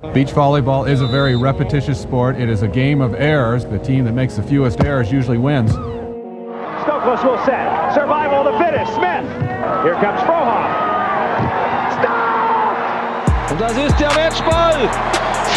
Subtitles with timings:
[0.00, 2.40] Beach volleyball is a very repetitious sport.
[2.40, 3.66] It is a game of errors.
[3.66, 5.72] The team that makes the fewest errors usually wins.
[5.72, 7.92] Stokos will set.
[7.92, 8.94] Survival of the fittest.
[8.94, 9.28] Smith.
[9.84, 10.72] Here comes Frohoff.
[12.00, 13.50] Stop!
[13.52, 14.88] Und das ist der Matchball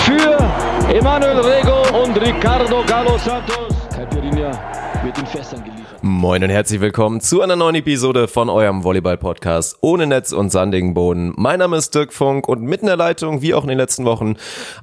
[0.04, 3.83] für Emanuel Rego und Ricardo Galo Santos.
[3.94, 6.00] Caipirinha wird in Fässern geliefert.
[6.02, 10.96] Moin und herzlich willkommen zu einer neuen Episode von eurem Volleyball-Podcast ohne Netz und sandigen
[10.96, 11.34] Boden.
[11.38, 14.06] Mein Name ist Dirk Funk und mitten in der Leitung, wie auch in den letzten
[14.06, 14.36] Wochen,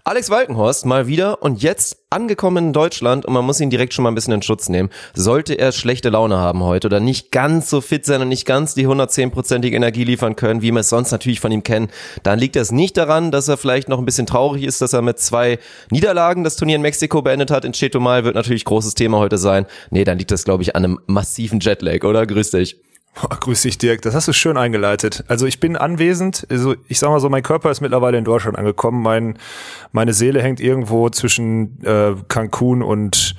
[0.04, 4.02] Alex Walkenhorst mal wieder und jetzt angekommen in Deutschland und man muss ihn direkt schon
[4.02, 4.90] mal ein bisschen in Schutz nehmen.
[5.14, 8.74] Sollte er schlechte Laune haben heute oder nicht ganz so fit sein und nicht ganz
[8.74, 11.88] die 110-prozentige Energie liefern können, wie wir es sonst natürlich von ihm kennen,
[12.24, 15.02] dann liegt das nicht daran, dass er vielleicht noch ein bisschen traurig ist, dass er
[15.02, 15.60] mit zwei
[15.90, 17.64] Niederlagen das Turnier in Mexiko beendet hat.
[17.64, 19.66] In Chetumal wird natürlich großes Thema heute sein.
[19.90, 22.26] Nee, dann liegt das, glaube ich, an einem massiven Jetlag, oder?
[22.26, 22.76] Grüß dich.
[23.14, 24.02] Boah, grüß dich, Dirk.
[24.02, 25.24] Das hast du schön eingeleitet.
[25.28, 26.46] Also ich bin anwesend.
[26.50, 29.02] Also ich sag mal so, mein Körper ist mittlerweile in Deutschland angekommen.
[29.02, 29.38] Mein,
[29.92, 33.34] meine Seele hängt irgendwo zwischen äh, Cancun und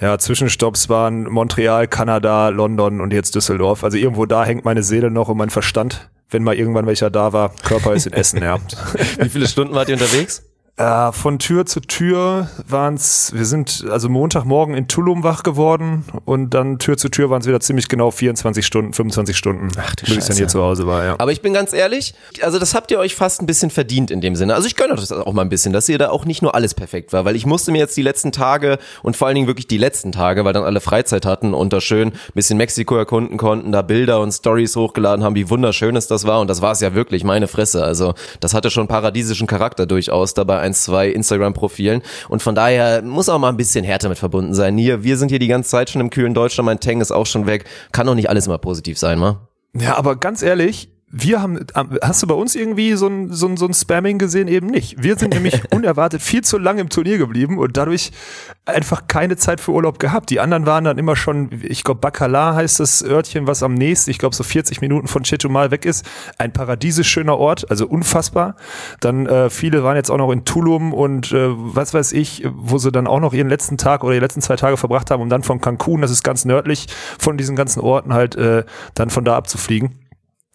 [0.00, 3.84] ja, Zwischenstopps waren Montreal, Kanada, London und jetzt Düsseldorf.
[3.84, 7.32] Also irgendwo da hängt meine Seele noch und mein Verstand, wenn mal irgendwann welcher da
[7.32, 7.54] war.
[7.62, 8.58] Körper ist in Essen, ja.
[9.18, 10.42] Wie viele Stunden wart ihr unterwegs?
[10.76, 16.04] Äh, von Tür zu Tür waren es, wir sind also Montagmorgen in Tulum wach geworden
[16.24, 19.94] und dann Tür zu Tür waren es wieder ziemlich genau 24 Stunden, 25 Stunden, Ach,
[19.94, 21.14] bis ich dann hier zu Hause war, ja.
[21.18, 24.20] Aber ich bin ganz ehrlich, also das habt ihr euch fast ein bisschen verdient in
[24.20, 24.56] dem Sinne.
[24.56, 26.56] Also ich gönne euch das auch mal ein bisschen, dass ihr da auch nicht nur
[26.56, 29.46] alles perfekt war, weil ich musste mir jetzt die letzten Tage und vor allen Dingen
[29.46, 32.96] wirklich die letzten Tage, weil dann alle Freizeit hatten und da schön ein bisschen Mexiko
[32.96, 36.62] erkunden konnten, da Bilder und Stories hochgeladen haben, wie wunderschön es das war und das
[36.62, 37.84] war es ja wirklich, meine Fresse.
[37.84, 43.28] Also das hatte schon paradiesischen Charakter durchaus dabei eins, zwei Instagram-Profilen und von daher muss
[43.28, 44.76] auch mal ein bisschen härter mit verbunden sein.
[44.76, 47.26] Hier, wir sind hier die ganze Zeit schon im kühlen Deutschland, mein Tang ist auch
[47.26, 47.64] schon weg.
[47.92, 49.48] Kann doch nicht alles immer positiv sein, wa?
[49.76, 51.60] Ja, aber ganz ehrlich, wir haben,
[52.02, 54.48] hast du bei uns irgendwie so ein, so ein, so ein Spamming gesehen?
[54.48, 55.00] Eben nicht.
[55.00, 58.10] Wir sind nämlich unerwartet viel zu lange im Turnier geblieben und dadurch
[58.66, 60.30] einfach keine Zeit für Urlaub gehabt.
[60.30, 64.10] Die anderen waren dann immer schon, ich glaube, Bacala heißt das Örtchen, was am nächsten,
[64.10, 66.04] ich glaube, so 40 Minuten von Chetumal weg ist.
[66.36, 68.56] Ein paradiesisch schöner Ort, also unfassbar.
[68.98, 72.78] Dann äh, viele waren jetzt auch noch in Tulum und äh, was weiß ich, wo
[72.78, 75.28] sie dann auch noch ihren letzten Tag oder die letzten zwei Tage verbracht haben, um
[75.28, 76.88] dann von Cancun, das ist ganz nördlich
[77.20, 78.64] von diesen ganzen Orten halt, äh,
[78.94, 79.92] dann von da abzufliegen.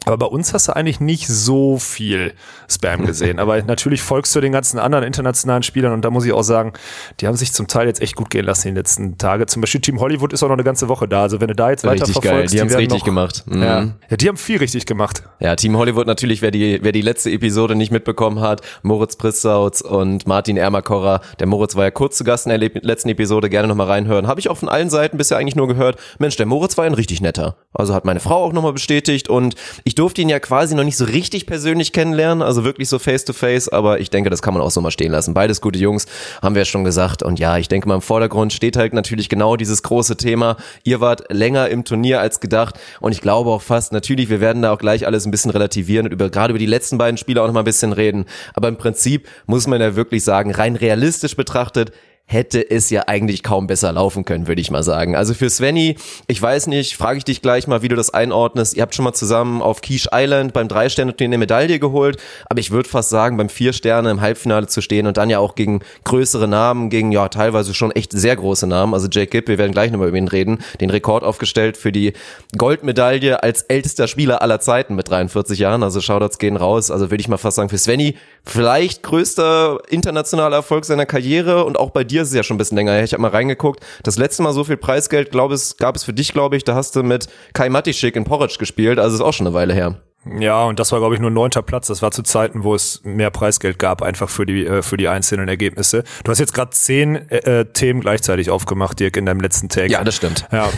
[0.06, 2.32] Aber bei uns hast du eigentlich nicht so viel
[2.70, 3.38] Spam gesehen.
[3.38, 6.72] Aber natürlich folgst du den ganzen anderen internationalen Spielern und da muss ich auch sagen,
[7.20, 9.46] die haben sich zum Teil jetzt echt gut gehen lassen in den letzten Tagen.
[9.46, 11.22] Zum Beispiel Team Hollywood ist auch noch eine ganze Woche da.
[11.22, 13.42] Also wenn du da jetzt weiter Richtig geil, verfolgst, die haben es richtig noch, gemacht.
[13.46, 13.62] Mhm.
[13.62, 13.88] Ja.
[14.08, 15.22] ja, die haben viel richtig gemacht.
[15.38, 19.80] Ja, Team Hollywood natürlich, wer die, wer die letzte Episode nicht mitbekommen hat, Moritz Prissautz
[19.82, 21.20] und Martin Ermakorrer.
[21.38, 24.26] Der Moritz war ja kurz zu Gast in der le- letzten Episode, gerne nochmal reinhören.
[24.26, 26.94] Habe ich auch von allen Seiten bisher eigentlich nur gehört, Mensch, der Moritz war ein
[26.94, 27.56] richtig netter.
[27.74, 30.96] Also hat meine Frau auch nochmal bestätigt und ich durfte ihn ja quasi noch nicht
[30.96, 34.54] so richtig persönlich kennenlernen, also wirklich so face to face, aber ich denke, das kann
[34.54, 35.34] man auch so mal stehen lassen.
[35.34, 36.06] Beides gute Jungs,
[36.42, 39.28] haben wir ja schon gesagt und ja, ich denke mal im Vordergrund steht halt natürlich
[39.28, 40.56] genau dieses große Thema.
[40.84, 44.62] Ihr wart länger im Turnier als gedacht und ich glaube auch fast, natürlich, wir werden
[44.62, 47.42] da auch gleich alles ein bisschen relativieren und über, gerade über die letzten beiden Spiele
[47.42, 50.76] auch noch mal ein bisschen reden, aber im Prinzip muss man ja wirklich sagen, rein
[50.76, 51.92] realistisch betrachtet,
[52.30, 55.16] hätte es ja eigentlich kaum besser laufen können, würde ich mal sagen.
[55.16, 55.96] Also für Svenny,
[56.28, 58.76] ich weiß nicht, frage ich dich gleich mal, wie du das einordnest.
[58.76, 62.18] Ihr habt schon mal zusammen auf Quiche Island beim Drei-Sterne-Turnier eine Medaille geholt,
[62.48, 65.56] aber ich würde fast sagen, beim Vier-Sterne im Halbfinale zu stehen und dann ja auch
[65.56, 69.58] gegen größere Namen, gegen ja teilweise schon echt sehr große Namen, also Jake Gibb, wir
[69.58, 72.12] werden gleich nochmal über ihn reden, den Rekord aufgestellt für die
[72.56, 77.20] Goldmedaille als ältester Spieler aller Zeiten mit 43 Jahren, also Shoutouts gehen raus, also würde
[77.20, 82.04] ich mal fast sagen, für Svenny vielleicht größter internationaler Erfolg seiner Karriere und auch bei
[82.04, 83.04] dir ist es ja schon ein bisschen länger her.
[83.04, 83.84] Ich habe mal reingeguckt.
[84.02, 86.64] Das letzte Mal so viel Preisgeld, glaube ich, gab es für dich, glaube ich.
[86.64, 88.98] Da hast du mit Kai Matischik in Porridge gespielt.
[88.98, 90.00] Also ist auch schon eine Weile her.
[90.38, 91.86] Ja, und das war, glaube ich, nur neunter Platz.
[91.86, 95.08] Das war zu Zeiten, wo es mehr Preisgeld gab, einfach für die, äh, für die
[95.08, 96.04] einzelnen Ergebnisse.
[96.24, 99.88] Du hast jetzt gerade zehn äh, Themen gleichzeitig aufgemacht, Dirk, in deinem letzten Tag.
[99.88, 100.46] Ja, das stimmt.
[100.52, 100.68] Ja.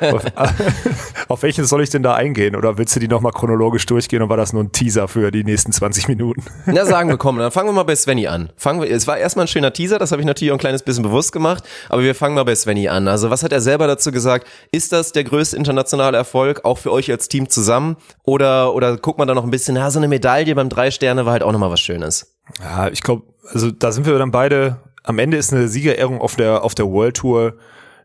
[0.12, 0.24] auf,
[1.28, 2.54] auf welches soll ich denn da eingehen?
[2.54, 5.42] Oder willst du die nochmal chronologisch durchgehen und war das nur ein Teaser für die
[5.42, 6.44] nächsten 20 Minuten?
[6.66, 8.50] Na, sagen wir, komm, dann fangen wir mal bei Svenny an.
[8.58, 10.82] Fangen wir, es war erstmal ein schöner Teaser, das habe ich natürlich auch ein kleines
[10.82, 13.08] bisschen bewusst gemacht, aber wir fangen mal bei Svenny an.
[13.08, 14.46] Also, was hat er selber dazu gesagt?
[14.70, 17.96] Ist das der größte internationale Erfolg, auch für euch als Team zusammen?
[18.24, 21.24] Oder, oder guckt man da noch ein bisschen, ja, so eine Medaille beim Drei Sterne
[21.24, 22.34] war halt auch nochmal was Schönes.
[22.60, 26.36] Ja, ich glaube, also da sind wir dann beide, am Ende ist eine Siegerehrung auf
[26.36, 27.54] der, auf der World Tour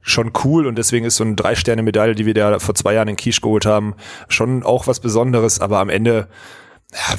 [0.02, 3.18] schon cool und deswegen ist so eine Drei-Sterne-Medaille, die wir da vor zwei Jahren in
[3.18, 3.96] Quiche geholt haben,
[4.30, 6.28] schon auch was Besonderes, aber am Ende
[6.94, 7.16] ja,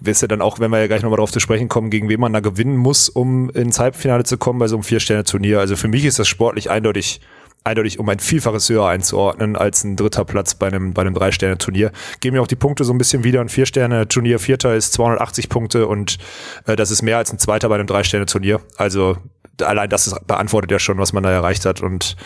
[0.00, 2.20] wisst ihr dann auch, wenn wir ja gleich nochmal drauf zu sprechen kommen, gegen wen
[2.20, 5.60] man da gewinnen muss, um ins Halbfinale zu kommen bei so einem Vier-Sterne-Turnier.
[5.60, 7.20] Also für mich ist das sportlich eindeutig
[7.64, 11.92] eindeutig um ein Vielfaches höher einzuordnen als ein dritter Platz bei einem, bei einem Drei-Sterne-Turnier.
[12.20, 13.40] Geben mir auch die Punkte so ein bisschen wieder.
[13.40, 16.18] Ein Vier-Sterne-Turnier, Vierter ist 280 Punkte und
[16.66, 18.60] äh, das ist mehr als ein Zweiter bei einem Drei-Sterne-Turnier.
[18.76, 19.16] Also
[19.60, 21.80] allein das ist, beantwortet ja schon, was man da erreicht hat.
[21.80, 22.16] Und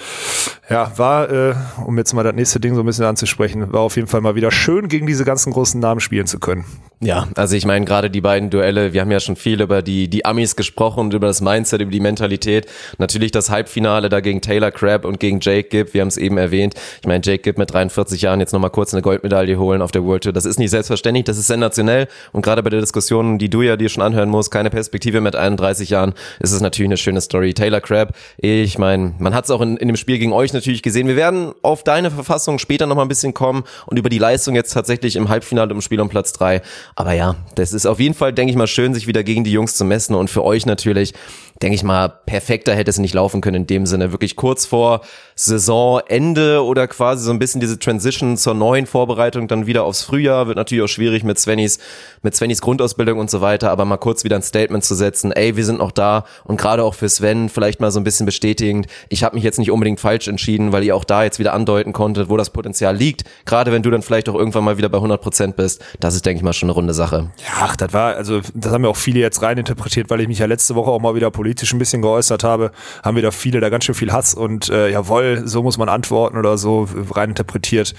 [0.70, 3.96] ja, war, äh, um jetzt mal das nächste Ding so ein bisschen anzusprechen, war auf
[3.96, 6.64] jeden Fall mal wieder schön, gegen diese ganzen großen Namen spielen zu können.
[7.00, 10.08] Ja, also ich meine gerade die beiden Duelle, wir haben ja schon viel über die,
[10.08, 12.67] die Amis gesprochen und über das Mindset, über die Mentalität.
[12.99, 16.38] Natürlich das Halbfinale da gegen Taylor Crabb und gegen Jake Gibb, wir haben es eben
[16.38, 16.75] erwähnt.
[17.02, 20.05] Ich meine, Jake Gibb mit 43 Jahren jetzt nochmal kurz eine Goldmedaille holen auf der
[20.05, 23.50] World Tour, das ist nicht selbstverständlich, das ist sensationell und gerade bei der Diskussion, die
[23.50, 26.96] du ja dir schon anhören musst, keine Perspektive mit 31 Jahren, ist es natürlich eine
[26.96, 27.54] schöne Story.
[27.54, 30.82] Taylor Crabb, ich meine, man hat es auch in, in dem Spiel gegen euch natürlich
[30.82, 31.08] gesehen.
[31.08, 34.72] Wir werden auf deine Verfassung später nochmal ein bisschen kommen und über die Leistung jetzt
[34.72, 36.62] tatsächlich im Halbfinale im Spiel um Platz drei.
[36.94, 39.52] Aber ja, das ist auf jeden Fall, denke ich mal, schön, sich wieder gegen die
[39.52, 41.14] Jungs zu messen und für euch natürlich
[41.62, 44.12] denke ich mal, perfekter hätte es nicht laufen können in dem Sinne.
[44.12, 45.00] Wirklich kurz vor
[45.34, 50.46] Saisonende oder quasi so ein bisschen diese Transition zur neuen Vorbereitung dann wieder aufs Frühjahr.
[50.46, 51.78] Wird natürlich auch schwierig mit Svennys,
[52.22, 55.56] mit Svennys Grundausbildung und so weiter, aber mal kurz wieder ein Statement zu setzen, ey,
[55.56, 58.86] wir sind noch da und gerade auch für Sven vielleicht mal so ein bisschen bestätigend,
[59.08, 61.92] ich habe mich jetzt nicht unbedingt falsch entschieden, weil ihr auch da jetzt wieder andeuten
[61.92, 63.24] konntet, wo das Potenzial liegt.
[63.44, 66.24] Gerade wenn du dann vielleicht auch irgendwann mal wieder bei 100 Prozent bist, das ist,
[66.26, 67.30] denke ich mal, schon eine runde Sache.
[67.38, 70.38] Ja, ach, das war, also das haben ja auch viele jetzt reininterpretiert, weil ich mich
[70.38, 72.72] ja letzte Woche auch mal wieder politisch ein bisschen geäußert habe,
[73.02, 75.88] haben wir da viele da ganz schön viel Hass und äh, jawohl, so muss man
[75.88, 77.94] antworten oder so rein interpretiert,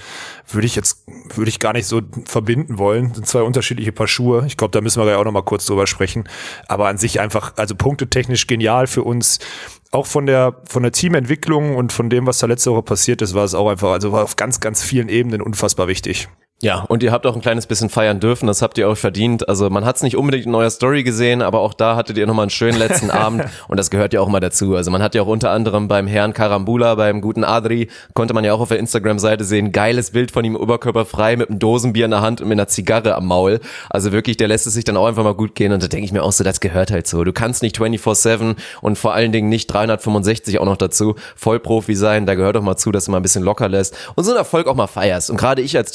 [0.48, 1.04] würde ich jetzt,
[1.34, 3.08] würde ich gar nicht so verbinden wollen.
[3.08, 4.44] Das sind zwei unterschiedliche Paar Schuhe.
[4.46, 6.28] Ich glaube, da müssen wir ja auch noch mal kurz drüber sprechen.
[6.66, 9.38] Aber an sich einfach, also punktetechnisch genial für uns
[9.90, 13.34] auch von der von der Teamentwicklung und von dem, was da letzte Woche passiert ist,
[13.34, 16.28] war es auch einfach, also war auf ganz, ganz vielen Ebenen unfassbar wichtig.
[16.60, 19.48] Ja, und ihr habt auch ein kleines bisschen feiern dürfen, das habt ihr auch verdient.
[19.48, 22.26] Also man hat es nicht unbedingt in eurer Story gesehen, aber auch da hattet ihr
[22.26, 24.74] nochmal einen schönen letzten Abend und das gehört ja auch mal dazu.
[24.74, 28.42] Also man hat ja auch unter anderem beim Herrn Karambula, beim guten Adri, konnte man
[28.42, 32.10] ja auch auf der Instagram-Seite sehen, geiles Bild von ihm oberkörperfrei mit einem Dosenbier in
[32.10, 33.60] der Hand und mit einer Zigarre am Maul.
[33.88, 36.06] Also wirklich, der lässt es sich dann auch einfach mal gut gehen und da denke
[36.06, 37.22] ich mir auch so, das gehört halt so.
[37.22, 42.26] Du kannst nicht 24-7 und vor allen Dingen nicht 365 auch noch dazu Vollprofi sein,
[42.26, 44.38] da gehört doch mal zu, dass du mal ein bisschen locker lässt und so einen
[44.38, 45.30] Erfolg auch mal feierst.
[45.30, 45.92] Und gerade ich als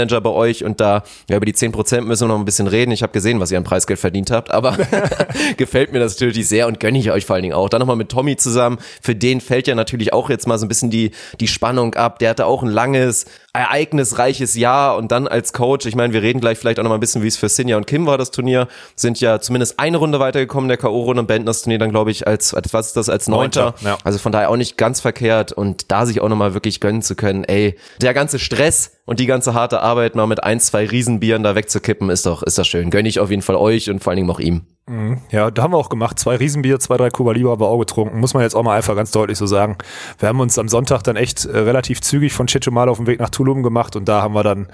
[0.00, 2.90] Teamchemie-Manager bei euch und da ja, über die 10% müssen wir noch ein bisschen reden.
[2.90, 4.76] Ich habe gesehen, was ihr an Preisgeld verdient habt, aber
[5.56, 7.68] gefällt mir das natürlich sehr und gönne ich euch vor allen Dingen auch.
[7.68, 8.78] Dann nochmal mit Tommy zusammen.
[9.00, 12.18] Für den fällt ja natürlich auch jetzt mal so ein bisschen die, die Spannung ab.
[12.18, 16.40] Der hatte auch ein langes, ereignisreiches Jahr und dann als Coach, ich meine, wir reden
[16.40, 18.30] gleich vielleicht auch noch mal ein bisschen, wie es für Sinja und Kim war, das
[18.30, 22.12] Turnier, sind ja zumindest eine Runde weitergekommen, der K.O.-Runde und beenden das Turnier dann, glaube
[22.12, 23.74] ich, als, was ist das, als Neunter.
[23.80, 23.98] Ja.
[24.04, 27.02] Also von daher auch nicht ganz verkehrt und da sich auch noch mal wirklich gönnen
[27.02, 30.86] zu können, ey, der ganze Stress und die ganze harte Arbeit mal mit ein, zwei
[30.86, 32.90] Riesenbieren da wegzukippen, ist doch, ist doch schön.
[32.90, 34.66] Gönne ich auf jeden Fall euch und vor allen Dingen auch ihm.
[34.88, 35.18] Mhm.
[35.30, 36.18] Ja, da haben wir auch gemacht.
[36.18, 38.18] Zwei Riesenbier, zwei, drei Kuba Libre haben wir auch getrunken.
[38.18, 39.76] Muss man jetzt auch mal einfach ganz deutlich so sagen.
[40.18, 43.20] Wir haben uns am Sonntag dann echt äh, relativ zügig von mal auf dem Weg
[43.20, 44.68] nach Tulum gemacht und da haben wir dann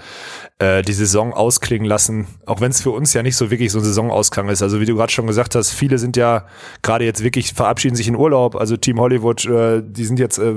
[0.59, 2.27] äh, die Saison ausklingen lassen.
[2.45, 4.63] Auch wenn es für uns ja nicht so wirklich so ein Saisonausklang ist.
[4.63, 6.45] Also wie du gerade schon gesagt hast, viele sind ja
[6.81, 8.55] gerade jetzt wirklich, verabschieden sich in Urlaub.
[8.55, 10.55] Also Team Hollywood, äh, die sind jetzt, äh,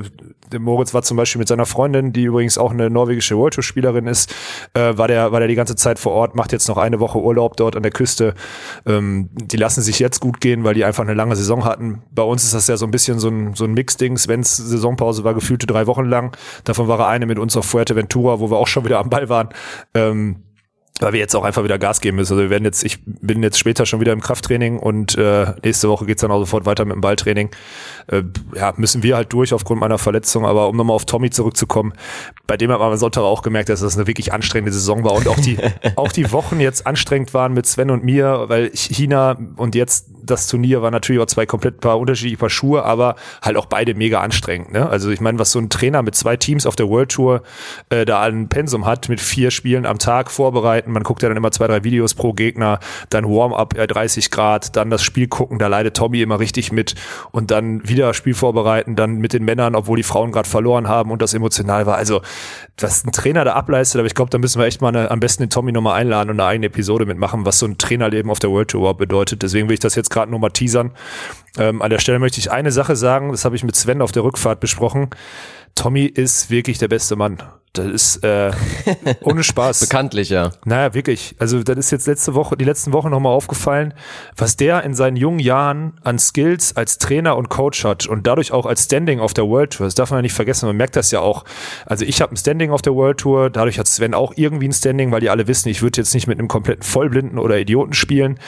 [0.51, 3.63] der Moritz war zum Beispiel mit seiner Freundin, die übrigens auch eine norwegische World Tour
[3.63, 4.35] Spielerin ist,
[4.75, 7.21] äh, war der, war der die ganze Zeit vor Ort, macht jetzt noch eine Woche
[7.21, 8.35] Urlaub dort an der Küste.
[8.87, 12.03] Ähm, die lassen sich jetzt gut gehen, weil die einfach eine lange Saison hatten.
[12.11, 14.17] Bei uns ist das ja so ein bisschen so ein, so ein Mix-Ding.
[14.17, 16.35] Svens Saisonpause war gefühlte drei Wochen lang.
[16.65, 19.51] Davon war eine mit uns auf Fuerteventura, wo wir auch schon wieder am Ball waren.
[19.95, 20.45] Ähm,
[21.01, 22.35] weil wir jetzt auch einfach wieder Gas geben müssen.
[22.35, 25.89] Also wir werden jetzt, ich bin jetzt später schon wieder im Krafttraining und äh, nächste
[25.89, 27.51] Woche geht's dann auch sofort weiter mit dem Balltraining.
[28.09, 28.23] Äh,
[28.55, 30.45] ja, müssen wir halt durch aufgrund meiner Verletzung.
[30.47, 31.95] Aber um nochmal auf Tommy zurückzukommen,
[32.47, 35.13] bei dem hat man am Sonntag auch gemerkt, dass das eine wirklich anstrengende Saison war
[35.13, 35.59] und auch die,
[35.97, 40.47] auch die Wochen jetzt anstrengend waren mit Sven und mir, weil China und jetzt das
[40.47, 44.21] Turnier war natürlich auch zwei komplett paar unterschiedliche Paar Schuhe, aber halt auch beide mega
[44.21, 44.73] anstrengend.
[44.73, 44.89] Ne?
[44.89, 47.43] Also ich meine, was so ein Trainer mit zwei Teams auf der World Tour
[47.91, 51.37] äh, da ein Pensum hat, mit vier Spielen am Tag vorbereiten, man guckt ja dann
[51.37, 52.79] immer zwei, drei Videos pro Gegner,
[53.11, 56.95] dann Warm-up äh, 30 Grad, dann das Spiel gucken, da leidet Tommy immer richtig mit
[57.33, 61.11] und dann wieder Spiel vorbereiten, dann mit den Männern, obwohl die Frauen gerade verloren haben
[61.11, 61.97] und das emotional war.
[61.97, 62.21] Also
[62.79, 65.21] was ein Trainer da ableistet, aber ich glaube, da müssen wir echt mal eine, am
[65.21, 68.39] besten den Tommy nochmal einladen und eine eigene Episode mitmachen, was so ein Trainerleben auf
[68.39, 69.43] der World Tour bedeutet.
[69.43, 70.93] Deswegen will ich das jetzt gerade nur mal teasern.
[71.59, 74.13] Ähm, an der Stelle möchte ich eine Sache sagen, das habe ich mit Sven auf
[74.13, 75.11] der Rückfahrt besprochen.
[75.75, 77.43] Tommy ist wirklich der beste Mann.
[77.73, 78.51] Das ist äh,
[79.23, 79.79] ohne Spaß.
[79.81, 80.51] Bekanntlich, ja.
[80.65, 81.37] Naja, wirklich.
[81.39, 83.95] Also das ist jetzt letzte Woche, die letzten Wochen nochmal aufgefallen,
[84.37, 88.51] was der in seinen jungen Jahren an Skills als Trainer und Coach hat und dadurch
[88.51, 89.87] auch als Standing auf der World Tour.
[89.87, 90.67] Das darf man ja nicht vergessen.
[90.67, 91.45] Man merkt das ja auch.
[91.87, 94.73] Also ich habe ein Standing auf der World Tour, dadurch hat Sven auch irgendwie ein
[94.73, 97.93] Standing, weil die alle wissen, ich würde jetzt nicht mit einem kompletten Vollblinden oder Idioten
[97.93, 98.41] spielen.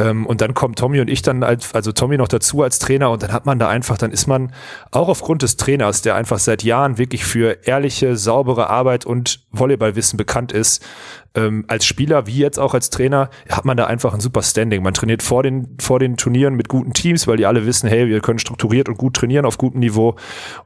[0.00, 3.12] Ähm, und dann kommt Tommy und ich dann als, also Tommy noch dazu als Trainer
[3.12, 4.52] und dann hat man da einfach, dann ist man
[4.90, 10.16] auch aufgrund des Trainers, der einfach seit Jahren wirklich für ehrliche, saubere Arbeit und Volleyballwissen
[10.16, 10.84] bekannt ist,
[11.34, 14.82] ähm, als Spieler wie jetzt auch als Trainer hat man da einfach ein super Standing.
[14.82, 18.08] Man trainiert vor den, vor den Turnieren mit guten Teams, weil die alle wissen, hey,
[18.08, 20.16] wir können strukturiert und gut trainieren auf gutem Niveau.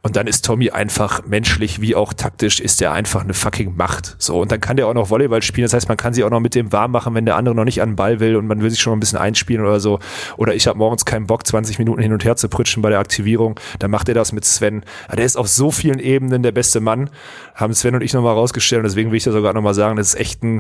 [0.03, 4.17] Und dann ist Tommy einfach menschlich wie auch taktisch ist er einfach eine fucking Macht.
[4.19, 4.41] So.
[4.41, 5.65] Und dann kann der auch noch Volleyball spielen.
[5.65, 7.65] Das heißt, man kann sich auch noch mit dem warm machen, wenn der andere noch
[7.65, 9.81] nicht an den Ball will und man will sich schon mal ein bisschen einspielen oder
[9.81, 9.99] so.
[10.37, 12.99] Oder ich habe morgens keinen Bock, 20 Minuten hin und her zu pritschen bei der
[12.99, 13.59] Aktivierung.
[13.79, 14.85] Dann macht er das mit Sven.
[15.15, 17.11] Der ist auf so vielen Ebenen der beste Mann.
[17.55, 18.81] Haben Sven und ich nochmal rausgestellt.
[18.81, 20.58] Und deswegen will ich da sogar nochmal sagen, das ist echt ein,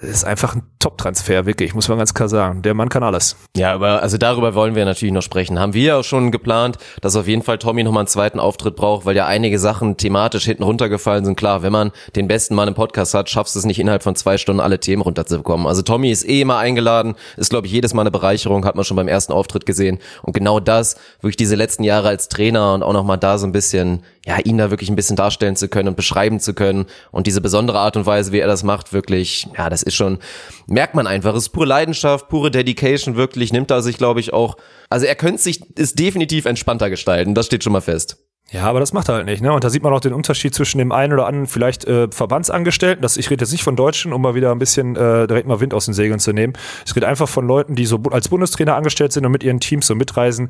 [0.00, 2.62] ist einfach ein Top-Transfer, wirklich, muss man ganz klar sagen.
[2.62, 3.36] Der Mann kann alles.
[3.54, 5.58] Ja, aber also darüber wollen wir natürlich noch sprechen.
[5.58, 9.04] Haben wir ja schon geplant, dass auf jeden Fall Tommy nochmal einen zweiten Auftritt braucht,
[9.04, 11.36] weil ja einige Sachen thematisch hinten runtergefallen sind.
[11.36, 14.16] Klar, wenn man den besten Mann im Podcast hat, schaffst du es nicht innerhalb von
[14.16, 15.66] zwei Stunden alle Themen runterzubekommen.
[15.66, 18.84] Also Tommy ist eh immer eingeladen, ist glaube ich jedes Mal eine Bereicherung, hat man
[18.84, 19.98] schon beim ersten Auftritt gesehen.
[20.22, 23.52] Und genau das, wirklich diese letzten Jahre als Trainer und auch nochmal da so ein
[23.52, 26.86] bisschen, ja, ihn da wirklich ein bisschen darstellen zu können und beschreiben zu können.
[27.10, 30.18] Und diese besondere Art und Weise, wie er das macht, wirklich, ja, das ist schon,
[30.66, 34.32] merkt man einfach, es ist pure Leidenschaft, pure Dedication, wirklich, nimmt er sich, glaube ich,
[34.32, 34.56] auch,
[34.90, 38.18] also er könnte sich, ist definitiv entspannter gestalten, das steht schon mal fest.
[38.52, 39.52] Ja, aber das macht er halt nicht, ne?
[39.52, 43.00] Und da sieht man auch den Unterschied zwischen dem einen oder anderen vielleicht äh, Verbandsangestellten.
[43.00, 45.60] Das, ich rede jetzt nicht von Deutschen, um mal wieder ein bisschen äh, direkt mal
[45.60, 46.54] Wind aus den Segeln zu nehmen.
[46.84, 49.86] Ich rede einfach von Leuten, die so als Bundestrainer angestellt sind und mit ihren Teams
[49.86, 50.48] so mitreisen.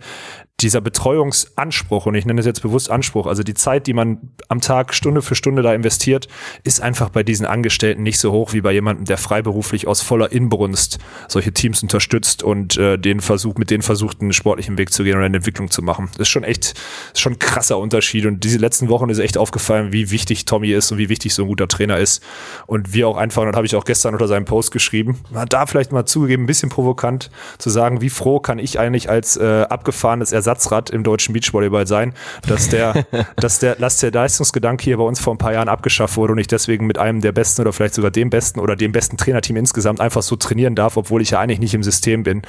[0.61, 4.63] Dieser Betreuungsanspruch, und ich nenne es jetzt bewusst Anspruch, also die Zeit, die man am
[4.63, 6.27] Tag Stunde für Stunde da investiert,
[6.65, 10.33] ist einfach bei diesen Angestellten nicht so hoch wie bei jemandem, der freiberuflich aus voller
[10.33, 15.05] Inbrunst solche Teams unterstützt und äh, den Versuch, mit denen versucht, einen sportlichen Weg zu
[15.05, 16.09] gehen oder eine Entwicklung zu machen.
[16.13, 16.75] Das ist schon echt,
[17.13, 17.90] ist schon krasser Unterschied.
[17.91, 21.43] Und diese letzten Wochen ist echt aufgefallen, wie wichtig Tommy ist und wie wichtig so
[21.43, 22.23] ein guter Trainer ist.
[22.67, 25.49] Und wir auch einfach, und das habe ich auch gestern unter seinem Post geschrieben, man
[25.49, 29.37] da vielleicht mal zugegeben, ein bisschen provokant zu sagen, wie froh kann ich eigentlich als
[29.37, 32.15] äh, abgefahrenes Ersatzrad im deutschen Beachvolleyball sein,
[32.47, 33.07] dass der,
[33.37, 36.39] dass der, dass der Leistungsgedanke hier bei uns vor ein paar Jahren abgeschafft wurde und
[36.39, 39.57] ich deswegen mit einem der besten oder vielleicht sogar dem besten oder dem besten Trainerteam
[39.57, 42.43] insgesamt einfach so trainieren darf, obwohl ich ja eigentlich nicht im System bin.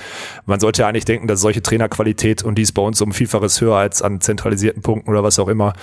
[0.46, 3.62] Man sollte ja eigentlich denken, dass solche Trainerqualität und die ist bei uns um Vielfaches
[3.62, 5.74] höher als an zentralisierten Punkten oder was auch immer,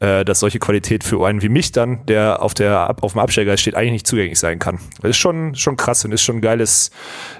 [0.00, 3.56] äh, dass solche Qualität für einen wie mich dann, der auf der auf dem Absteiger
[3.56, 4.78] steht, eigentlich nicht zugänglich sein kann.
[5.02, 6.90] Das ist schon schon krass und ist schon geiles,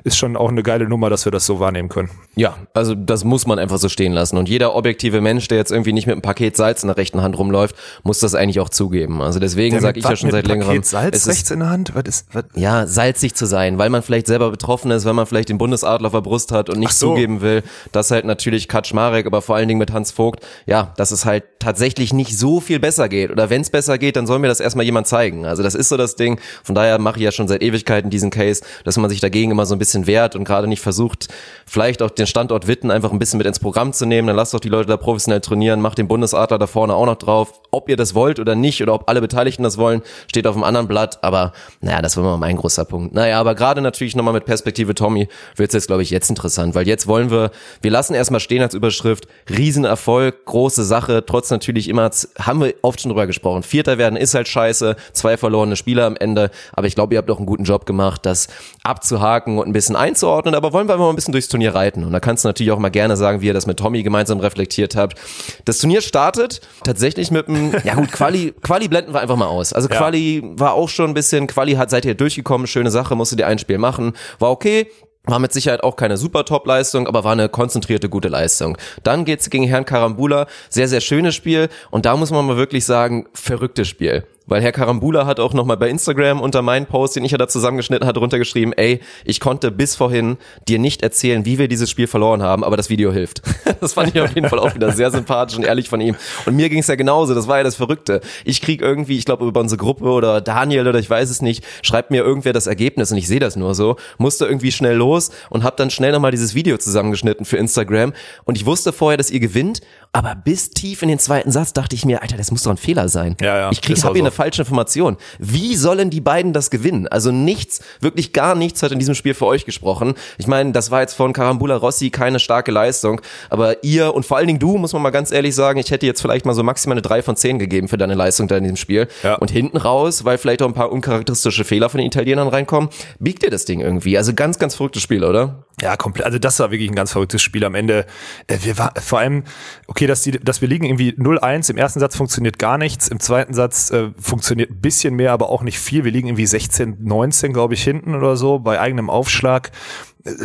[0.05, 2.11] ist schon auch eine geile Nummer, dass wir das so wahrnehmen können.
[2.35, 4.37] Ja, also das muss man einfach so stehen lassen.
[4.37, 7.23] Und jeder objektive Mensch, der jetzt irgendwie nicht mit einem Paket Salz in der rechten
[7.23, 9.23] Hand rumläuft, muss das eigentlich auch zugeben.
[9.23, 10.69] Also deswegen sage ich ja schon seit längerem.
[10.69, 11.95] Paket Salz es rechts in der Hand?
[11.95, 12.45] Was ist, was?
[12.55, 16.07] ja, salzig zu sein, weil man vielleicht selber betroffen ist, weil man vielleicht den Bundesadler
[16.07, 17.09] auf der Brust hat und nicht so.
[17.09, 21.11] zugeben will, dass halt natürlich Kaczmarek, aber vor allen Dingen mit Hans Vogt, ja, dass
[21.11, 23.31] es halt tatsächlich nicht so viel besser geht.
[23.31, 25.47] Oder wenn es besser geht, dann soll mir das erstmal jemand zeigen.
[25.47, 26.39] Also das ist so das Ding.
[26.63, 29.67] Von daher mache ich ja schon seit Ewigkeiten diesen Case, dass man sich dagegen immer
[29.67, 31.29] so ein bisschen wehrt und gerade nicht versucht,
[31.67, 34.29] vielleicht auch den Standort Witten einfach ein bisschen mit ins Programm zu nehmen.
[34.29, 37.17] Dann lasst doch die Leute da professionell trainieren, macht den Bundesadler da vorne auch noch
[37.17, 37.61] drauf.
[37.71, 40.65] Ob ihr das wollt oder nicht oder ob alle Beteiligten das wollen, steht auf einem
[40.65, 41.23] anderen Blatt.
[41.23, 43.15] Aber naja, das war mal mein großer Punkt.
[43.15, 46.75] Naja, aber gerade natürlich nochmal mit Perspektive Tommy wird es jetzt, glaube ich, jetzt interessant,
[46.75, 47.51] weil jetzt wollen wir,
[47.83, 53.01] wir lassen erstmal stehen als Überschrift, Riesenerfolg, große Sache, trotz natürlich immer, haben wir oft
[53.01, 53.63] schon drüber gesprochen.
[53.63, 57.29] Vierter werden ist halt scheiße, zwei verlorene Spieler am Ende, aber ich glaube, ihr habt
[57.29, 58.49] doch einen guten Job gemacht, das
[58.83, 62.05] abzuhaken und ein bisschen einzuordnen, aber wollen wir einfach mal ein bisschen durchs Turnier reiten.
[62.05, 64.41] Und da kannst du natürlich auch mal gerne sagen, wie ihr das mit Tommy gemeinsam
[64.41, 65.19] reflektiert habt.
[65.65, 69.73] Das Turnier startet tatsächlich mit einem, ja gut, Quali, Quali blenden wir einfach mal aus.
[69.73, 69.97] Also Ja.
[69.97, 73.47] Quali war auch schon ein bisschen, Quali hat, seid ihr durchgekommen, schöne Sache, musste dir
[73.47, 74.89] ein Spiel machen, war okay,
[75.27, 78.79] war mit Sicherheit auch keine super Top-Leistung, aber war eine konzentrierte, gute Leistung.
[79.03, 80.47] Dann geht's gegen Herrn Karambula.
[80.71, 81.69] Sehr, sehr schönes Spiel.
[81.91, 84.25] Und da muss man mal wirklich sagen, verrücktes Spiel.
[84.47, 87.49] Weil Herr Karambula hat auch nochmal bei Instagram unter meinen Post, den ich ja da
[87.49, 90.37] zusammengeschnitten hatte, runtergeschrieben, ey, ich konnte bis vorhin
[90.69, 93.43] dir nicht erzählen, wie wir dieses Spiel verloren haben, aber das Video hilft.
[93.79, 96.17] Das fand ich auf jeden Fall auch wieder sehr sympathisch und ehrlich von ihm.
[96.47, 98.23] Und mir ging's ja genauso, das war ja das Verrückte.
[98.45, 101.63] Ich krieg irgendwie, ich glaube über unsere Gruppe oder Daniel oder ich weiß es nicht,
[101.83, 105.31] schreibt mir irgendwer das Ergebnis und ich sehe das nur so, musste irgendwie schnell los
[105.51, 109.31] und habe dann schnell nochmal dieses Video zusammengeschnitten für Instagram und ich wusste vorher, dass
[109.31, 109.83] ihr gewinnt,
[110.17, 112.79] Aber bis tief in den zweiten Satz dachte ich mir, Alter, das muss doch ein
[112.79, 113.37] Fehler sein.
[113.39, 114.25] Ja, ja, ich krieg, ist hab auch hier so.
[114.25, 115.19] eine falsche Information.
[115.39, 117.07] Wie sollen die beiden das gewinnen?
[117.07, 120.15] Also nichts, wirklich gar nichts hat in diesem Spiel für euch gesprochen.
[120.39, 123.21] Ich meine, das war jetzt von Carambula Rossi keine starke Leistung,
[123.51, 126.07] aber ihr und vor allen Dingen du, muss man mal ganz ehrlich sagen, ich hätte
[126.07, 128.65] jetzt vielleicht mal so maximal eine 3 von 10 gegeben für deine Leistung da in
[128.65, 129.09] diesem Spiel.
[129.23, 129.35] Ja.
[129.35, 133.43] Und hinten raus, weil vielleicht auch ein paar uncharakteristische Fehler von den Italienern reinkommen, biegt
[133.43, 134.17] dir das Ding irgendwie.
[134.17, 135.67] Also ganz, ganz verrücktes Spiel, oder?
[135.83, 136.25] Ja, komplett.
[136.25, 138.07] Also das war wirklich ein ganz verrücktes Spiel am Ende.
[138.47, 139.45] Äh, Wir war vor allem,
[139.87, 141.71] okay, dass, die, dass wir liegen irgendwie 0-1.
[141.71, 143.09] Im ersten Satz funktioniert gar nichts.
[143.09, 146.05] Im zweiten Satz äh, funktioniert ein bisschen mehr, aber auch nicht viel.
[146.05, 149.71] Wir liegen irgendwie 16, 19, glaube ich, hinten oder so bei eigenem Aufschlag.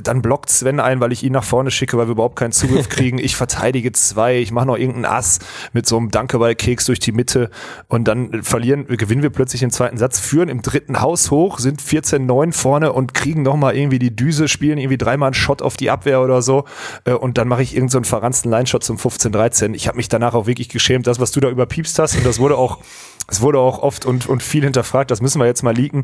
[0.03, 2.89] Dann blockt Sven ein, weil ich ihn nach vorne schicke, weil wir überhaupt keinen Zugriff
[2.89, 3.17] kriegen.
[3.17, 5.39] Ich verteidige zwei, ich mache noch irgendeinen Ass
[5.73, 7.49] mit so einem Dankeball-Keks durch die Mitte
[7.87, 11.81] und dann verlieren, gewinnen wir plötzlich den zweiten Satz, führen im dritten Haus hoch, sind
[11.81, 15.89] 14-9 vorne und kriegen nochmal irgendwie die Düse, spielen irgendwie dreimal einen Shot auf die
[15.89, 16.65] Abwehr oder so
[17.05, 19.73] äh, und dann mache ich irgendeinen so einen verranzten Line-Shot zum 15-13.
[19.73, 22.39] Ich habe mich danach auch wirklich geschämt, das, was du da überpiepst hast und das
[22.39, 22.79] wurde auch
[23.31, 26.03] es wurde auch oft und, und viel hinterfragt, das müssen wir jetzt mal leaken,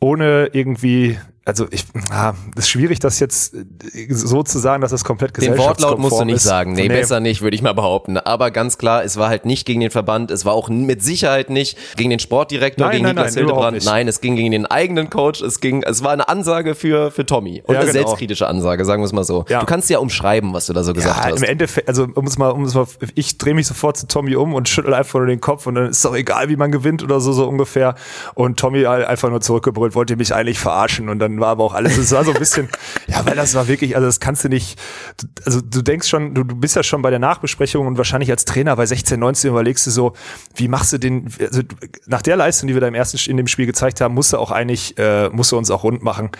[0.00, 5.04] ohne irgendwie, also ich, ah, ist schwierig, das jetzt äh, so zu sagen, dass das
[5.04, 6.42] komplett Den Wortlaut musst du gesellschaftskonform nicht ist.
[6.44, 6.72] sagen.
[6.72, 8.16] Nee, besser nicht, würde ich mal behaupten.
[8.16, 11.50] Aber ganz klar, es war halt nicht gegen den Verband, es war auch mit Sicherheit
[11.50, 13.84] nicht gegen den Sportdirektor, Nein, gegen nein, Niklas nein, Hildebrand.
[13.84, 17.26] Nein, es ging gegen den eigenen Coach, es ging, es war eine Ansage für, für
[17.26, 17.62] Tommy.
[17.66, 18.06] Und Ja, eine genau.
[18.06, 19.44] selbstkritische Ansage, sagen wir es mal so.
[19.50, 19.60] Ja.
[19.60, 21.36] Du kannst ja umschreiben, was du da so gesagt Ja, hast.
[21.42, 24.34] im Endeffekt, also um es mal, um es mal, ich drehe mich sofort zu Tommy
[24.36, 27.02] um und schüttel einfach nur den Kopf und dann ist doch egal, wie man gewinnt
[27.02, 27.96] oder so, so ungefähr.
[28.34, 31.74] Und Tommy halt einfach nur zurückgebrüllt, wollte mich eigentlich verarschen und dann war aber auch
[31.74, 32.68] alles, es war so ein bisschen,
[33.06, 34.78] ja, weil das war wirklich, also das kannst du nicht,
[35.44, 38.44] also du denkst schon, du, du bist ja schon bei der Nachbesprechung und wahrscheinlich als
[38.44, 40.14] Trainer bei 16, 19 überlegst du so,
[40.54, 41.62] wie machst du den, also
[42.06, 44.38] nach der Leistung, die wir da im ersten, in dem Spiel gezeigt haben, musst du
[44.38, 46.30] auch eigentlich, äh, musst du uns auch rund machen.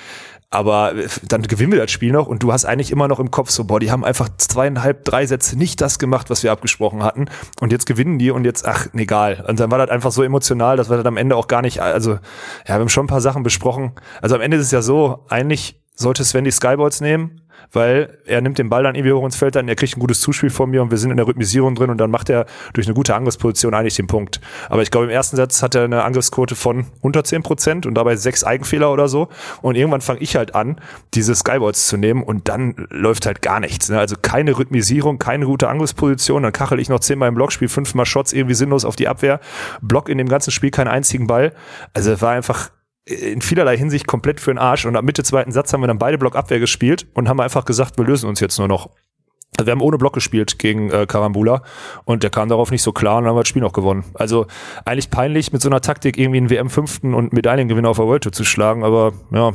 [0.55, 3.31] Aber äh, dann gewinnen wir das Spiel noch und du hast eigentlich immer noch im
[3.31, 7.03] Kopf so, boah, die haben einfach zweieinhalb, drei Sätze nicht das gemacht, was wir abgesprochen
[7.03, 7.27] hatten.
[7.61, 9.45] Und jetzt gewinnen die und jetzt, ach, egal.
[9.49, 11.81] Und dann war das einfach so emotional, dass wir das am Ende auch gar nicht,
[11.81, 12.21] also, ja,
[12.67, 13.93] wir haben schon ein paar Sachen besprochen.
[14.23, 17.41] Also am Ende ist es ja so, eigentlich sollte Sven die Skyballs nehmen,
[17.73, 20.21] weil er nimmt den Ball dann irgendwie hoch ins Feld an, er kriegt ein gutes
[20.21, 22.87] Zuspiel von mir und wir sind in der Rhythmisierung drin und dann macht er durch
[22.87, 24.41] eine gute Angriffsposition eigentlich den Punkt.
[24.69, 27.95] Aber ich glaube, im ersten Satz hat er eine Angriffsquote von unter 10 Prozent und
[27.95, 29.29] dabei sechs Eigenfehler oder so.
[29.63, 30.81] Und irgendwann fange ich halt an,
[31.15, 33.89] diese Skyballs zu nehmen und dann läuft halt gar nichts.
[33.89, 33.99] Ne?
[33.99, 36.43] Also keine Rhythmisierung, keine gute Angriffsposition.
[36.43, 39.41] Dann kachel ich noch zehnmal im Block, spiele fünfmal Shots irgendwie sinnlos auf die Abwehr,
[39.83, 41.53] Block in dem ganzen Spiel keinen einzigen Ball.
[41.93, 42.71] Also es war einfach
[43.07, 44.87] in vielerlei Hinsicht komplett für den Arsch.
[44.87, 47.99] Und am Mitte zweiten Satz haben wir dann beide Blockabwehr gespielt und haben einfach gesagt,
[47.99, 48.91] wir lösen uns jetzt nur noch.
[49.57, 51.63] Also wir haben ohne Block gespielt gegen äh, Karambula
[52.05, 54.05] und der kam darauf nicht so klar und dann haben wir das Spiel noch gewonnen.
[54.15, 54.47] Also
[54.85, 58.33] eigentlich peinlich, mit so einer Taktik irgendwie einen WM-Fünften und Medaillengewinner auf der World Tour
[58.33, 59.53] zu schlagen, aber ja,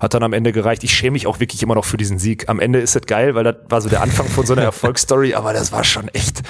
[0.00, 0.84] hat dann am Ende gereicht.
[0.84, 2.48] Ich schäme mich auch wirklich immer noch für diesen Sieg.
[2.48, 5.34] Am Ende ist das geil, weil das war so der Anfang von so einer Erfolgsstory,
[5.34, 6.42] aber das war schon echt,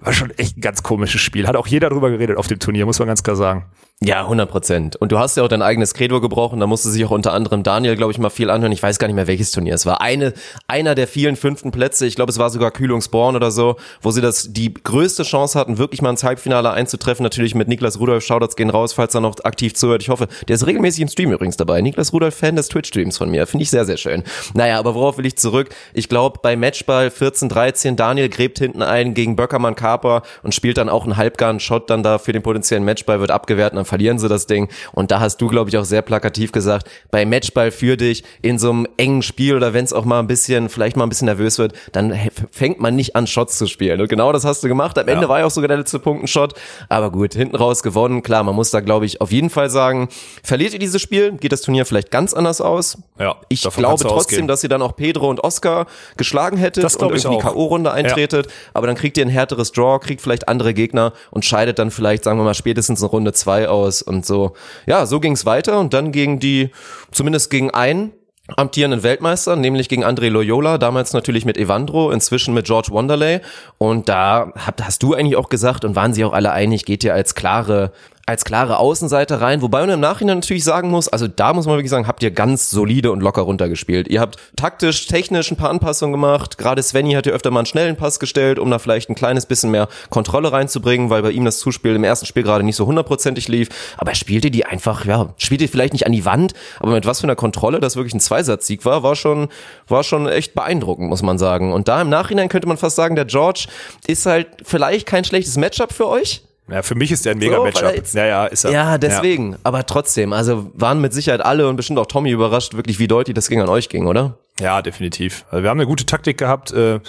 [0.00, 1.46] war schon echt ein ganz komisches Spiel.
[1.46, 3.66] Hat auch jeder drüber geredet auf dem Turnier, muss man ganz klar sagen.
[4.02, 4.96] Ja, 100 Prozent.
[4.96, 6.58] Und du hast ja auch dein eigenes Credo gebrochen.
[6.58, 8.72] Da musste sich auch unter anderem Daniel, glaube ich, mal viel anhören.
[8.72, 10.00] Ich weiß gar nicht mehr, welches Turnier es war.
[10.00, 10.32] Eine,
[10.66, 12.06] einer der vielen fünften Plätze.
[12.06, 15.76] Ich glaube, es war sogar Kühlungsborn oder so, wo sie das, die größte Chance hatten,
[15.76, 17.22] wirklich mal ins Halbfinale einzutreffen.
[17.22, 18.24] Natürlich mit Niklas Rudolf.
[18.24, 20.00] Shoutouts gehen raus, falls er noch aktiv zuhört.
[20.00, 21.82] Ich hoffe, der ist regelmäßig im Stream übrigens dabei.
[21.82, 23.46] Niklas Rudolf, Fan des Twitch-Streams von mir.
[23.46, 24.22] Finde ich sehr, sehr schön.
[24.54, 25.68] Naja, aber worauf will ich zurück?
[25.92, 30.88] Ich glaube, bei Matchball 14-13, Daniel gräbt hinten ein gegen Böckermann Kaper und spielt dann
[30.88, 34.18] auch einen halbgaren Shot dann da für den potenziellen Matchball, wird abgewehrt und dann verlieren
[34.18, 34.68] sie das Ding.
[34.92, 38.58] Und da hast du, glaube ich, auch sehr plakativ gesagt, bei Matchball für dich in
[38.58, 41.26] so einem engen Spiel oder wenn es auch mal ein bisschen, vielleicht mal ein bisschen
[41.26, 42.14] nervös wird, dann
[42.52, 44.00] fängt man nicht an, Shots zu spielen.
[44.00, 44.96] Und genau das hast du gemacht.
[44.98, 46.54] Am Ende war ja auch sogar der letzte Punkt ein Shot.
[46.88, 48.22] Aber gut, hinten raus gewonnen.
[48.22, 50.08] Klar, man muss da, glaube ich, auf jeden Fall sagen,
[50.42, 52.98] verliert ihr dieses Spiel, geht das Turnier vielleicht ganz anders aus.
[53.18, 54.48] Ja, Ich glaube trotzdem, ausgehen.
[54.48, 57.38] dass ihr dann auch Pedro und Oscar geschlagen hättet Das und irgendwie.
[57.40, 58.48] K.O.-Runde eintretet.
[58.74, 62.24] Aber dann kriegt ihr ein härteres Draw, kriegt vielleicht andere Gegner und scheidet dann vielleicht,
[62.24, 64.52] sagen wir mal, spätestens in Runde zwei aus und so.
[64.86, 66.70] Ja, so ging's weiter und dann gegen die,
[67.12, 68.12] zumindest gegen einen
[68.56, 73.40] amtierenden Weltmeister, nämlich gegen André Loyola, damals natürlich mit Evandro, inzwischen mit George Wanderlei.
[73.78, 77.14] Und da hast du eigentlich auch gesagt und waren sie auch alle einig, geht ihr
[77.14, 77.92] als klare
[78.30, 81.74] als klare Außenseiter rein, wobei man im Nachhinein natürlich sagen muss, also da muss man
[81.76, 84.06] wirklich sagen, habt ihr ganz solide und locker runtergespielt.
[84.06, 86.56] Ihr habt taktisch, technisch ein paar Anpassungen gemacht.
[86.56, 89.46] Gerade Svenny hat ja öfter mal einen schnellen Pass gestellt, um da vielleicht ein kleines
[89.46, 92.86] bisschen mehr Kontrolle reinzubringen, weil bei ihm das Zuspiel im ersten Spiel gerade nicht so
[92.86, 93.68] hundertprozentig lief.
[93.98, 97.20] Aber er spielte die einfach, ja, spielte vielleicht nicht an die Wand, aber mit was
[97.20, 99.48] für einer Kontrolle das wirklich ein Zweisatzsieg war, war schon,
[99.88, 101.72] war schon echt beeindruckend, muss man sagen.
[101.72, 103.66] Und da im Nachhinein könnte man fast sagen, der George
[104.06, 106.42] ist halt vielleicht kein schlechtes Matchup für euch.
[106.70, 107.94] Ja, für mich ist der ein So, er Mega-Matchup.
[107.96, 108.70] jetzt- ja, ja, ist er.
[108.70, 109.56] Ja, deswegen.
[109.64, 113.34] Aber trotzdem, also waren mit Sicherheit alle und bestimmt auch Tommy überrascht, wirklich wie deutlich
[113.34, 114.34] das ging an euch ging, oder?
[114.60, 115.44] Ja, definitiv.
[115.50, 117.00] Also wir haben eine gute Taktik gehabt äh,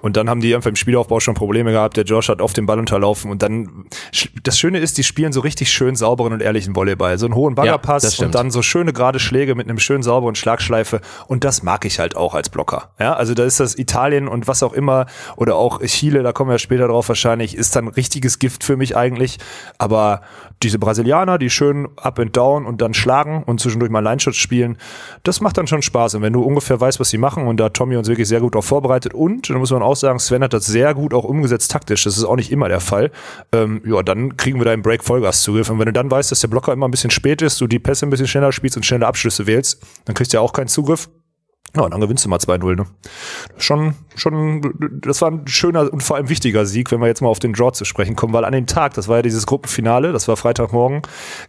[0.00, 1.96] und dann haben die einfach im Spielaufbau schon Probleme gehabt.
[1.96, 3.86] Der Josh hat auf den Ball unterlaufen und dann
[4.42, 7.18] das Schöne ist, die spielen so richtig schön sauberen und ehrlichen Volleyball.
[7.18, 8.26] So einen hohen Baggerpass stimmt.
[8.26, 11.98] und dann so schöne gerade Schläge mit einem schönen sauberen Schlagschleife und das mag ich
[11.98, 12.90] halt auch als Blocker.
[12.98, 16.50] Ja, also da ist das Italien und was auch immer oder auch Chile, da kommen
[16.50, 19.38] wir später drauf wahrscheinlich, ist dann richtiges Gift für mich eigentlich.
[19.78, 20.22] Aber
[20.62, 24.76] diese Brasilianer, die schön up and down und dann schlagen und zwischendurch mal Line-Shots spielen,
[25.22, 26.14] das macht dann schon Spaß.
[26.14, 28.40] Und wenn du ungefähr weißt, was sie machen, und da hat Tommy uns wirklich sehr
[28.40, 31.24] gut darauf vorbereitet und, da muss man auch sagen, Sven hat das sehr gut auch
[31.24, 33.10] umgesetzt taktisch, das ist auch nicht immer der Fall,
[33.52, 35.70] ähm, ja, dann kriegen wir da im Break Vollgas-Zugriff.
[35.70, 37.78] Und wenn du dann weißt, dass der Blocker immer ein bisschen spät ist, du die
[37.78, 40.68] Pässe ein bisschen schneller spielst und schnelle Abschlüsse wählst, dann kriegst du ja auch keinen
[40.68, 41.08] Zugriff.
[41.76, 42.76] Ja, und dann gewinnst du mal 2-0.
[42.76, 42.86] Ne?
[43.58, 47.28] Schon, schon, das war ein schöner und vor allem wichtiger Sieg, wenn wir jetzt mal
[47.28, 50.12] auf den Draw zu sprechen kommen, weil an dem Tag, das war ja dieses Gruppenfinale,
[50.12, 51.02] das war Freitagmorgen,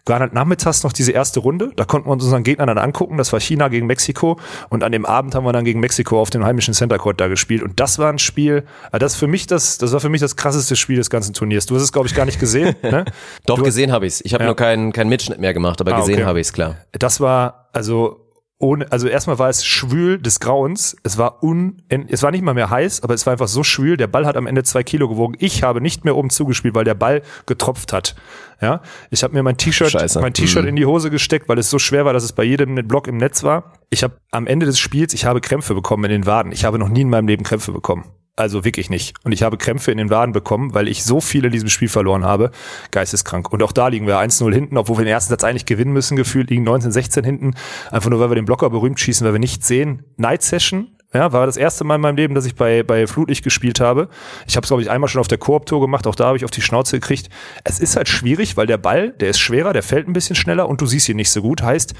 [0.05, 1.71] war halt nachmittags noch diese erste Runde.
[1.75, 3.17] Da konnten wir uns unseren Gegnern dann angucken.
[3.17, 4.39] Das war China gegen Mexiko.
[4.69, 7.27] Und an dem Abend haben wir dann gegen Mexiko auf dem heimischen Center Court da
[7.27, 7.63] gespielt.
[7.63, 10.35] Und das war ein Spiel, äh, das für mich das, das war für mich das
[10.35, 11.65] krasseste Spiel des ganzen Turniers.
[11.65, 12.75] Du hast es, glaube ich, gar nicht gesehen.
[12.83, 13.05] Ne?
[13.45, 14.21] Doch, du gesehen habe ich's.
[14.23, 14.47] Ich habe Ja.
[14.49, 16.25] nur keinen keinen Mitschnitt mehr gemacht, aber Ah, gesehen okay.
[16.25, 16.75] habe ich's klar.
[16.91, 18.20] Das war, also,
[18.61, 20.95] ohne, also erstmal war es schwül des Grauens.
[21.03, 23.97] Es war un, es war nicht mal mehr heiß, aber es war einfach so schwül.
[23.97, 25.35] Der Ball hat am Ende zwei Kilo gewogen.
[25.39, 28.15] Ich habe nicht mehr oben zugespielt, weil der Ball getropft hat.
[28.61, 30.69] Ja, ich habe mir mein T-Shirt, mein T-Shirt Mhm.
[30.69, 33.17] in die Hose gesteckt, weil es so schwer war, dass es bei jedem Block im
[33.17, 33.73] Netz war.
[33.89, 36.51] Ich habe am Ende des Spiels, ich habe Krämpfe bekommen in den Waden.
[36.51, 38.05] Ich habe noch nie in meinem Leben Krämpfe bekommen.
[38.37, 39.13] Also wirklich nicht.
[39.23, 41.89] Und ich habe Krämpfe in den Waden bekommen, weil ich so viel in diesem Spiel
[41.89, 42.51] verloren habe.
[42.91, 43.51] Geisteskrank.
[43.51, 46.15] Und auch da liegen wir 1-0 hinten, obwohl wir den ersten Satz eigentlich gewinnen müssen,
[46.15, 47.53] gefühlt liegen 19-16 hinten.
[47.91, 50.05] Einfach nur, weil wir den Blocker berühmt schießen, weil wir nicht sehen.
[50.15, 53.43] Night Session, ja, war das erste Mal in meinem Leben, dass ich bei, bei Flutlicht
[53.43, 54.07] gespielt habe.
[54.47, 56.45] Ich habe es, glaube ich, einmal schon auf der Koop-Tour gemacht, auch da habe ich
[56.45, 57.29] auf die Schnauze gekriegt.
[57.65, 60.69] Es ist halt schwierig, weil der Ball, der ist schwerer, der fällt ein bisschen schneller
[60.69, 61.61] und du siehst ihn nicht so gut.
[61.61, 61.93] Heißt,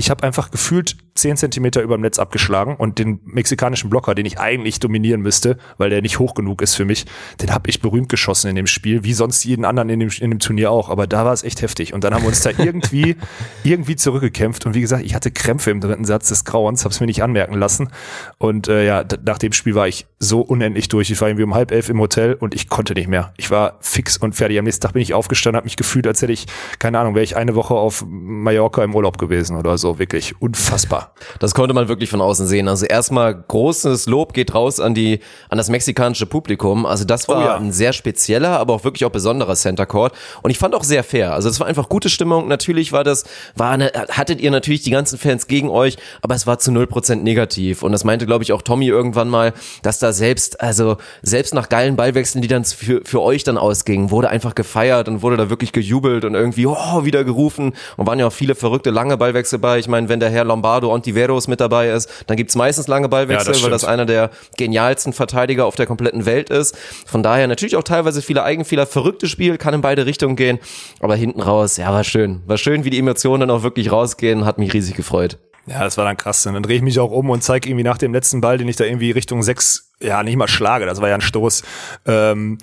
[0.00, 4.24] ich habe einfach gefühlt 10 Zentimeter über dem Netz abgeschlagen und den mexikanischen Blocker, den
[4.24, 7.04] ich eigentlich dominieren müsste, weil der nicht hoch genug ist für mich,
[7.42, 10.30] den habe ich berühmt geschossen in dem Spiel, wie sonst jeden anderen in dem, in
[10.30, 10.88] dem Turnier auch.
[10.88, 11.92] Aber da war es echt heftig.
[11.92, 13.16] Und dann haben wir uns da irgendwie,
[13.64, 14.64] irgendwie zurückgekämpft.
[14.64, 17.22] Und wie gesagt, ich hatte Krämpfe im dritten Satz des Grauens, habe es mir nicht
[17.22, 17.90] anmerken lassen.
[18.38, 21.10] Und äh, ja, nach dem Spiel war ich so unendlich durch.
[21.10, 23.34] Ich war irgendwie um halb elf im Hotel und ich konnte nicht mehr.
[23.36, 24.58] Ich war fix und fertig.
[24.58, 26.46] Am nächsten Tag bin ich aufgestanden, habe mich gefühlt, als hätte ich,
[26.78, 29.89] keine Ahnung, wäre ich eine Woche auf Mallorca im Urlaub gewesen oder so.
[29.98, 31.14] Wirklich unfassbar.
[31.38, 32.68] Das konnte man wirklich von außen sehen.
[32.68, 36.86] Also erstmal großes Lob geht raus an die an das mexikanische Publikum.
[36.86, 37.56] Also das war Oh ja.
[37.56, 41.04] ein sehr spezieller, aber auch wirklich auch besonderer Center Court und ich fand auch sehr
[41.04, 41.32] fair.
[41.32, 42.48] Also das war einfach gute Stimmung.
[42.48, 43.24] Natürlich war das
[43.56, 47.16] war eine, hattet ihr natürlich die ganzen Fans gegen euch, aber es war zu 0%
[47.16, 51.54] negativ und das meinte glaube ich auch Tommy irgendwann mal, dass da selbst also selbst
[51.54, 55.36] nach geilen Ballwechseln, die dann für für euch dann ausgingen, wurde einfach gefeiert und wurde
[55.36, 59.16] da wirklich gejubelt und irgendwie oh wieder gerufen und waren ja auch viele verrückte lange
[59.16, 59.79] Ballwechsel bei.
[59.80, 63.48] Ich meine, wenn der Herr Lombardo Ontiveros mit dabei ist, dann gibt's meistens lange Ballwechsel,
[63.48, 66.76] Ja, das weil das einer der genialsten Verteidiger auf der kompletten Welt ist.
[67.06, 70.58] Von daher natürlich auch teilweise viele Eigenfehler, verrücktes Spiel, kann in beide Richtungen gehen,
[71.00, 72.42] aber hinten raus, ja, war schön.
[72.46, 75.38] War schön, wie die Emotionen dann auch wirklich rausgehen, hat mich riesig gefreut.
[75.66, 76.44] Ja, das war dann krass.
[76.46, 78.68] Und dann drehe ich mich auch um und zeige irgendwie nach dem letzten Ball, den
[78.68, 81.62] ich da irgendwie Richtung sechs, ja, nicht mal schlage, das war ja ein Stoß.
[82.06, 82.58] Ähm,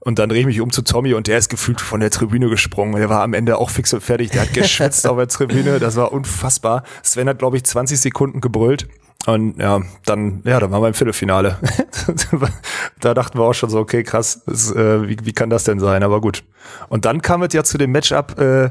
[0.00, 2.48] und dann drehe ich mich um zu Tommy und der ist gefühlt von der Tribüne
[2.48, 2.96] gesprungen.
[2.96, 4.30] Der war am Ende auch fix und fertig.
[4.30, 5.78] Der hat geschwitzt auf der Tribüne.
[5.78, 6.82] Das war unfassbar.
[7.02, 8.88] Sven hat, glaube ich, 20 Sekunden gebrüllt.
[9.26, 11.56] Und ja, dann, ja, dann waren wir im Viertelfinale.
[13.00, 15.78] da dachten wir auch schon so, okay, krass, das, äh, wie, wie kann das denn
[15.78, 16.02] sein?
[16.02, 16.42] Aber gut.
[16.88, 18.70] Und dann kam es ja zu dem Matchup äh,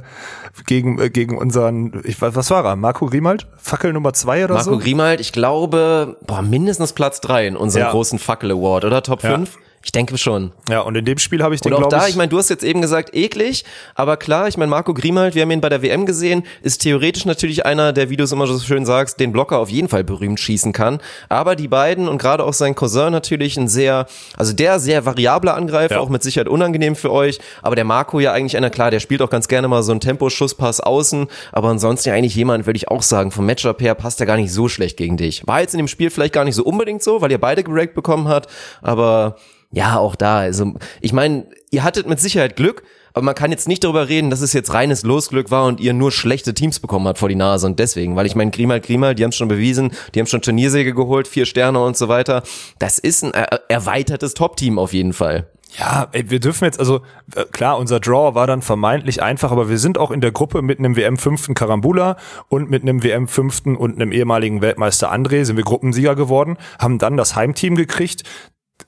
[0.65, 2.75] gegen, äh, gegen unseren, ich weiß, was war er?
[2.75, 3.47] Marco Grimald?
[3.57, 4.77] Fackel Nummer zwei oder Marco so?
[4.79, 7.91] Grimald, ich glaube, boah, mindestens Platz drei in unserem Ja.
[7.91, 9.03] großen Fackel Award, oder?
[9.03, 9.39] Top Ja.
[9.81, 9.85] 5?
[9.85, 10.51] Ich denke schon.
[10.69, 12.49] Ja, und in dem Spiel habe ich den, glaube da, ich, ich meine, du hast
[12.49, 13.65] jetzt eben gesagt, eklig,
[13.95, 17.25] aber klar, ich meine, Marco Grimald, wir haben ihn bei der WM gesehen, ist theoretisch
[17.25, 20.03] natürlich einer, der, wie du es immer so schön sagst, den Blocker auf jeden Fall
[20.03, 20.99] berühmt schießen kann.
[21.29, 24.05] Aber die beiden und gerade auch sein Cousin natürlich ein sehr,
[24.37, 25.99] also der sehr variabler Angreifer, Ja.
[26.01, 27.39] auch mit Sicherheit unangenehm für euch.
[27.63, 29.99] Aber der Marco ja eigentlich einer, klar, der spielt auch ganz gerne mal so einen
[30.01, 34.19] Temposchusspass außen, aber ansonsten ja eigentlich jemand, würde ich auch sagen, vom Matchup her passt
[34.19, 35.45] er gar nicht so schlecht gegen dich.
[35.47, 37.95] War jetzt in dem Spiel vielleicht gar nicht so unbedingt so, weil ihr beide gerackt
[37.95, 38.49] bekommen habt,
[38.81, 39.37] aber
[39.71, 40.39] ja, auch da.
[40.39, 44.29] Also, ich meine, ihr hattet mit Sicherheit Glück, aber man kann jetzt nicht darüber reden,
[44.29, 47.35] dass es jetzt reines Losglück war und ihr nur schlechte Teams bekommen habt vor die
[47.35, 50.41] Nase und deswegen, weil ich meine, Grimal, Grimal, die haben schon bewiesen, die haben schon
[50.41, 52.43] Turniersäge geholt, vier Sterne und so weiter.
[52.79, 55.47] Das ist ein er erweitertes Top-Team auf jeden Fall.
[55.77, 57.01] ja, ey, wir dürfen jetzt, also
[57.35, 60.61] äh, klar, unser Draw war dann vermeintlich einfach, aber wir sind auch in der Gruppe
[60.61, 62.17] mit einem WM-Fünften Karambula
[62.49, 67.15] und mit einem WM-Fünften und einem ehemaligen Weltmeister André sind wir Gruppensieger geworden, haben dann
[67.15, 68.23] das Heimteam gekriegt.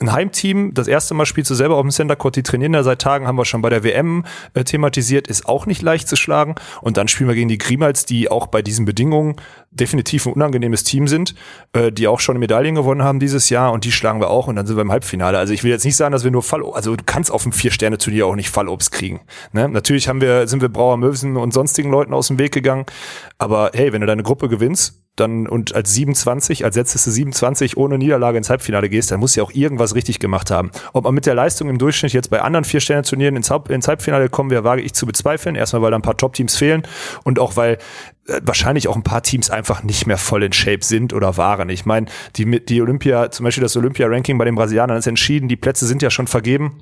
[0.03, 2.83] Ein Heimteam, das erste Mal spielst du selber auf dem Center Court, die trainieren da
[2.83, 6.15] seit Tagen, haben wir schon bei der WM äh, thematisiert, ist auch nicht leicht zu
[6.15, 6.55] schlagen.
[6.81, 9.35] Und dann spielen wir gegen die Grimals, die auch bei diesen Bedingungen
[9.71, 11.35] definitiv ein unangenehmes Team sind,
[11.73, 14.55] äh, die auch schon Medaillen gewonnen haben dieses Jahr und die schlagen wir auch und
[14.55, 15.37] dann sind wir im Halbfinale.
[15.37, 17.51] Also ich will jetzt nicht sagen, dass wir nur Fall, also du kannst auf dem
[17.51, 19.21] Vier-Sterne-Turnier auch nicht Fallobst kriegen.
[19.51, 19.67] Ne?
[19.69, 22.85] Natürlich haben wir, sind wir Brauer Möwsen und sonstigen Leuten aus dem Weg gegangen,
[23.37, 27.97] aber hey, wenn du deine Gruppe gewinnst, dann und als 27, als letzteste 27 ohne
[27.97, 30.71] Niederlage ins Halbfinale gehst, dann musst du ja auch irgendwas richtig gemacht haben.
[30.93, 34.49] Ob man mit der Leistung im Durchschnitt jetzt bei anderen Vier-Sterne-Turnieren ins, ins Halbfinale kommen
[34.49, 35.55] wäre, wage ich zu bezweifeln.
[35.55, 36.83] Erstmal, weil da ein paar Top-Teams fehlen
[37.23, 37.77] und auch weil
[38.27, 41.69] äh, wahrscheinlich auch ein paar Teams einfach nicht mehr voll in Shape sind oder waren.
[41.69, 45.57] Ich meine, die, die Olympia, zum Beispiel das Olympia-Ranking bei den Brasilianern ist entschieden, die
[45.57, 46.81] Plätze sind ja schon vergeben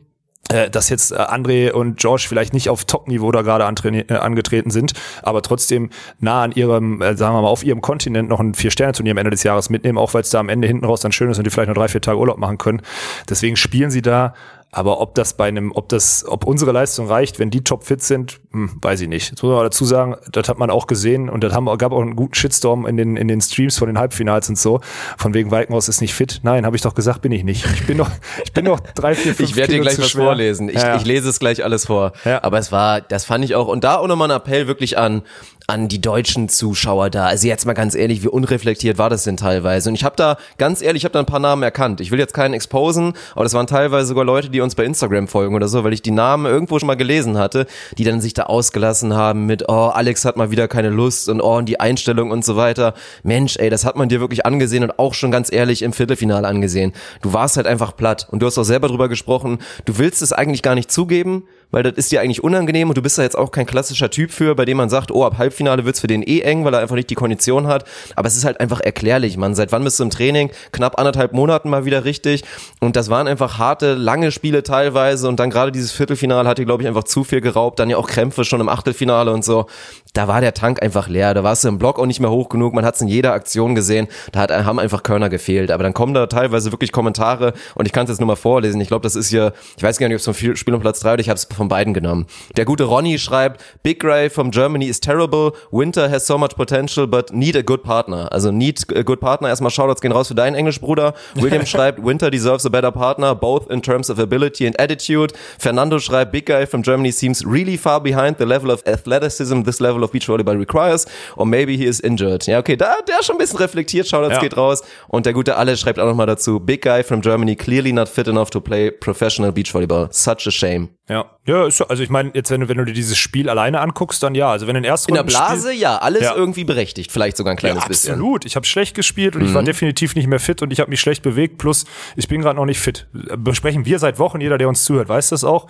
[0.69, 4.93] dass jetzt äh, André und George vielleicht nicht auf Top-Niveau da gerade äh, angetreten sind,
[5.23, 9.11] aber trotzdem nah an ihrem, äh, sagen wir mal, auf ihrem Kontinent noch ein Vier-Sterne-Turnier
[9.11, 11.31] am Ende des Jahres mitnehmen, auch weil es da am Ende hinten raus dann schön
[11.31, 12.81] ist und die vielleicht noch drei, vier Tage Urlaub machen können.
[13.29, 14.33] Deswegen spielen sie da
[14.73, 18.39] aber ob das bei einem, ob das, ob unsere Leistung reicht, wenn die topfit sind,
[18.51, 19.33] hm, weiß ich nicht.
[19.33, 22.01] Das muss man dazu sagen, das hat man auch gesehen und das haben, gab auch
[22.01, 24.79] einen guten Shitstorm in den, in den Streams von den Halbfinals und so.
[25.17, 26.39] Von wegen Weikenhaus ist nicht fit.
[26.43, 27.65] Nein, habe ich doch gesagt, bin ich nicht.
[27.73, 28.09] Ich bin noch,
[28.45, 30.23] ich bin noch drei, vier, fünf Ich werde dir gleich was schwer.
[30.23, 30.69] vorlesen.
[30.69, 30.95] Ich, Ja.
[30.95, 32.13] ich lese es gleich alles vor.
[32.23, 32.41] Ja.
[32.43, 35.23] Aber es war, das fand ich auch, und da auch nochmal ein Appell wirklich an,
[35.67, 37.27] an die deutschen Zuschauer da.
[37.27, 39.89] Also jetzt mal ganz ehrlich, wie unreflektiert war das denn teilweise?
[39.89, 42.01] Und ich habe da, ganz ehrlich, ich habe da ein paar Namen erkannt.
[42.01, 45.27] Ich will jetzt keinen exposen, aber das waren teilweise sogar Leute, die uns bei Instagram
[45.27, 48.33] folgen oder so, weil ich die Namen irgendwo schon mal gelesen hatte, die dann sich
[48.33, 51.79] da ausgelassen haben mit, oh, Alex hat mal wieder keine Lust und oh, und die
[51.79, 52.93] Einstellung und so weiter.
[53.23, 56.47] Mensch, ey, das hat man dir wirklich angesehen und auch schon ganz ehrlich im Viertelfinale
[56.47, 56.93] angesehen.
[57.21, 59.59] Du warst halt einfach platt und du hast auch selber drüber gesprochen.
[59.85, 63.01] Du willst es eigentlich gar nicht zugeben, weil das ist dir eigentlich unangenehm und du
[63.01, 65.85] bist da jetzt auch kein klassischer Typ für, bei dem man sagt, oh, ab Halbfinale
[65.85, 67.85] wird's für den eh eng, weil er einfach nicht die Kondition hat.
[68.15, 69.55] Aber es ist halt einfach erklärlich, man.
[69.55, 70.51] Seit wann bist du im Training?
[70.71, 72.43] Knapp anderthalb Monaten mal wieder richtig.
[72.79, 76.65] Und das waren einfach harte, lange Spiele teilweise und dann gerade dieses Viertelfinale hat dir,
[76.65, 77.79] glaube ich, einfach zu viel geraubt.
[77.79, 79.67] Dann ja auch Krämpfe schon im Achtelfinale und so.
[80.13, 81.33] Da war der Tank einfach leer.
[81.33, 82.73] Da warst du im Block auch nicht mehr hoch genug.
[82.73, 84.07] Man hat's in jeder Aktion gesehen.
[84.31, 85.71] Da hat, haben einfach Körner gefehlt.
[85.71, 88.81] Aber dann kommen da teilweise wirklich Kommentare und ich kann es jetzt nur mal vorlesen.
[88.81, 90.99] Ich glaube, das ist hier, ich weiß gar nicht, ob es vom Spiel um Platz
[90.99, 92.25] drei oder ich habe es von beiden genommen.
[92.57, 95.51] Der gute Ronny schreibt, Big Gray from Germany is terrible.
[95.71, 98.27] Winter has so much potential, but need a good partner.
[98.31, 99.47] Also need a good partner.
[99.49, 101.13] Erstmal Shoutouts gehen raus für deinen Englischbruder.
[101.35, 105.33] William schreibt, Winter deserves a better partner, both in terms of ability and attitude.
[105.59, 109.79] Fernando schreibt, Big Guy from Germany seems really far behind the level of athleticism this
[109.79, 111.05] level of beach volleyball requires.
[111.35, 112.47] Or maybe he is injured.
[112.47, 114.07] Ja, okay, da, der ist schon ein bisschen reflektiert.
[114.07, 114.39] Shoutouts Ja.
[114.41, 114.81] geht raus.
[115.09, 118.27] Und der gute Alle schreibt auch nochmal dazu, Big Guy from Germany clearly not fit
[118.27, 120.07] enough to play professional beach volleyball.
[120.11, 120.89] Such a shame.
[121.09, 123.49] Ja, ja, ist, so- also ich meine, jetzt wenn du, wenn du dir dieses Spiel
[123.49, 124.51] alleine anguckst, dann ja.
[124.51, 126.35] Also wenn du in ersten In der Blase, ja, alles Ja.
[126.35, 127.11] irgendwie berechtigt.
[127.11, 128.15] Vielleicht sogar ein kleines ja, bisschen.
[128.15, 128.21] Mhm.
[128.21, 128.45] absolut.
[128.45, 131.01] Ich habe schlecht gespielt und ich war definitiv nicht mehr fit und ich habe mich
[131.01, 131.57] schlecht bewegt.
[131.57, 133.07] Plus, ich bin gerade noch nicht fit.
[133.37, 134.39] Besprechen wir seit Wochen.
[134.39, 135.67] Jeder, der uns zuhört, weiß das auch.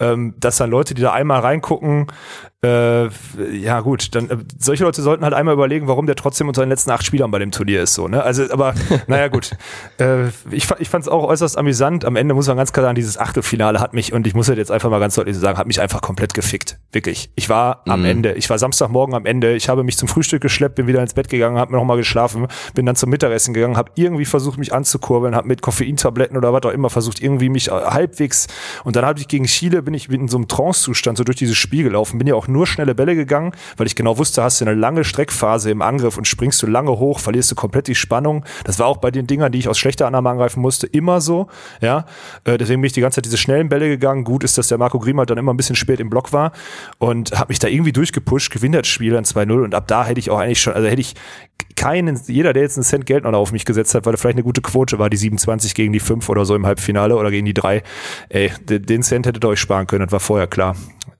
[0.00, 2.06] Ähm, dass dann Leute, die da einmal reingucken,
[2.62, 3.08] äh,
[3.56, 6.68] ja gut, dann äh, solche Leute sollten halt einmal überlegen, warum der trotzdem unter den
[6.68, 7.94] letzten acht Spielern bei dem Turnier ist.
[7.94, 8.22] So, ne?
[8.22, 8.74] Also, aber
[9.06, 9.52] naja gut.
[9.98, 12.04] Äh, ich ich fand es auch äußerst amüsant.
[12.04, 14.58] Am Ende muss man ganz klar sagen, dieses Achtelfinale hat mich und ich muss das
[14.58, 16.78] jetzt einfach mal ganz deutlich sagen, hat mich einfach komplett gefickt.
[16.92, 17.30] Wirklich.
[17.34, 18.34] Ich war am Ende.
[18.34, 19.54] Ich war Samstagmorgen am Ende.
[19.54, 22.46] Ich habe mich zum Frühstück geschleppt, bin wieder ins Bett gegangen, habe mir nochmal geschlafen,
[22.74, 26.62] bin dann zum Mittagessen gegangen, habe irgendwie versucht, mich anzukurbeln, habe mit Koffeintabletten oder was
[26.64, 28.48] auch immer versucht, irgendwie mich äh, halbwegs.
[28.84, 31.56] Und dann habe ich gegen Chile, bin ich in so einem Trance-Zustand so durch dieses
[31.56, 34.64] Spiel gelaufen, bin ja auch nur schnelle Bälle gegangen, weil ich genau wusste, hast du
[34.64, 38.44] eine lange Streckphase im Angriff und springst du lange hoch, verlierst du komplett die Spannung.
[38.64, 41.48] Das war auch bei den Dingern, die ich aus schlechter Annahme angreifen musste, immer so.
[41.80, 42.06] Ja,
[42.44, 44.24] äh, deswegen bin ich die ganze Zeit diese schnellen Bälle gegangen.
[44.24, 46.52] Gut ist, dass der Marco Griemert dann immer ein bisschen spät im Block war
[46.98, 50.20] und habe mich da irgendwie durchgepusht, gewinnt das Spiel dann 2-0 und ab da hätte
[50.20, 51.14] ich auch eigentlich schon, also hätte ich
[51.76, 54.36] keinen, jeder, der jetzt einen Cent Geld noch auf mich gesetzt hat, weil er vielleicht
[54.36, 57.46] eine gute Quote war, die 27 gegen die 5 oder so im Halbfinale oder gegen
[57.46, 57.82] die 3,
[58.28, 60.76] ey, den Cent hättet ihr euch sparen können, das war vorher klar.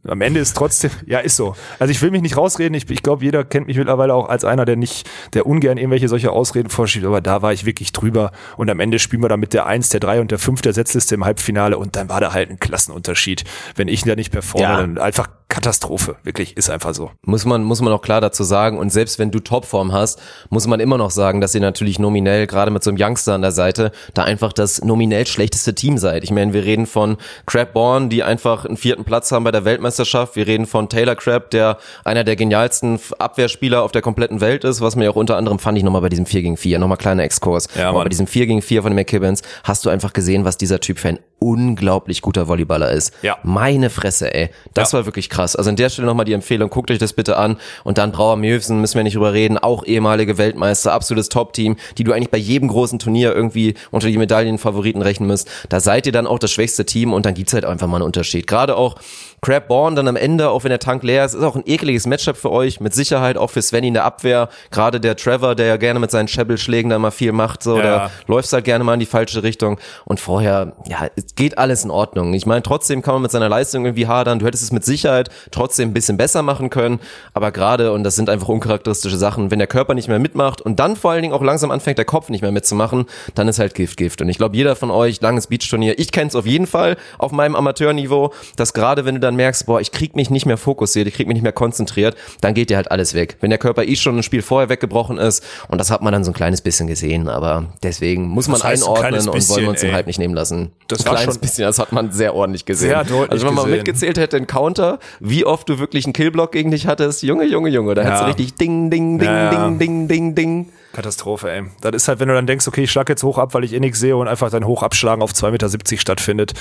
[0.07, 1.55] Am Ende ist trotzdem, ja, ist so.
[1.79, 4.45] Also ich will mich nicht rausreden, ich, ich glaube, jeder kennt mich mittlerweile auch als
[4.47, 8.33] einer, der nicht, der ungern irgendwelche solche Ausreden vorschiebt, aber da war ich wirklich drüber
[8.57, 10.73] und am Ende spielen wir dann mit der 1, der 3 und der 5 der
[10.73, 13.45] Setzliste im Halbfinale und dann war da halt ein Klassenunterschied.
[13.77, 14.77] Wenn ich da nicht performe, Ja.
[14.81, 17.11] dann einfach Katastrophe, wirklich, ist einfach so.
[17.27, 18.79] Muss man, muss man auch klar dazu sagen.
[18.79, 22.47] Und selbst wenn du Topform hast, muss man immer noch sagen, dass ihr natürlich nominell,
[22.47, 26.23] gerade mit so einem Youngster an der Seite, da einfach das nominell schlechteste Team seid.
[26.25, 29.65] Ich meine, wir reden von Crab Bourne, die einfach einen vierten Platz haben bei der
[29.65, 30.37] Weltmeisterschaft.
[30.37, 34.81] Wir reden von Taylor Crab, der einer der genialsten Abwehrspieler auf der kompletten Welt ist,
[34.81, 37.25] was mir auch unter anderem fand ich nochmal bei diesem 4 gegen 4, nochmal kleiner
[37.25, 37.67] Exkurs.
[37.77, 40.79] Ja, bei diesem 4 gegen 4 von den McKibbins hast du einfach gesehen, was dieser
[40.79, 43.13] Typ für ein unglaublich guter Volleyballer ist.
[43.23, 43.39] Ja.
[43.43, 44.51] Meine Fresse, ey.
[44.75, 44.99] Das Ja.
[44.99, 45.39] war wirklich krass.
[45.40, 45.57] Krass.
[45.57, 47.57] Also an der Stelle nochmal die Empfehlung, guckt euch das bitte an.
[47.85, 52.05] Und dann Brauer Mjöfsen, müssen wir nicht drüber reden, auch ehemalige Weltmeister, absolutes Top-Team, die
[52.05, 55.48] du eigentlich bei jedem großen Turnier irgendwie unter die Medaillenfavoriten rechnen müsst.
[55.68, 58.05] Da seid ihr dann auch das schwächste Team und dann gibt's halt einfach mal einen
[58.05, 58.46] Unterschied.
[58.46, 58.96] Gerade auch
[59.42, 62.07] Crab Born dann am Ende, auch wenn der Tank leer ist, ist auch ein ekliges
[62.07, 64.48] Matchup für euch, mit Sicherheit auch für Svenny in der Abwehr.
[64.70, 67.83] Gerade der Trevor, der ja gerne mit seinen Schebbelschlägen da mal viel macht, so, Ja.
[67.83, 69.79] da läuft halt gerne mal in die falsche Richtung.
[70.05, 72.35] Und vorher, ja, es geht alles in Ordnung.
[72.35, 74.38] Ich meine, trotzdem kann man mit seiner Leistung irgendwie hadern.
[74.38, 77.00] Du hättest es mit Sicherheit trotzdem ein bisschen besser machen können.
[77.33, 80.79] Aber gerade, und das sind einfach uncharakteristische Sachen, wenn der Körper nicht mehr mitmacht und
[80.81, 83.74] dann vor allen Dingen auch langsam anfängt, der Kopf nicht mehr mitzumachen, dann ist halt
[83.74, 84.20] Gift, Gift.
[84.20, 87.33] Und ich glaube, jeder von euch, langes Beachturnier, ich kenne es auf jeden Fall auf
[87.33, 91.07] meinem Amateurniveau, dass gerade wenn du dann merkst, boah, ich krieg mich nicht mehr fokussiert,
[91.07, 93.37] ich krieg mich nicht mehr konzentriert, dann geht dir halt alles weg.
[93.40, 96.25] Wenn der Körper eh schon ein Spiel vorher weggebrochen ist, und das hat man dann
[96.25, 99.69] so ein kleines bisschen gesehen, aber deswegen muss man heißt ein einordnen und wollen wir
[99.71, 99.93] uns den?
[99.93, 100.71] Hype nicht nehmen lassen.
[100.88, 102.88] Das ein war kleines schon- bisschen, das hat man sehr ordentlich gesehen.
[102.90, 103.77] Sehr deutlich also wenn man gesehen.
[103.79, 107.71] mitgezählt hätte, den Counter, wie oft du wirklich einen Killblock gegen dich hattest, Junge, Junge,
[107.71, 108.29] Junge, da hättest du Ja.
[108.29, 109.69] richtig ding, ding, ding, Ja, ja.
[109.71, 110.66] ding, ding, ding, ding.
[110.92, 111.62] Katastrophe, ey.
[111.81, 113.72] Das ist halt, wenn du dann denkst, okay, ich schlag jetzt hoch ab, weil ich
[113.72, 116.55] eh nichts sehe und einfach dein Hochabschlagen auf 2,70 Meter stattfindet,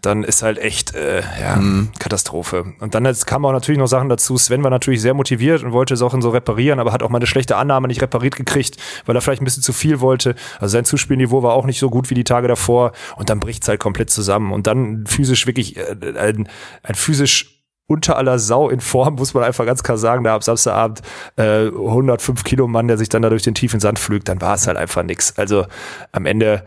[0.00, 1.60] dann ist halt echt, äh, ja,
[1.98, 2.74] Katastrophe.
[2.78, 4.36] Und dann jetzt kamen auch natürlich noch Sachen dazu.
[4.36, 7.08] Sven war natürlich sehr motiviert und wollte es auch in so reparieren, aber hat auch
[7.08, 10.36] mal eine schlechte Annahme nicht repariert gekriegt, weil er vielleicht ein bisschen zu viel wollte.
[10.60, 13.66] Also sein Zuspielniveau war auch nicht so gut wie die Tage davor und dann bricht's
[13.66, 14.52] halt komplett zusammen.
[14.52, 16.48] Und dann physisch wirklich äh, ein,
[16.84, 17.61] ein physisch
[17.92, 21.02] unter aller Sau in Form, muss man einfach ganz klar sagen, da am Samstagabend
[21.36, 24.54] äh, 105 Kilo Mann, der sich dann da durch den tiefen Sand pflügt, dann war
[24.54, 25.38] es halt einfach nix.
[25.38, 25.66] Also
[26.12, 26.64] am Ende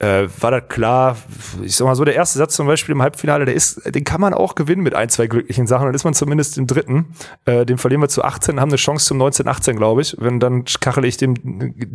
[0.00, 1.16] äh, war das klar,
[1.62, 4.20] ich sag mal so, der erste Satz zum Beispiel im Halbfinale, der ist, den kann
[4.20, 7.66] man auch gewinnen mit ein, zwei glücklichen Sachen, dann ist man zumindest im dritten, äh,
[7.66, 11.04] den verlieren wir zu 18, haben eine Chance zum 19-18, glaube ich, wenn dann kachel
[11.04, 11.34] ich dem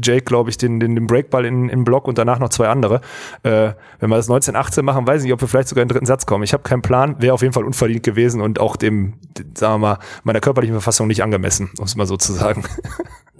[0.02, 3.02] Jake, glaube ich, den, den, den Breakball in, in Block und danach noch zwei andere.
[3.42, 5.94] Äh, wenn wir das 19-18 machen, weiß ich nicht, ob wir vielleicht sogar in den
[5.94, 6.44] dritten Satz kommen.
[6.44, 9.16] Ich habe keinen Plan, wäre auf jeden Fall unverdient gewesen und auch dem,
[9.58, 12.64] sagen wir mal, meiner körperlichen Verfassung nicht angemessen, um es mal so zu sagen.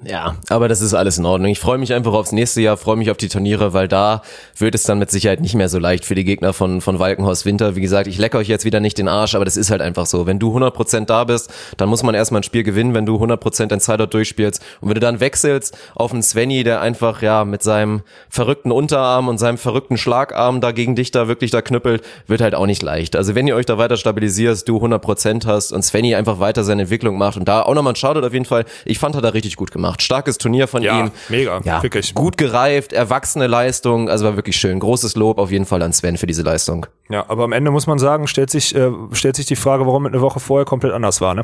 [0.04, 1.50] Ja, aber das ist alles in Ordnung.
[1.52, 4.22] Ich freue mich einfach aufs nächste Jahr, freue mich auf die Turniere, weil da
[4.58, 7.46] wird es dann mit Sicherheit nicht mehr so leicht für die Gegner von, von Walkenhorst
[7.46, 7.76] Winter.
[7.76, 10.06] Wie gesagt, ich lecke euch jetzt wieder nicht den Arsch, aber das ist halt einfach
[10.06, 10.28] so.
[10.28, 13.68] Wenn du 100% da bist, dann muss man erstmal ein Spiel gewinnen, wenn du 100%
[13.68, 14.62] dein Sideout durchspielst.
[14.82, 19.30] Und wenn du dann wechselst auf einen Svenny, der einfach, ja, mit seinem verrückten Unterarm
[19.30, 22.84] und seinem verrückten Schlagarm da gegen dich da wirklich da knüppelt, wird halt auch nicht
[22.84, 23.16] leicht.
[23.16, 26.84] Also wenn ihr euch da weiter stabilisierst, du 100% hast und Svenny einfach weiter seine
[26.84, 28.66] Entwicklung macht und da auch nochmal ein Shoutout auf jeden Fall.
[28.84, 29.85] Ich fand, hat er richtig gut gemacht.
[30.00, 31.12] Starkes Turnier von Ja, ihm.
[31.30, 32.14] mega, ja, wirklich.
[32.14, 34.80] Gut gereift, erwachsene Leistung, also war wirklich schön.
[34.80, 36.86] Großes Lob auf jeden Fall an Sven für diese Leistung.
[37.10, 40.08] Ja, aber am Ende muss man sagen, stellt sich, äh, stellt sich die Frage, warum
[40.08, 41.36] es eine Woche vorher komplett anders war.
[41.36, 41.44] Ne?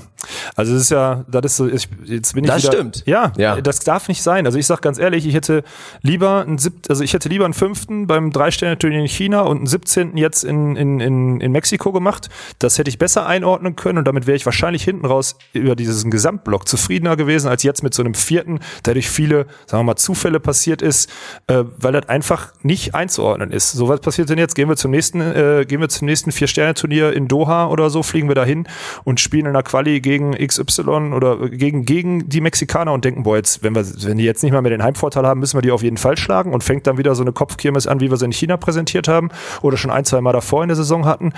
[0.56, 3.04] Also es ist ja, das ist so, ich, jetzt bin ich Das wieder, stimmt.
[3.06, 3.62] Ja, Ja.
[3.62, 4.48] das darf nicht sein.
[4.48, 5.64] Also ich sag ganz ehrlich, ich hätte
[6.02, 9.68] lieber einen sieb, also ich hätte lieber einen fünften beim Drei-Sterne-Turnier in China und einen
[9.68, 10.18] 17.
[10.18, 12.30] jetzt in, in, in, in Mexiko gemacht.
[12.58, 16.10] Das hätte ich besser einordnen können und damit wäre ich wahrscheinlich hinten raus über diesen
[16.10, 19.96] Gesamtblock zufriedener gewesen als jetzt mit so einem vierten, der durch viele, sagen wir mal,
[19.98, 21.12] Zufälle passiert ist,
[21.48, 23.74] äh, weil das einfach nicht einzuordnen ist.
[23.74, 24.56] So was passiert denn jetzt?
[24.56, 28.30] Gehen wir zum nächsten, äh, gehen wir zum nächsten Vier-Sterne-Turnier in Doha oder so, fliegen
[28.30, 28.68] wir dahin
[29.04, 33.36] und spielen in der Quali gegen XY oder gegen, gegen die Mexikaner und denken, boah,
[33.36, 35.72] jetzt, wenn wir, wenn die jetzt nicht mal mehr den Heimvorteil haben, müssen wir die
[35.72, 38.26] auf jeden Fall schlagen und fängt dann wieder so eine Kopfkirmes an, wie wir sie
[38.26, 39.30] in China präsentiert haben
[39.62, 41.34] oder schon ein, zwei Mal davor in der Saison hatten.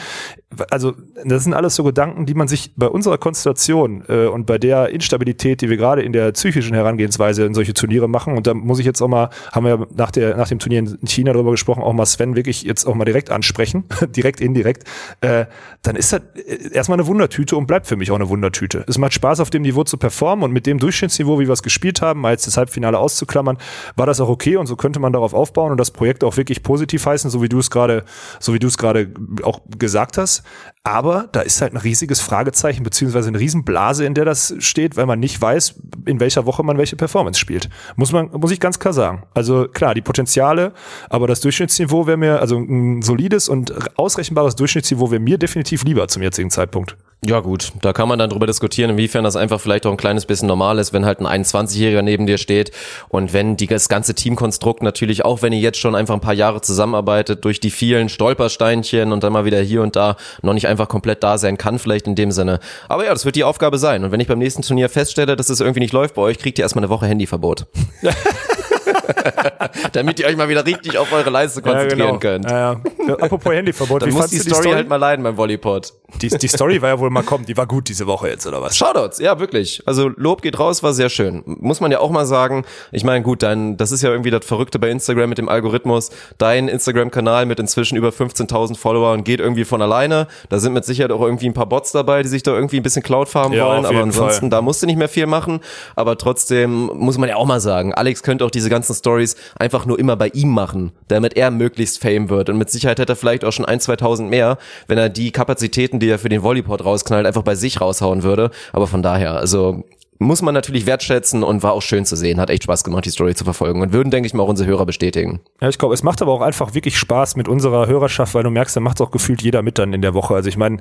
[0.69, 0.93] Also,
[1.25, 4.89] das sind alles so Gedanken, die man sich bei unserer Konstellation äh, und bei der
[4.89, 8.79] Instabilität, die wir gerade in der psychischen Herangehensweise in solche Turniere machen, und da muss
[8.79, 11.81] ich jetzt auch mal, haben wir nach, der, nach dem Turnier in China darüber gesprochen,
[11.81, 14.83] auch mal Sven wirklich jetzt auch mal direkt ansprechen, direkt, indirekt,
[15.21, 15.45] äh,
[15.81, 18.83] dann ist das äh, erstmal eine Wundertüte und bleibt für mich auch eine Wundertüte.
[18.87, 21.63] Es macht Spaß, auf dem Niveau zu performen und mit dem Durchschnittsniveau, wie wir es
[21.63, 23.57] gespielt haben, mal jetzt das Halbfinale auszuklammern,
[23.95, 26.63] war das auch okay und so könnte man darauf aufbauen und das Projekt auch wirklich
[26.63, 28.03] positiv heißen, so wie du es gerade,
[28.39, 29.11] so wie du es gerade
[29.43, 30.43] auch gesagt hast.
[30.85, 35.05] Aber da ist halt ein riesiges Fragezeichen beziehungsweise eine Riesenblase, in der das steht, weil
[35.05, 37.69] man nicht weiß, in welcher Woche man welche Performance spielt.
[37.95, 39.23] Muss man, muss ich ganz klar sagen.
[39.33, 40.73] Also klar, die Potenziale,
[41.09, 46.07] aber das Durchschnittsniveau wäre mir, also ein solides und ausrechenbares Durchschnittsniveau wäre mir definitiv lieber
[46.07, 46.97] zum jetzigen Zeitpunkt.
[47.25, 50.25] Ja gut, da kann man dann drüber diskutieren, inwiefern das einfach vielleicht auch ein kleines
[50.25, 52.71] bisschen normal ist, wenn halt ein 21-Jähriger neben dir steht
[53.07, 56.33] und wenn die, das ganze Teamkonstrukt natürlich, auch wenn ihr jetzt schon einfach ein paar
[56.33, 60.67] Jahre zusammenarbeitet, durch die vielen Stolpersteinchen und dann mal wieder hier und da noch nicht
[60.67, 62.59] einfach komplett da sein kann, vielleicht in dem Sinne.
[62.89, 64.03] Aber ja, das wird die Aufgabe sein.
[64.03, 66.59] Und wenn ich beim nächsten Turnier feststelle, dass es irgendwie nicht läuft bei euch, kriegt
[66.59, 67.67] ihr erstmal eine Woche Handyverbot.
[69.93, 72.49] Damit ihr euch mal wieder richtig auf eure Leiste konzentrieren könnt.
[72.49, 72.73] Ja,
[73.07, 73.13] ja.
[73.15, 74.75] Apropos Handyverbot, Dann wie muss die die Story, Story?
[74.75, 75.93] halt mal leiden beim Volleypod.
[76.21, 78.61] Die, die Story war ja wohl mal kommen, die war gut diese Woche jetzt, oder
[78.61, 78.77] was?
[78.77, 79.81] Shoutouts, ja, wirklich.
[79.85, 81.41] Also Lob geht raus, war sehr schön.
[81.45, 82.65] Muss man ja auch mal sagen.
[82.91, 86.11] Ich meine, gut, dein, das ist ja irgendwie das Verrückte bei Instagram mit dem Algorithmus.
[86.37, 90.27] Dein Instagram-Kanal mit inzwischen über 15.000 Followern geht irgendwie von alleine.
[90.49, 92.83] Da sind mit Sicherheit auch irgendwie ein paar Bots dabei, die sich da irgendwie ein
[92.83, 93.85] bisschen Cloud farmen Ja, wollen.
[93.85, 94.49] Aber ansonsten, Fall.
[94.49, 95.61] da musst du nicht mehr viel machen.
[95.95, 99.85] Aber trotzdem muss man ja auch mal sagen, Alex könnte auch diese ganzen Stories einfach
[99.85, 102.49] nur immer bei ihm machen, damit er möglichst Fame wird.
[102.49, 105.99] Und mit Sicherheit hätte er vielleicht auch schon ein, 2000 mehr, wenn er die Kapazitäten,
[105.99, 108.51] die er für den Volleypod rausknallt, einfach bei sich raushauen würde.
[108.71, 109.83] Aber von daher, also
[110.23, 112.39] muss man natürlich wertschätzen und war auch schön zu sehen.
[112.39, 114.69] Hat echt Spaß gemacht, die Story zu verfolgen und würden, denke ich mal, auch unsere
[114.69, 115.41] Hörer bestätigen.
[115.61, 118.49] Ja, ich glaube, es macht aber auch einfach wirklich Spaß mit unserer Hörerschaft, weil du
[118.49, 120.35] merkst, da macht auch gefühlt jeder mit dann in der Woche.
[120.35, 120.77] Also ich meine,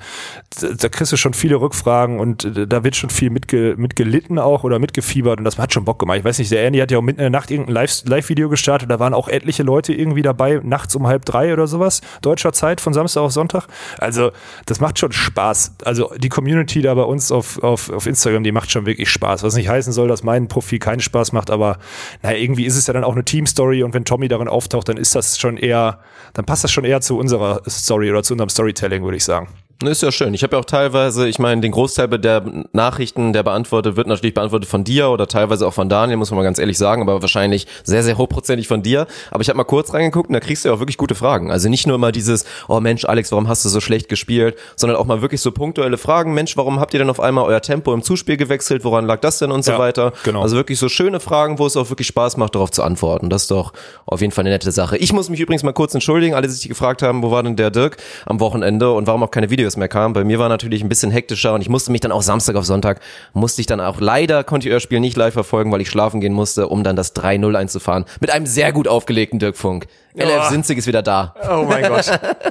[0.61, 4.79] da, kriegst du schon viele Rückfragen und da wird schon viel mitge, mitgelitten auch oder
[4.79, 6.19] mitgefiebert und das hat schon Bock gemacht.
[6.19, 8.49] Ich weiß nicht, der Andy hat ja auch mitten in der Nacht irgendein Live- Live-Video
[8.49, 12.53] gestartet, da waren auch etliche Leute irgendwie dabei, nachts um halb drei oder sowas, deutscher
[12.53, 13.67] Zeit von Samstag auf Sonntag.
[13.99, 14.31] Also
[14.67, 15.77] das macht schon Spaß.
[15.85, 19.32] Also die Community da bei uns auf, auf, auf Instagram, die macht schon wirklich Spaß.
[19.41, 21.79] Was nicht heißen soll, dass mein Profil keinen Spaß macht, aber
[22.23, 24.99] naja, irgendwie ist es ja dann auch eine Team-Story und wenn Tommy darin auftaucht, dann
[24.99, 26.01] ist das schon eher,
[26.35, 29.49] dann passt das schon eher zu unserer Story oder zu unserem Storytelling, würde ich sagen.
[29.85, 30.33] Ist ja schön.
[30.33, 34.33] Ich habe ja auch teilweise, ich meine, den Großteil der Nachrichten, der beantwortet wird, natürlich
[34.35, 37.21] beantwortet von dir oder teilweise auch von Daniel, muss man mal ganz ehrlich sagen, aber
[37.21, 39.09] wahrscheinlich sehr, sehr hochprozentig von dir.
[39.33, 41.51] Aber ich habe mal kurz reingeguckt und da kriegst du ja auch wirklich gute Fragen.
[41.51, 44.97] Also nicht nur immer dieses, oh Mensch, Alex, warum hast du so schlecht gespielt, sondern
[44.99, 46.33] auch mal wirklich so punktuelle Fragen.
[46.33, 48.85] Mensch, warum habt ihr denn auf einmal euer Tempo im Zuspiel gewechselt?
[48.85, 50.13] Woran lag das denn und so Ja, weiter?
[50.23, 50.43] genau.
[50.43, 53.31] Also wirklich so schöne Fragen, wo es auch wirklich Spaß macht, darauf zu antworten.
[53.31, 53.73] Das ist doch
[54.07, 54.97] auf jeden Fall eine nette Sache.
[54.97, 57.57] Ich muss mich übrigens mal kurz entschuldigen, alle, die sich gefragt haben, wo war denn
[57.57, 57.97] der Dirk
[58.27, 60.15] am Wochenende und warum auch keine Videos mehr kamen.
[60.15, 62.65] Bei mir war natürlich ein bisschen hektischer und ich musste mich dann auch Samstag auf
[62.65, 63.01] Sonntag,
[63.33, 66.21] musste ich dann auch leider, konnte ich euer Spiel nicht live verfolgen, weil ich schlafen
[66.21, 68.05] gehen musste, um dann das 3-0 einzufahren.
[68.21, 69.87] Mit einem sehr gut aufgelegten Dirk Funk.
[70.15, 71.35] LF Sinzig ist wieder da.
[71.51, 72.07] Oh mein Gott.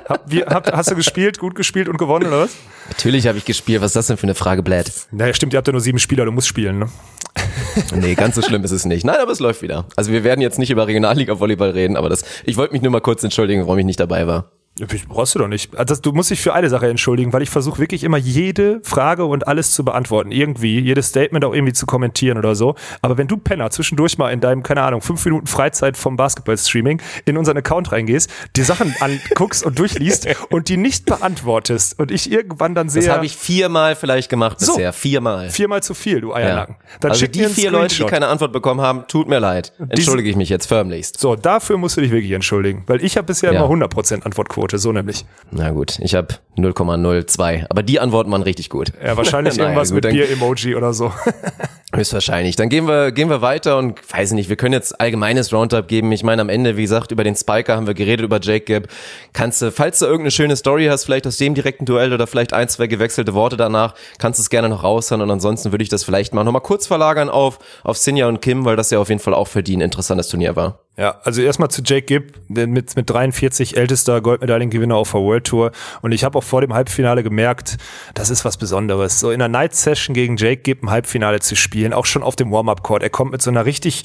[0.10, 2.56] Hab, wir, hab, hast du gespielt, gut gespielt und gewonnen, oder was?
[2.90, 3.82] Natürlich habe ich gespielt.
[3.82, 4.92] Was ist das denn für eine Frage, Blät?
[5.12, 6.90] Naja, stimmt, ihr habt ja nur sieben Spieler, du musst spielen, ne?
[7.96, 9.06] Nee, ganz so schlimm ist es nicht.
[9.06, 9.86] Nein, aber es läuft wieder.
[9.96, 13.02] Also wir werden jetzt nicht über Regionalliga-Volleyball reden, aber das, ich wollte mich nur mal
[13.02, 14.52] kurz entschuldigen, warum ich nicht dabei war.
[14.80, 15.78] Ja, Brauchst du doch nicht.
[15.78, 19.26] Also du musst dich für eine Sache entschuldigen, weil ich versuche wirklich immer jede Frage
[19.26, 20.32] und alles zu beantworten.
[20.32, 22.76] Irgendwie, jedes Statement auch irgendwie zu kommentieren oder so.
[23.02, 27.02] Aber wenn du Penner zwischendurch mal in deinem, keine Ahnung, fünf Minuten Freizeit vom Basketball-Streaming
[27.26, 32.32] in unseren Account reingehst, die Sachen anguckst und durchliest und die nicht beantwortest und ich
[32.32, 34.74] irgendwann dann sehe, Das habe ich viermal vielleicht gemacht So.
[34.74, 34.94] bisher.
[34.94, 35.50] Viermal.
[35.50, 36.76] viermal zu viel, du Eiernacken.
[37.02, 39.74] Dann also die vier Leute, die keine Antwort bekommen haben, tut mir leid.
[39.90, 41.20] Entschuldige ich mich jetzt förmlichst.
[41.20, 43.60] So, dafür musst du dich wirklich entschuldigen, weil ich habe bisher Ja.
[43.66, 45.26] immer 100% Antwortquote, so nämlich.
[45.52, 47.66] Na gut, ich habe 0,02.
[47.70, 48.92] Aber die Antworten waren richtig gut.
[49.04, 51.12] Ja, wahrscheinlich Naja, irgendwas gut, mit Bier-Emoji oder so.
[51.94, 52.56] Höchstwahrscheinlich.
[52.56, 56.10] Dann gehen wir, gehen wir weiter und weiß nicht, wir können jetzt allgemeines Roundup geben.
[56.14, 58.88] Ich meine, am Ende, wie gesagt, über den Spiker haben wir geredet, über Jake Gibb.
[59.34, 62.54] Kannst du, falls du irgendeine schöne Story hast, vielleicht aus dem direkten Duell oder vielleicht
[62.54, 65.90] ein, zwei gewechselte Worte danach, kannst du es gerne noch raushauen und ansonsten würde ich
[65.90, 69.10] das vielleicht mal nochmal kurz verlagern auf, auf Sinja und Kim, weil das ja auf
[69.10, 70.80] jeden Fall auch für die ein interessantes Turnier war.
[71.02, 75.46] Ja, also erstmal zu Jake Gibb, der mit, mit 43 ältester Goldmedaillengewinner auf der World
[75.46, 75.72] Tour.
[76.04, 77.78] Und ich habe auch vor dem Halbfinale gemerkt,
[78.14, 79.20] das ist was Besonderes.
[79.20, 82.36] So in einer Night Session gegen Jake Gibb ein Halbfinale zu spielen, auch schon auf
[82.36, 83.04] dem Warm-Up-Court.
[83.04, 84.04] Er kommt mit so einer richtig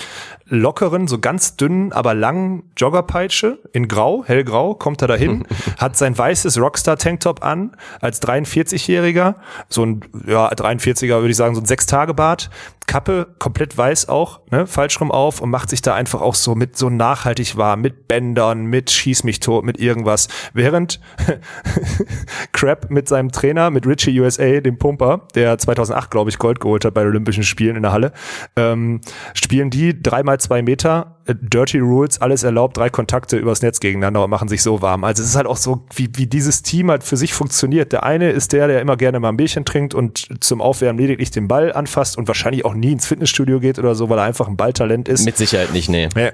[0.48, 5.44] lockeren, so ganz dünnen, aber langen Joggerpeitsche in Grau, hellgrau, kommt er dahin,
[5.78, 9.34] hat sein weißes Rockstar-Tanktop an, als 43-Jähriger,
[9.68, 12.50] so ein, ja, 43er würde ich sagen, so ein Sechstagebart,
[12.86, 16.54] Kappe komplett weiß auch, ne, falsch rum auf und macht sich da einfach auch so
[16.54, 20.28] mit so nachhaltig warm, mit Bändern, mit Schieß mich tot, mit irgendwas.
[20.54, 21.00] Während
[22.52, 26.84] Crab mit seinem Trainer, mit Richie USA, dem Pumper, der 2008, glaube ich, Gold geholt
[26.84, 28.12] hat bei den Olympischen Spielen in der Halle,
[28.54, 29.00] ähm,
[29.34, 34.30] spielen die dreimal zwei Meter, Dirty Rules, alles erlaubt, drei Kontakte übers Netz gegeneinander und
[34.30, 35.04] machen sich so warm.
[35.04, 37.92] Also es ist halt auch so, wie, wie dieses Team halt für sich funktioniert.
[37.92, 41.30] Der eine ist der, der immer gerne mal ein Bierchen trinkt und zum Aufwärmen lediglich
[41.30, 44.48] den Ball anfasst und wahrscheinlich auch nie ins Fitnessstudio geht oder so, weil er einfach
[44.48, 45.24] ein Balltalent ist.
[45.24, 46.08] Mit Sicherheit nicht, nee.
[46.16, 46.30] Ja.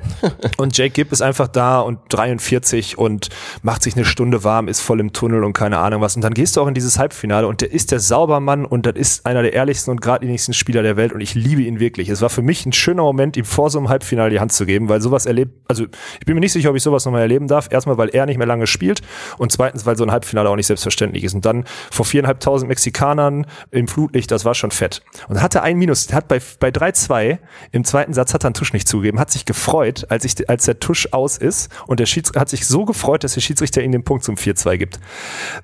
[0.57, 3.29] Und Jake Gibb ist einfach da und 43 und
[3.63, 6.17] macht sich eine Stunde warm, ist voll im Tunnel und keine Ahnung was.
[6.17, 8.95] Und dann gehst du auch in dieses Halbfinale und der ist der Saubermann und das
[8.97, 12.09] ist einer der ehrlichsten und geradlinigsten Spieler der Welt und ich liebe ihn wirklich.
[12.09, 14.67] Es war für mich ein schöner Moment, ihm vor so einem Halbfinale die Hand zu
[14.67, 17.49] geben, weil sowas erlebt, also ich bin mir nicht sicher, ob ich sowas nochmal erleben
[17.49, 17.69] darf.
[17.71, 19.01] Erstmal, weil er nicht mehr lange spielt
[19.39, 21.35] und zweitens, weil so ein Halbfinale auch nicht selbstverständlich ist.
[21.35, 25.03] Und dann vor viereinhalbtausend Mexikanern im Flutlicht, das war schon fett.
[25.29, 27.39] Und dann hat er ein Minus, hat bei, bei 3-2
[27.73, 30.65] im zweiten Satz hat er einen Tusch nicht zugegeben, hat sich gefreut, als, ich, als
[30.65, 33.93] der Tusch aus ist und der Schiedsrichter hat sich so gefreut, dass der Schiedsrichter ihm
[33.93, 35.01] den Punkt zum 4-2 gibt.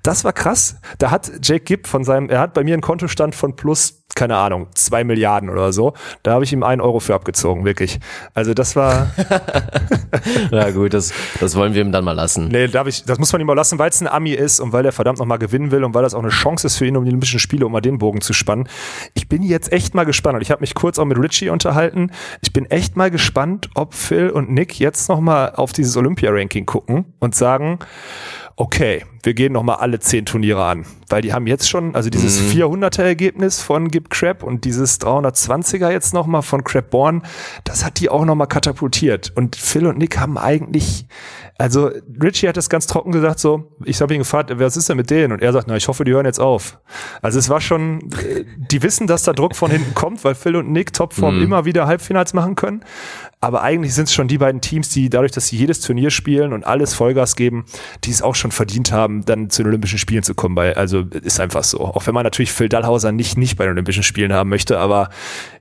[0.03, 0.77] Das war krass.
[0.99, 4.37] Da hat Jake Gibb von seinem, er hat bei mir einen Kontostand von plus keine
[4.37, 5.93] Ahnung, zwei Milliarden oder so.
[6.23, 8.01] Da habe ich ihm einen Euro für abgezogen, wirklich.
[8.35, 9.11] Also das war.
[10.51, 12.49] Na gut, das, das wollen wir ihm dann mal lassen.
[12.49, 14.73] Nee, darf ich, das muss man ihm auch lassen, weil es ein Ami ist und
[14.73, 16.97] weil er verdammt nochmal gewinnen will und weil das auch eine Chance ist für ihn,
[16.97, 18.69] um die Olympischen Spiele, um mal den Bogen zu spannen.
[19.15, 22.11] Ich bin jetzt echt mal gespannt und ich habe mich kurz auch mit Richie unterhalten.
[22.41, 27.05] Ich bin echt mal gespannt, ob Phil und Nick jetzt nochmal auf dieses Olympia-Ranking gucken
[27.21, 27.79] und sagen,
[28.61, 30.85] okay, wir gehen nochmal alle zehn Turniere an.
[31.09, 32.63] Weil die haben jetzt schon, also dieses mhm.
[32.63, 37.23] 400er-Ergebnis von Gib Crab und dieses 320er jetzt nochmal von Crab Born,
[37.63, 39.33] das hat die auch nochmal katapultiert.
[39.37, 41.07] Und Phil und Nick haben eigentlich,
[41.57, 41.91] also
[42.21, 45.11] Richie hat das ganz trocken gesagt so, ich habe ihn gefragt, was ist denn mit
[45.11, 45.33] denen?
[45.33, 46.81] Und er sagt, na, ich hoffe, die hören jetzt auf.
[47.23, 48.11] Also es war schon,
[48.57, 51.45] die wissen, dass da Druck von hinten kommt, weil Phil und Nick Topform mhm.
[51.45, 52.85] immer wieder Halbfinals machen können.
[53.41, 56.53] Aber eigentlich sind es schon die beiden Teams, die dadurch, dass sie jedes Turnier spielen
[56.53, 57.67] und alles Vollgas geben,
[58.05, 60.57] die es auch schon verdient haben, dann zu den Olympischen Spielen zu kommen.
[60.57, 61.81] Weil, also ist einfach so.
[61.81, 65.11] Auch wenn man natürlich Phil Dallhauser nicht, nicht bei den Olympischen Spielen haben möchte, aber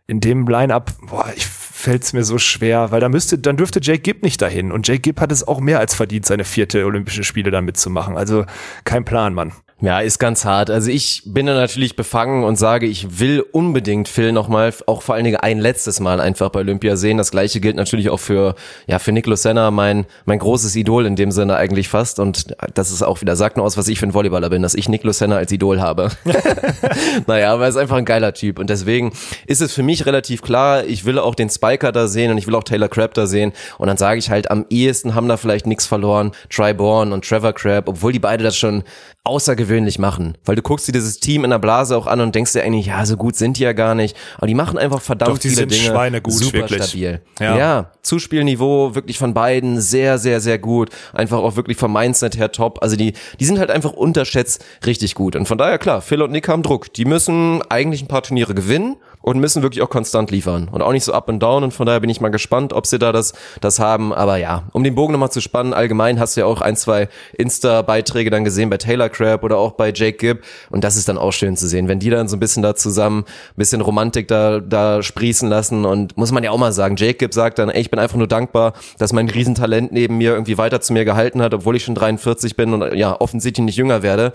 [0.07, 3.79] in dem Line-Up, boah, ich fällt es mir so schwer, weil da müsste, dann dürfte
[3.81, 4.71] Jake Gibb nicht dahin.
[4.71, 8.17] Und Jake Gibb hat es auch mehr als verdient, seine vierte Olympische Spiele dann mitzumachen.
[8.17, 8.45] Also
[8.83, 9.51] kein Plan, Mann.
[9.79, 10.71] Ja, ist ganz hart.
[10.71, 15.13] Also ich bin da natürlich befangen und sage, ich will unbedingt Phil nochmal, auch vor
[15.13, 17.19] allen Dingen ein letztes Mal einfach bei Olympia sehen.
[17.19, 18.55] Das gleiche gilt natürlich auch für,
[18.87, 22.19] ja, für Niklas Senna, mein, mein großes Idol in dem Sinne eigentlich fast.
[22.19, 24.73] Und das ist auch wieder, sagt nur aus, was ich für ein Volleyballer bin, dass
[24.73, 26.09] ich Niklas Senna als Idol habe.
[27.27, 28.57] naja, aber er ist einfach ein geiler Typ.
[28.57, 29.11] Und deswegen
[29.45, 32.47] ist es für mich relativ klar, ich will auch den Spiker da sehen und ich
[32.47, 33.53] will auch Taylor Crabb da sehen.
[33.77, 37.53] Und dann sage ich halt, am ehesten haben da vielleicht nichts verloren, Triborn und Trevor
[37.53, 38.83] Crabb, obwohl die beide das schon
[39.27, 40.37] außergewöhnlich machen.
[40.45, 42.87] Weil du guckst dir dieses Team in der Blase auch an und denkst dir eigentlich,
[42.87, 44.15] ja, so gut sind die ja gar nicht.
[44.37, 45.83] Aber die machen einfach verdammt Doch, die viele sind Dinge.
[45.83, 46.83] Schweinegut, super wirklich.
[46.83, 47.21] stabil.
[47.39, 47.57] Ja.
[47.57, 50.89] ja, Zuspielniveau wirklich von beiden sehr, sehr, sehr gut.
[51.13, 52.81] Einfach auch wirklich vom Mindset her top.
[52.81, 55.35] Also die, die sind halt einfach unterschätzt richtig gut.
[55.35, 56.93] Und von daher klar, Phil und Nick haben Druck.
[56.93, 58.97] Die müssen eigentlich ein paar Turniere gewinnen
[59.27, 60.69] und müssen wirklich auch konstant liefern.
[60.71, 61.61] Und auch nicht so up and down.
[61.65, 64.63] Und von daher bin ich mal gespannt, ob sie da das das haben, aber ja,
[64.71, 68.29] um den Bogen nochmal zu spannen, allgemein hast du ja auch ein, zwei Insta Beiträge
[68.29, 70.45] dann gesehen bei Taylor Crab oder auch bei Jake Gibb.
[70.69, 72.73] Und das ist dann auch schön zu sehen, wenn die dann so ein bisschen da
[72.73, 75.83] zusammen ein bisschen Romantik da da sprießen lassen.
[75.83, 78.17] Und muss man ja auch mal sagen, Jake Gibb sagt dann, ey, ich bin einfach
[78.17, 81.83] nur dankbar, dass mein Riesentalent neben mir irgendwie weiter zu mir gehalten hat, obwohl ich
[81.83, 84.31] schon 43 bin und ja, offensichtlich nicht jünger werde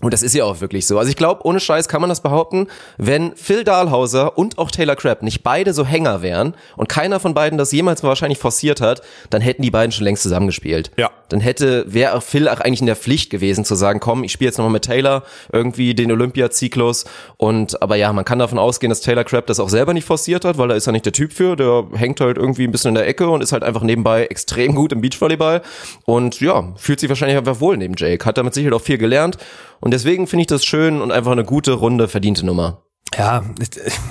[0.00, 0.98] und das ist ja auch wirklich so.
[0.98, 2.68] Also ich glaube, ohne Scheiß kann man das behaupten,
[2.98, 7.34] wenn Phil Dahlhauser und auch Taylor Crabb nicht beide so Hänger wären und keiner von
[7.34, 10.92] beiden das jemals wahrscheinlich forciert hat, dann hätten die beiden schon längst zusammengespielt.
[10.96, 11.10] Ja.
[11.28, 14.48] Dann hätte, wäre Phil auch eigentlich in der Pflicht gewesen zu sagen, komm, ich spiele
[14.48, 15.22] jetzt nochmal mit Taylor
[15.52, 17.04] irgendwie den Olympia-Zyklus.
[17.36, 20.44] Und aber ja, man kann davon ausgehen, dass Taylor Crabb das auch selber nicht forciert
[20.44, 21.56] hat, weil da ist er nicht der Typ für.
[21.56, 24.74] Der hängt halt irgendwie ein bisschen in der Ecke und ist halt einfach nebenbei extrem
[24.74, 25.62] gut im Beachvolleyball.
[26.04, 28.24] Und ja, fühlt sich wahrscheinlich einfach wohl neben Jake.
[28.24, 29.38] Hat damit sicher auch viel gelernt.
[29.80, 32.82] Und deswegen finde ich das schön und einfach eine gute, runde, verdiente Nummer.
[33.16, 33.42] Ja,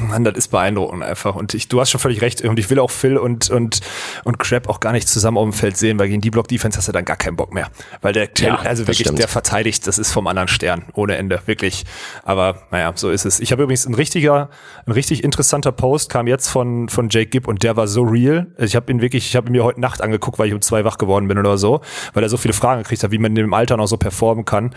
[0.10, 1.36] man, das ist beeindruckend einfach.
[1.36, 2.42] Und ich, du hast schon völlig recht.
[2.42, 3.82] Und ich will auch Phil und, und,
[4.24, 6.88] und Crab auch gar nicht zusammen auf dem Feld sehen, weil gegen die Block-Defense hast
[6.88, 7.70] du dann gar keinen Bock mehr.
[8.02, 9.20] Weil der, ja, also wirklich, stimmt.
[9.20, 10.86] der verteidigt, das ist vom anderen Stern.
[10.94, 11.42] Ohne Ende.
[11.46, 11.86] Wirklich.
[12.24, 13.40] Aber, naja, so ist es.
[13.40, 14.50] Ich habe übrigens ein richtiger,
[14.86, 18.48] ein richtig interessanter Post kam jetzt von, von Jake Gibb und der war so real.
[18.58, 20.84] Ich habe ihn wirklich, ich habe ihn mir heute Nacht angeguckt, weil ich um zwei
[20.84, 21.82] wach geworden bin oder so,
[22.14, 24.44] weil er so viele Fragen gekriegt hat, wie man in dem Alter noch so performen
[24.44, 24.74] kann.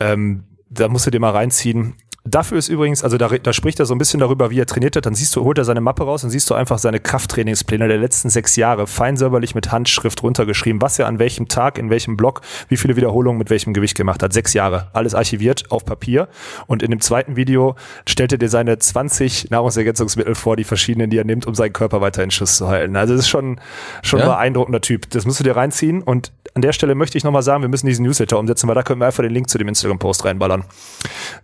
[0.00, 1.94] Ähm, da musst du dir mal reinziehen.
[2.24, 4.96] Dafür ist übrigens, also da, da spricht er so ein bisschen darüber, wie er trainiert
[4.96, 5.06] hat.
[5.06, 7.96] Dann siehst du, holt er seine Mappe raus und siehst du einfach seine Krafttrainingspläne der
[7.98, 12.16] letzten sechs Jahre fein säuberlich mit Handschrift runtergeschrieben, was er an welchem Tag, in welchem
[12.16, 14.32] Block, wie viele Wiederholungen mit welchem Gewicht gemacht hat.
[14.32, 14.88] Sechs Jahre.
[14.92, 16.28] Alles archiviert auf Papier.
[16.66, 21.18] Und in dem zweiten Video stellt er dir seine 20 Nahrungsergänzungsmittel vor, die verschiedenen, die
[21.18, 22.96] er nimmt, um seinen Körper weiter in Schuss zu halten.
[22.96, 23.60] Also das ist schon,
[24.02, 24.26] schon ja.
[24.26, 25.08] ein beeindruckender Typ.
[25.10, 26.02] Das musst du dir reinziehen.
[26.02, 28.82] Und an der Stelle möchte ich nochmal sagen, wir müssen diesen Newsletter umsetzen, weil da
[28.82, 30.64] können wir einfach den Link zu dem Instagram-Post reinballern.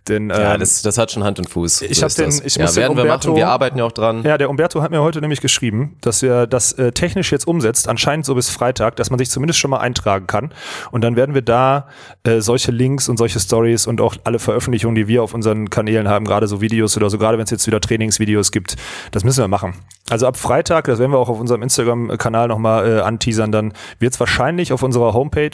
[0.07, 1.83] Denn, ja, ähm, das, das hat schon Hand und Fuß.
[1.83, 3.85] Ich so habe den, ich ja, muss werden den Umberto, wir machen, wir arbeiten ja
[3.85, 4.23] auch dran.
[4.23, 7.87] Ja, der Umberto hat mir heute nämlich geschrieben, dass er das äh, technisch jetzt umsetzt,
[7.87, 10.51] anscheinend so bis Freitag, dass man sich zumindest schon mal eintragen kann.
[10.91, 11.87] Und dann werden wir da
[12.23, 16.07] äh, solche Links und solche Stories und auch alle Veröffentlichungen, die wir auf unseren Kanälen
[16.07, 18.75] haben, gerade so Videos oder so, gerade wenn es jetzt wieder Trainingsvideos gibt,
[19.11, 19.75] das müssen wir machen.
[20.09, 24.13] Also ab Freitag, das werden wir auch auf unserem Instagram-Kanal nochmal äh, anteasern, dann wird
[24.13, 25.49] es wahrscheinlich auf unserer Homepage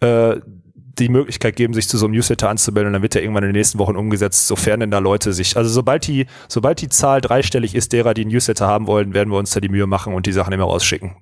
[0.00, 0.40] äh,
[0.98, 3.50] die Möglichkeit geben, sich zu so einem Newsletter anzumelden und dann wird der irgendwann in
[3.50, 7.20] den nächsten Wochen umgesetzt, sofern denn da Leute sich, also sobald die, sobald die Zahl
[7.20, 10.14] dreistellig ist, derer, die ein Newsletter haben wollen, werden wir uns da die Mühe machen
[10.14, 11.16] und die Sachen immer rausschicken.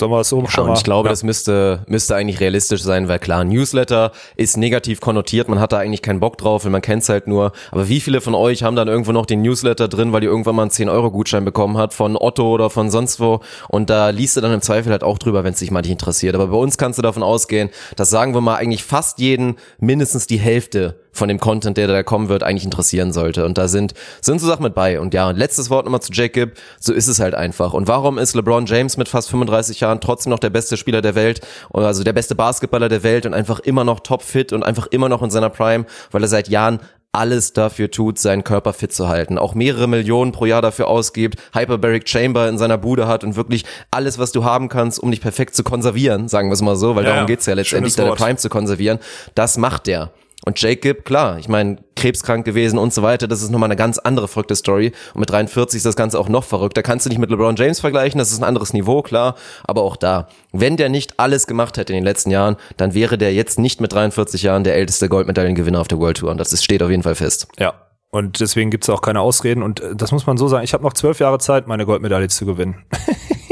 [0.00, 0.62] Sollen wir es so ja?
[0.62, 1.12] Und ich glaube, ja.
[1.12, 5.78] das müsste, müsste eigentlich realistisch sein, weil klar, Newsletter ist negativ konnotiert, man hat da
[5.78, 7.52] eigentlich keinen Bock drauf und man kennt es halt nur.
[7.70, 10.56] Aber wie viele von euch haben dann irgendwo noch den Newsletter drin, weil ihr irgendwann
[10.56, 14.40] mal einen 10-Euro-Gutschein bekommen habt von Otto oder von sonst wo und da liest du
[14.40, 16.34] dann im Zweifel halt auch drüber, wenn es dich mal nicht interessiert.
[16.34, 20.26] Aber bei uns kannst du davon ausgehen, dass sagen wir mal eigentlich fast jeden mindestens
[20.26, 23.44] die Hälfte von dem Content, der da kommen wird, eigentlich interessieren sollte.
[23.44, 25.00] Und da sind, sind so Sachen mit bei.
[25.00, 26.52] Und ja, und letztes Wort nochmal zu Jacob.
[26.78, 27.72] So ist es halt einfach.
[27.72, 31.14] Und warum ist LeBron James mit fast 35 Jahren trotzdem noch der beste Spieler der
[31.14, 31.40] Welt,
[31.72, 35.22] also der beste Basketballer der Welt und einfach immer noch topfit und einfach immer noch
[35.22, 36.80] in seiner Prime, weil er seit Jahren
[37.12, 39.36] alles dafür tut, seinen Körper fit zu halten.
[39.38, 43.64] Auch mehrere Millionen pro Jahr dafür ausgibt, Hyperbaric Chamber in seiner Bude hat und wirklich
[43.90, 46.94] alles, was du haben kannst, um dich perfekt zu konservieren, sagen wir es mal so,
[46.94, 48.12] weil Ja, darum geht's ja letztendlich, deine.
[48.12, 49.00] Prime zu konservieren.
[49.34, 50.12] Das macht der.
[50.46, 53.98] Und Jacob, klar, ich meine, krebskrank gewesen und so weiter, das ist nochmal eine ganz
[53.98, 54.92] andere verrückte Story.
[55.12, 56.82] Und mit 43 ist das Ganze auch noch verrückter.
[56.82, 59.34] Kannst du nicht mit LeBron James vergleichen, das ist ein anderes Niveau, klar.
[59.64, 63.18] Aber auch da, wenn der nicht alles gemacht hätte in den letzten Jahren, dann wäre
[63.18, 66.30] der jetzt nicht mit 43 Jahren der älteste Goldmedaillengewinner auf der World Tour.
[66.30, 67.48] Und das ist, steht auf jeden Fall fest.
[67.58, 67.74] Ja.
[68.12, 69.62] Und deswegen gibt's auch keine Ausreden.
[69.62, 70.64] Und äh, das muss man so sagen.
[70.64, 72.84] Ich habe noch zwölf Jahre Zeit, meine Goldmedaille zu gewinnen.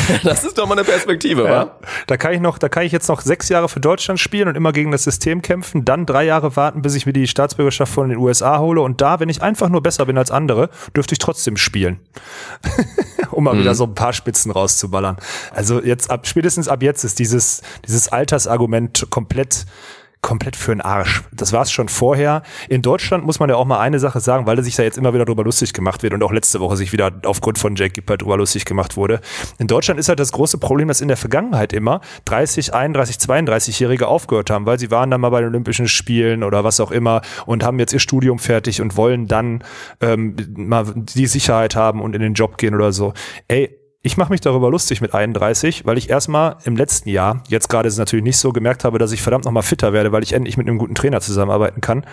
[0.22, 1.76] Das ist doch mal eine Perspektive, wa?
[2.06, 4.56] Da kann ich noch, da kann ich jetzt noch sechs Jahre für Deutschland spielen und
[4.56, 8.08] immer gegen das System kämpfen, dann drei Jahre warten, bis ich mir die Staatsbürgerschaft von
[8.08, 11.18] den USA hole und da, wenn ich einfach nur besser bin als andere, dürfte ich
[11.18, 12.00] trotzdem spielen.
[13.30, 15.16] um mal wieder so ein paar Spitzen rauszuballern.
[15.52, 19.66] Also jetzt ab, spätestens ab jetzt ist dieses, dieses Altersargument komplett
[20.22, 21.24] komplett für den Arsch.
[21.32, 22.42] Das war es schon vorher.
[22.68, 25.12] In Deutschland muss man ja auch mal eine Sache sagen, weil sich da jetzt immer
[25.12, 28.22] wieder drüber lustig gemacht wird und auch letzte Woche sich wieder aufgrund von Jake Gippert
[28.22, 29.20] drüber lustig gemacht wurde.
[29.58, 34.06] In Deutschland ist halt das große Problem, dass in der Vergangenheit immer 30, 31, 32-Jährige
[34.06, 37.22] aufgehört haben, weil sie waren dann mal bei den Olympischen Spielen oder was auch immer
[37.44, 39.64] und haben jetzt ihr Studium fertig und wollen dann
[40.00, 43.12] ähm, mal die Sicherheit haben und in den Job gehen oder so.
[43.48, 47.68] Ey, ich mache mich darüber lustig mit 31, weil ich erstmal im letzten Jahr, jetzt
[47.68, 50.24] gerade ist es natürlich nicht so, gemerkt habe, dass ich verdammt nochmal fitter werde, weil
[50.24, 52.04] ich endlich mit einem guten Trainer zusammenarbeiten kann.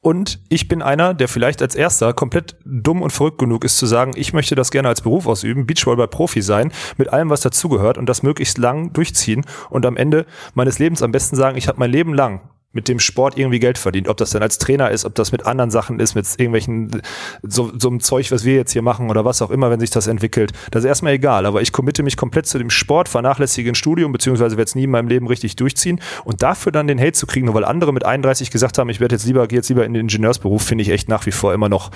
[0.00, 3.84] Und ich bin einer, der vielleicht als erster komplett dumm und verrückt genug ist zu
[3.84, 8.06] sagen, ich möchte das gerne als Beruf ausüben, Beachvolleyball-Profi sein, mit allem, was dazugehört und
[8.06, 10.24] das möglichst lang durchziehen und am Ende
[10.54, 12.40] meines Lebens am besten sagen, ich habe mein Leben lang
[12.72, 14.08] mit dem Sport irgendwie Geld verdient.
[14.08, 17.00] Ob das dann als Trainer ist, ob das mit anderen Sachen ist, mit irgendwelchen,
[17.42, 19.90] so, so einem Zeug, was wir jetzt hier machen oder was auch immer, wenn sich
[19.90, 20.52] das entwickelt.
[20.70, 24.12] Das ist erstmal egal, aber ich committe mich komplett zu dem Sport, vernachlässige ein Studium,
[24.12, 27.26] beziehungsweise werde es nie in meinem Leben richtig durchziehen und dafür dann den Hate zu
[27.26, 29.86] kriegen, nur weil andere mit 31 gesagt haben, ich werde jetzt lieber, gehe jetzt lieber
[29.86, 31.90] in den Ingenieursberuf, finde ich echt nach wie vor immer noch,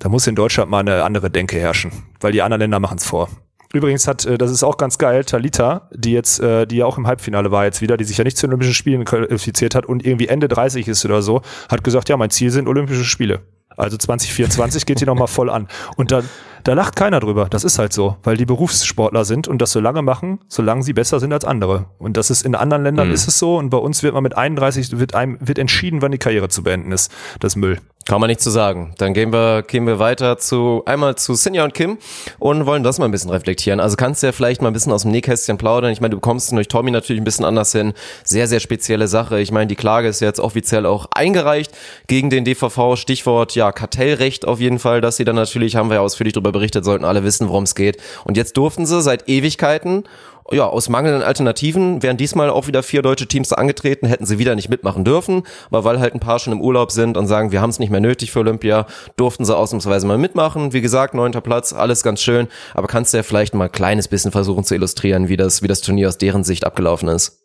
[0.00, 3.06] da muss in Deutschland mal eine andere Denke herrschen, weil die anderen Länder machen es
[3.06, 3.28] vor.
[3.72, 6.98] Übrigens hat, äh, das ist auch ganz geil, Talita, die jetzt, äh, die ja auch
[6.98, 10.04] im Halbfinale war jetzt wieder, die sich ja nicht zu Olympischen Spielen qualifiziert hat und
[10.04, 13.40] irgendwie Ende 30 ist oder so, hat gesagt, ja, mein Ziel sind Olympische Spiele.
[13.76, 15.68] Also 2024 geht die nochmal voll an.
[15.96, 16.22] Und da,
[16.64, 17.46] da lacht keiner drüber.
[17.48, 20.92] Das ist halt so, weil die Berufssportler sind und das so lange machen, solange sie
[20.92, 21.86] besser sind als andere.
[21.98, 23.14] Und das ist in anderen Ländern Mhm.
[23.14, 26.10] ist es so und bei uns wird man mit 31 wird einem wird entschieden, wann
[26.10, 27.10] die Karriere zu beenden ist.
[27.38, 27.78] Das Müll.
[28.06, 28.94] Kann man nicht zu sagen.
[28.96, 31.98] Dann gehen wir, gehen wir weiter zu, einmal zu Sinja und Kim
[32.38, 33.78] und wollen das mal ein bisschen reflektieren.
[33.78, 35.92] Also kannst du ja vielleicht mal ein bisschen aus dem Nähkästchen plaudern.
[35.92, 37.92] Ich meine, du bekommst durch Tommy natürlich ein bisschen anders hin.
[38.24, 39.38] Sehr, sehr spezielle Sache.
[39.38, 41.72] Ich meine, die Klage ist jetzt offiziell auch eingereicht
[42.06, 42.96] gegen den DVV.
[42.96, 46.52] Stichwort, ja, Kartellrecht auf jeden Fall, dass sie dann natürlich, haben wir ja ausführlich darüber
[46.52, 47.98] berichtet, sollten alle wissen, worum es geht.
[48.24, 50.04] Und jetzt durften sie seit Ewigkeiten
[50.50, 54.54] ja, aus mangelnden Alternativen wären diesmal auch wieder vier deutsche Teams angetreten, hätten sie wieder
[54.54, 57.60] nicht mitmachen dürfen, aber weil halt ein paar schon im Urlaub sind und sagen, wir
[57.60, 58.86] haben es nicht mehr nötig für Olympia,
[59.16, 60.72] durften sie ausnahmsweise mal mitmachen.
[60.72, 64.08] Wie gesagt, neunter Platz, alles ganz schön, aber kannst du ja vielleicht mal ein kleines
[64.08, 67.42] bisschen versuchen zu illustrieren, wie das, wie das Turnier aus deren Sicht abgelaufen ist.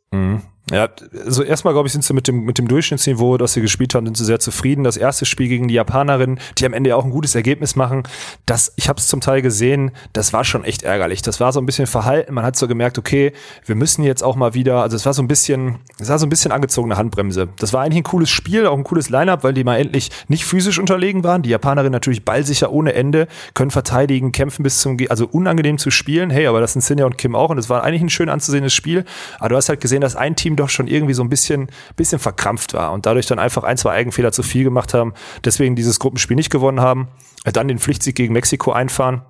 [0.71, 0.89] Ja,
[1.23, 4.07] also erstmal glaube ich, sind sie mit dem, mit dem Durchschnittsniveau, das sie gespielt haben,
[4.07, 4.83] sind sie sehr zufrieden.
[4.83, 8.01] Das erste Spiel gegen die Japanerinnen, die am Ende ja auch ein gutes Ergebnis machen,
[8.47, 11.21] das, ich habe es zum Teil gesehen, das war schon echt ärgerlich.
[11.21, 12.33] Das war so ein bisschen verhalten.
[12.33, 15.21] Man hat so gemerkt, okay, wir müssen jetzt auch mal wieder, also es war so
[15.21, 17.47] ein bisschen, es war so ein bisschen angezogene Handbremse.
[17.59, 20.45] Das war eigentlich ein cooles Spiel, auch ein cooles Line-up, weil die mal endlich nicht
[20.45, 21.43] physisch unterlegen waren.
[21.43, 26.31] Die Japanerinnen natürlich ballsicher ohne Ende, können verteidigen, kämpfen bis zum, also unangenehm zu spielen.
[26.31, 28.73] Hey, aber das sind Sinja und Kim auch und es war eigentlich ein schön anzusehendes
[28.73, 29.05] Spiel.
[29.37, 32.19] Aber du hast halt gesehen, dass ein Team doch schon irgendwie so ein bisschen, bisschen
[32.19, 35.99] verkrampft war und dadurch dann einfach ein, zwei Eigenfehler zu viel gemacht haben, deswegen dieses
[35.99, 37.07] Gruppenspiel nicht gewonnen haben,
[37.43, 39.21] dann den Pflichtsieg gegen Mexiko einfahren.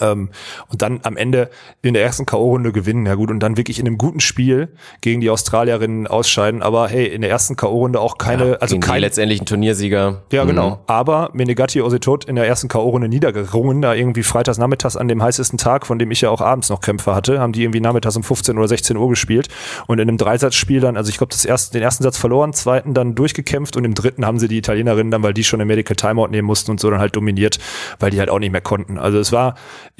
[0.00, 0.30] Ähm,
[0.68, 1.50] und dann am Ende
[1.82, 4.68] in der ersten K.O.-Runde gewinnen, ja gut, und dann wirklich in einem guten Spiel
[5.02, 6.62] gegen die Australierinnen ausscheiden.
[6.62, 10.22] Aber hey, in der ersten K.O.-Runde auch keine, also gegen die kein, letztendlichen Turniersieger.
[10.32, 10.48] ja, Mhm.
[10.48, 10.80] genau.
[10.86, 15.58] Aber Menegatti Ositot in der ersten K.O.-Runde niedergerungen, da irgendwie freitags nachmittags an dem heißesten
[15.58, 18.22] Tag, von dem ich ja auch abends noch Kämpfe hatte, haben die irgendwie nachmittags um
[18.22, 19.48] 15 oder 16 Uhr gespielt
[19.86, 22.94] und in einem Dreisatzspiel dann, also ich glaube, das erste, den ersten Satz verloren, zweiten
[22.94, 25.96] dann durchgekämpft und im dritten haben sie die Italienerinnen dann, weil die schon eine Medical
[25.96, 27.58] Timeout nehmen mussten und so dann halt dominiert,
[28.00, 28.98] weil die halt auch nicht mehr konnten.
[28.98, 29.54] Also es war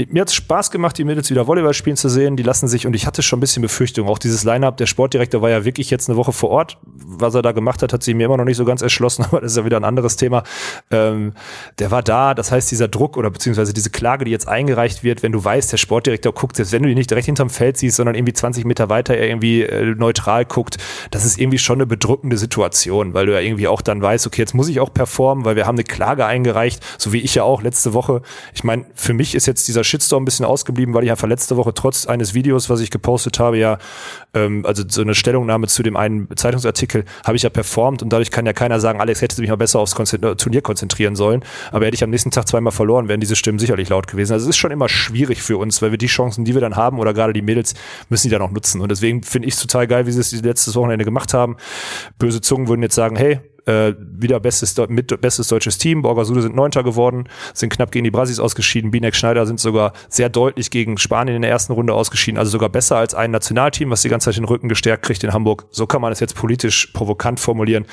[0.09, 2.37] mir hat's Spaß gemacht, die Mädels wieder Volleyball spielen zu sehen.
[2.37, 5.43] Die lassen sich, und ich hatte schon ein bisschen Befürchtung, auch dieses Line-Up, der Sportdirektor
[5.43, 6.78] war ja wirklich jetzt eine Woche vor Ort.
[6.85, 9.41] Was er da gemacht hat, hat sie mir immer noch nicht so ganz erschlossen, aber
[9.41, 10.43] das ist ja wieder ein anderes Thema.
[10.91, 11.33] Ähm,
[11.78, 15.22] der war da, das heißt, dieser Druck oder beziehungsweise diese Klage, die jetzt eingereicht wird,
[15.22, 17.97] wenn du weißt, der Sportdirektor guckt, selbst wenn du ihn nicht direkt hinterm Feld siehst,
[17.97, 20.78] sondern irgendwie 20 Meter weiter er irgendwie äh, neutral guckt,
[21.11, 24.43] das ist irgendwie schon eine bedrückende Situation, weil du ja irgendwie auch dann weißt, okay,
[24.43, 27.43] jetzt muss ich auch performen, weil wir haben eine Klage eingereicht, so wie ich ja
[27.43, 28.22] auch letzte Woche.
[28.55, 31.57] Ich meine, für mich ist jetzt dieser Shitstorm ein bisschen ausgeblieben, weil ich einfach letzte
[31.57, 33.79] Woche trotz eines Videos, was ich gepostet habe, ja,
[34.35, 38.31] ähm, also so eine Stellungnahme zu dem einen Zeitungsartikel, habe ich ja performt und dadurch
[38.31, 41.16] kann ja keiner sagen, Alex, hättest du mich mal besser aufs Konzert äh, Turnier konzentrieren
[41.16, 41.45] sollen.
[41.70, 44.33] Aber hätte ich am nächsten Tag zweimal verloren, wären diese Stimmen sicherlich laut gewesen.
[44.33, 46.77] Also es ist schon immer schwierig für uns, weil wir die Chancen, die wir dann
[46.77, 47.75] haben, oder gerade die Mädels,
[48.09, 48.81] müssen die dann auch nutzen.
[48.81, 51.57] Und deswegen finde ich es total geil, wie sie es letztes Wochenende gemacht haben.
[52.18, 56.03] Böse Zungen würden jetzt sagen, hey, äh, wieder bestes, mit, bestes deutsches Team.
[56.03, 58.91] Borgasude sind Neunter geworden, sind knapp gegen die Brasis ausgeschieden.
[58.91, 62.39] Binek Schneider sind sogar sehr deutlich gegen Spanien in der ersten Runde ausgeschieden.
[62.39, 65.33] Also sogar besser als ein Nationalteam, was die ganze Zeit den Rücken gestärkt kriegt in
[65.33, 65.67] Hamburg.
[65.71, 67.87] So kann man es jetzt politisch provokant formulieren.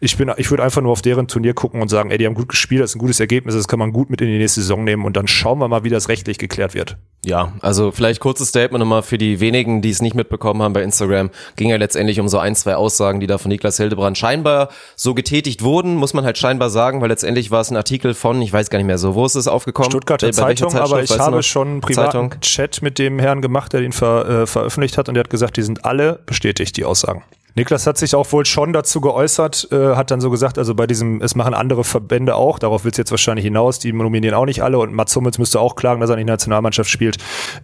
[0.00, 2.34] Ich bin, ich würde einfach nur auf deren Turnier gucken und sagen, ey, die haben
[2.34, 4.60] gut gespielt, das ist ein gutes Ergebnis, das kann man gut mit in die nächste
[4.60, 6.96] Saison nehmen und dann schauen wir mal, wie das rechtlich geklärt wird.
[7.24, 10.82] Ja, also vielleicht kurzes Statement nochmal für die wenigen, die es nicht mitbekommen haben bei
[10.82, 11.30] Instagram.
[11.56, 15.14] Ging ja letztendlich um so ein, zwei Aussagen, die da von Niklas Hildebrand scheinbar so
[15.16, 18.52] getätigt wurden, muss man halt scheinbar sagen, weil letztendlich war es ein Artikel von, ich
[18.52, 19.90] weiß gar nicht mehr so, wo ist es aufgekommen?
[19.90, 22.40] Stuttgarter Zeitung, aber ich habe schon einen privaten Zeitung?
[22.40, 25.56] Chat mit dem Herrn gemacht, der den ver, äh, veröffentlicht hat und der hat gesagt,
[25.56, 27.24] die sind alle bestätigt, die Aussagen.
[27.56, 30.86] Niklas hat sich auch wohl schon dazu geäußert, äh, hat dann so gesagt, also bei
[30.86, 34.44] diesem, es machen andere Verbände auch, darauf wird es jetzt wahrscheinlich hinaus, die nominieren auch
[34.44, 37.16] nicht alle und Mats Hummels müsste auch klagen, dass er nicht Nationalmannschaft spielt.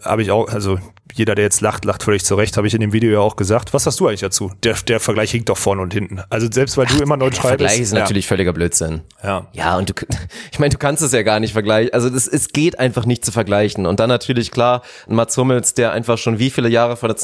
[0.02, 0.78] Habe ich auch, also
[1.12, 3.74] jeder, der jetzt lacht, lacht völlig zurecht, habe ich in dem Video ja auch gesagt.
[3.74, 4.50] Was hast du eigentlich dazu?
[4.62, 6.22] Der, der Vergleich hinkt doch vorne und hinten.
[6.30, 9.02] Also selbst weil du immer neutral Vergleich ist natürlich völliger Blödsinn.
[9.22, 9.46] Ja.
[9.52, 9.94] Ja, und du,
[10.52, 11.92] ich meine, du kannst es ja gar nicht vergleichen.
[11.92, 13.86] Also das, es geht einfach nicht zu vergleichen.
[13.86, 17.16] Und dann natürlich klar, Mats Hummels, der einfach schon wie viele Jahre vor der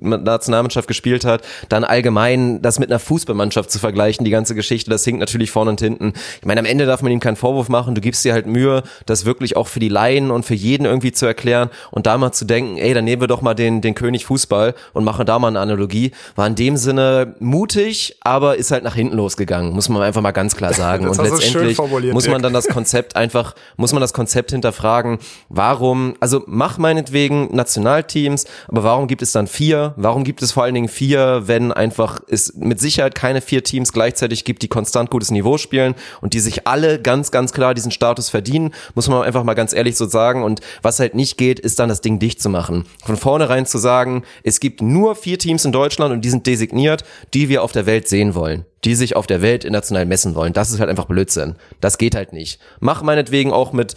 [0.00, 5.04] Nationalmannschaft, gespielt hat, dann allgemein das mit einer Fußballmannschaft zu vergleichen, die ganze Geschichte, das
[5.04, 6.12] hinkt natürlich vorne und hinten.
[6.40, 7.94] Ich meine, am Ende darf man ihm keinen Vorwurf machen.
[7.94, 11.12] Du gibst dir halt Mühe, das wirklich auch für die Laien und für jeden irgendwie
[11.12, 13.94] zu erklären und da mal zu denken, ey, dann nehmen wir doch mal den, den
[13.94, 16.12] König Fußball und machen da mal eine Analogie.
[16.36, 20.32] War in dem Sinne mutig, aber ist halt nach hinten losgegangen, muss man einfach mal
[20.32, 21.08] ganz klar sagen.
[21.08, 21.78] und letztendlich
[22.12, 25.18] muss man dann das Konzept einfach, muss man das Konzept hinterfragen,
[25.48, 29.94] warum, also mach meinetwegen Nationalteams, aber warum gibt es dann vier?
[29.96, 33.92] Warum gibt es vor allen Dingen vier, wenn einfach es mit Sicherheit keine vier Teams
[33.92, 37.92] gleichzeitig gibt, die konstant gutes Niveau spielen und die sich alle ganz, ganz klar diesen
[37.92, 40.42] Status verdienen, muss man einfach mal ganz ehrlich so sagen.
[40.42, 42.84] Und was halt nicht geht, ist dann das Ding dicht zu machen.
[43.04, 47.04] Von vornherein zu sagen, es gibt nur vier Teams in Deutschland und die sind designiert,
[47.34, 50.52] die wir auf der Welt sehen wollen die sich auf der Welt international messen wollen.
[50.52, 51.56] Das ist halt einfach Blödsinn.
[51.80, 52.60] Das geht halt nicht.
[52.80, 53.94] Mach meinetwegen auch mit,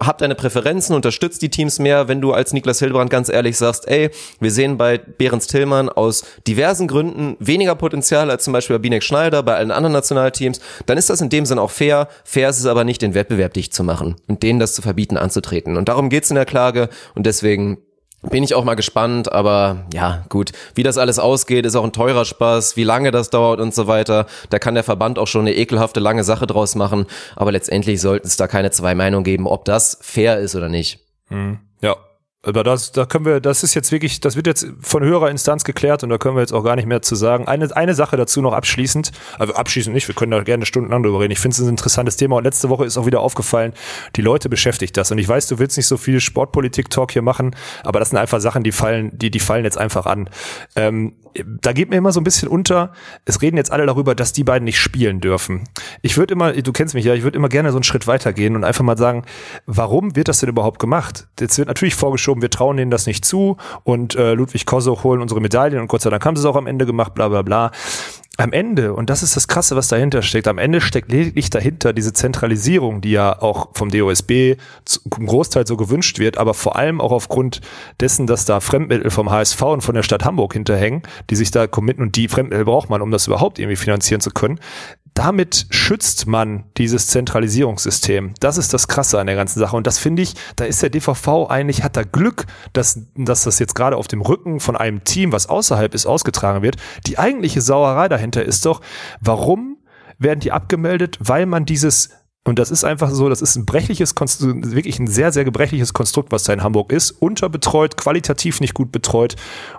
[0.00, 3.86] hab deine Präferenzen, unterstützt die Teams mehr, wenn du als Niklas Hildebrand ganz ehrlich sagst,
[3.88, 4.10] ey,
[4.40, 9.04] wir sehen bei Behrens Tillmann aus diversen Gründen weniger Potenzial als zum Beispiel bei Binek
[9.04, 12.08] Schneider, bei allen anderen Nationalteams, dann ist das in dem Sinn auch fair.
[12.24, 15.16] Fair ist es aber nicht, den Wettbewerb dicht zu machen und denen das zu verbieten,
[15.16, 15.76] anzutreten.
[15.76, 17.78] Und darum geht's in der Klage und deswegen
[18.30, 21.92] bin ich auch mal gespannt, aber ja, gut, wie das alles ausgeht, ist auch ein
[21.92, 24.26] teurer Spaß, wie lange das dauert und so weiter.
[24.50, 27.06] Da kann der Verband auch schon eine ekelhafte lange Sache draus machen,
[27.36, 31.00] aber letztendlich sollten es da keine zwei Meinungen geben, ob das fair ist oder nicht.
[31.28, 31.58] Mhm.
[31.80, 31.96] Ja,
[32.44, 35.64] aber das, da können wir, das ist jetzt wirklich, das wird jetzt von höherer Instanz
[35.64, 37.48] geklärt und da können wir jetzt auch gar nicht mehr zu sagen.
[37.48, 41.20] Eine, eine Sache dazu noch abschließend, also abschließend nicht, wir können da gerne stundenlang drüber
[41.20, 41.32] reden.
[41.32, 43.72] Ich finde es ein interessantes Thema und letzte Woche ist auch wieder aufgefallen,
[44.16, 45.10] die Leute beschäftigt das.
[45.10, 48.40] Und ich weiß, du willst nicht so viel Sportpolitik-Talk hier machen, aber das sind einfach
[48.40, 50.28] Sachen, die fallen, die, die fallen jetzt einfach an.
[50.76, 51.14] Ähm,
[51.60, 52.92] da geht mir immer so ein bisschen unter,
[53.24, 55.64] es reden jetzt alle darüber, dass die beiden nicht spielen dürfen.
[56.02, 58.56] Ich würde immer, du kennst mich ja, ich würde immer gerne so einen Schritt weitergehen
[58.56, 59.24] und einfach mal sagen,
[59.66, 61.26] warum wird das denn überhaupt gemacht?
[61.40, 65.20] Jetzt wird natürlich vorgeschoben, wir trauen denen das nicht zu und äh, Ludwig Kosoch holen
[65.20, 67.42] unsere Medaillen und Gott sei Dank haben sie es auch am Ende gemacht, bla bla
[67.42, 67.70] bla
[68.36, 71.92] am Ende, und das ist das Krasse, was dahinter steckt, am Ende steckt lediglich dahinter
[71.92, 77.00] diese Zentralisierung, die ja auch vom DOSB zum Großteil so gewünscht wird, aber vor allem
[77.00, 77.60] auch aufgrund
[78.00, 81.66] dessen, dass da Fremdmittel vom HSV und von der Stadt Hamburg hinterhängen, die sich da
[81.66, 84.58] committen und die Fremdmittel braucht man, um das überhaupt irgendwie finanzieren zu können
[85.14, 88.34] damit schützt man dieses Zentralisierungssystem.
[88.40, 89.76] Das ist das Krasse an der ganzen Sache.
[89.76, 93.60] Und das finde ich, da ist der DVV eigentlich, hat da Glück, dass, dass das
[93.60, 96.76] jetzt gerade auf dem Rücken von einem Team, was außerhalb ist, ausgetragen wird.
[97.06, 98.80] Die eigentliche Sauerei dahinter ist doch,
[99.20, 99.78] warum
[100.18, 101.16] werden die abgemeldet?
[101.20, 102.10] Weil man dieses
[102.46, 106.30] und das ist einfach so, das ist ein brechliches, wirklich ein sehr, sehr gebrechliches Konstrukt,
[106.30, 107.10] was da in Hamburg ist.
[107.10, 109.36] Unterbetreut, qualitativ nicht gut betreut.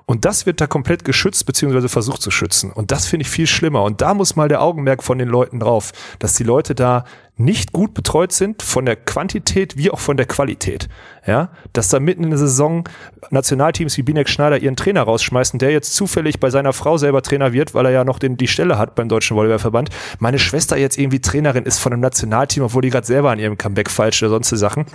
[0.07, 2.71] Und das wird da komplett geschützt, beziehungsweise versucht zu schützen.
[2.71, 3.83] Und das finde ich viel schlimmer.
[3.83, 7.05] Und da muss mal der Augenmerk von den Leuten drauf, dass die Leute da
[7.37, 10.87] nicht gut betreut sind von der Quantität wie auch von der Qualität.
[11.27, 12.87] Ja, dass da mitten in der Saison
[13.29, 17.51] Nationalteams wie Binek Schneider ihren Trainer rausschmeißen, der jetzt zufällig bei seiner Frau selber Trainer
[17.51, 19.89] wird, weil er ja noch den, die Stelle hat beim Deutschen Volleyballverband.
[20.19, 23.57] Meine Schwester jetzt irgendwie Trainerin ist von einem Nationalteam, obwohl die gerade selber an ihrem
[23.57, 24.85] Comeback falsch oder sonst Sachen.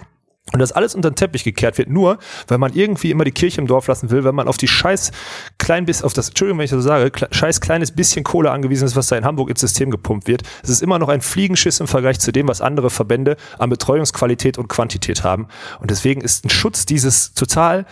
[0.52, 2.18] Und das alles unter den Teppich gekehrt wird, nur
[2.48, 5.12] weil man irgendwie immer die Kirche im Dorf lassen will, wenn man auf die scheiß
[5.58, 8.86] klein bis, auf das, Entschuldigung, wenn ich das so sage, scheiß kleines bisschen Kohle angewiesen
[8.86, 10.42] ist, was da in Hamburg ins System gepumpt wird.
[10.62, 14.58] Es ist immer noch ein Fliegenschiss im Vergleich zu dem, was andere Verbände an Betreuungsqualität
[14.58, 15.46] und Quantität haben.
[15.78, 17.86] Und deswegen ist ein Schutz dieses total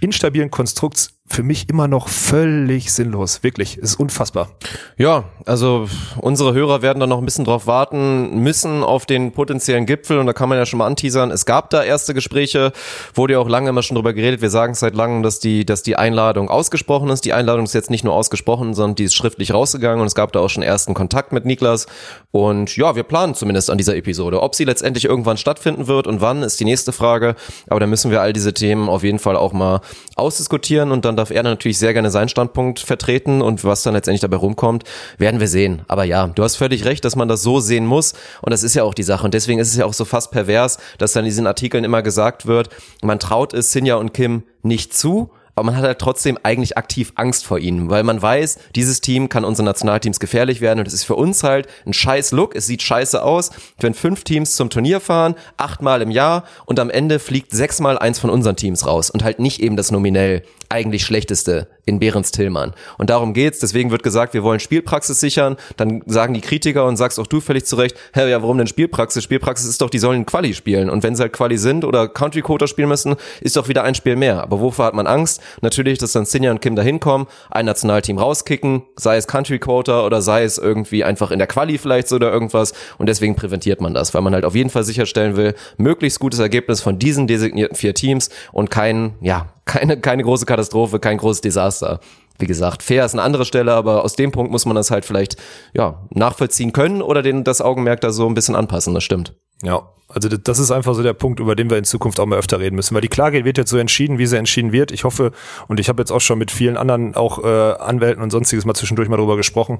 [0.00, 3.42] instabilen Konstrukts für mich immer noch völlig sinnlos.
[3.42, 4.50] Wirklich, ist unfassbar.
[4.98, 9.86] Ja, also unsere Hörer werden da noch ein bisschen drauf warten müssen auf den potenziellen
[9.86, 11.30] Gipfel und da kann man ja schon mal anteasern.
[11.30, 12.72] Es gab da erste Gespräche,
[13.14, 14.42] wurde ja auch lange immer schon drüber geredet.
[14.42, 17.24] Wir sagen seit langem, dass die, dass die Einladung ausgesprochen ist.
[17.24, 20.32] Die Einladung ist jetzt nicht nur ausgesprochen, sondern die ist schriftlich rausgegangen und es gab
[20.32, 21.86] da auch schon ersten Kontakt mit Niklas.
[22.30, 24.42] Und ja, wir planen zumindest an dieser Episode.
[24.42, 27.36] Ob sie letztendlich irgendwann stattfinden wird und wann, ist die nächste Frage.
[27.68, 29.80] Aber da müssen wir all diese Themen auf jeden Fall auch mal
[30.16, 34.20] ausdiskutieren und dann darf er natürlich sehr gerne seinen Standpunkt vertreten und was dann letztendlich
[34.20, 34.84] dabei rumkommt,
[35.18, 35.82] werden wir sehen.
[35.88, 38.74] Aber ja, du hast völlig recht, dass man das so sehen muss und das ist
[38.74, 41.24] ja auch die Sache und deswegen ist es ja auch so fast pervers, dass dann
[41.24, 42.68] in diesen Artikeln immer gesagt wird,
[43.02, 47.12] man traut es Sinja und Kim nicht zu, aber man hat halt trotzdem eigentlich aktiv
[47.16, 50.94] Angst vor ihnen, weil man weiß, dieses Team kann unseren Nationalteams gefährlich werden und es
[50.94, 54.70] ist für uns halt ein scheiß Look, es sieht scheiße aus, wenn fünf Teams zum
[54.70, 59.10] Turnier fahren, achtmal im Jahr und am Ende fliegt sechsmal eins von unseren Teams raus
[59.10, 62.74] und halt nicht eben das nominell eigentlich schlechteste in Behrens Tillmann.
[62.98, 63.58] Und darum geht's.
[63.58, 65.56] Deswegen wird gesagt, wir wollen Spielpraxis sichern.
[65.76, 69.24] Dann sagen die Kritiker und sagst auch du völlig zurecht, hä, ja, warum denn Spielpraxis?
[69.24, 70.90] Spielpraxis ist doch, die sollen Quali spielen.
[70.90, 73.94] Und wenn sie halt Quali sind oder Country Quota spielen müssen, ist doch wieder ein
[73.94, 74.42] Spiel mehr.
[74.42, 75.40] Aber wovor hat man Angst?
[75.60, 80.06] Natürlich, dass dann Sinja und Kim da hinkommen, ein Nationalteam rauskicken, sei es Country Quota
[80.06, 82.72] oder sei es irgendwie einfach in der Quali vielleicht so oder irgendwas.
[82.98, 86.38] Und deswegen präventiert man das, weil man halt auf jeden Fall sicherstellen will, möglichst gutes
[86.38, 91.40] Ergebnis von diesen designierten vier Teams und kein, ja, keine, keine große Katastrophe, kein großes
[91.40, 92.00] Desaster.
[92.38, 95.04] Wie gesagt, fair ist eine andere Stelle, aber aus dem Punkt muss man das halt
[95.04, 95.36] vielleicht
[95.74, 99.34] ja, nachvollziehen können oder den, das Augenmerk da so ein bisschen anpassen, das stimmt.
[99.62, 102.38] Ja, also das ist einfach so der Punkt, über den wir in Zukunft auch mal
[102.38, 104.90] öfter reden müssen, weil die Klage wird jetzt so entschieden, wie sie entschieden wird.
[104.90, 105.32] Ich hoffe,
[105.68, 108.74] und ich habe jetzt auch schon mit vielen anderen auch äh, Anwälten und sonstiges mal
[108.74, 109.78] zwischendurch mal drüber gesprochen,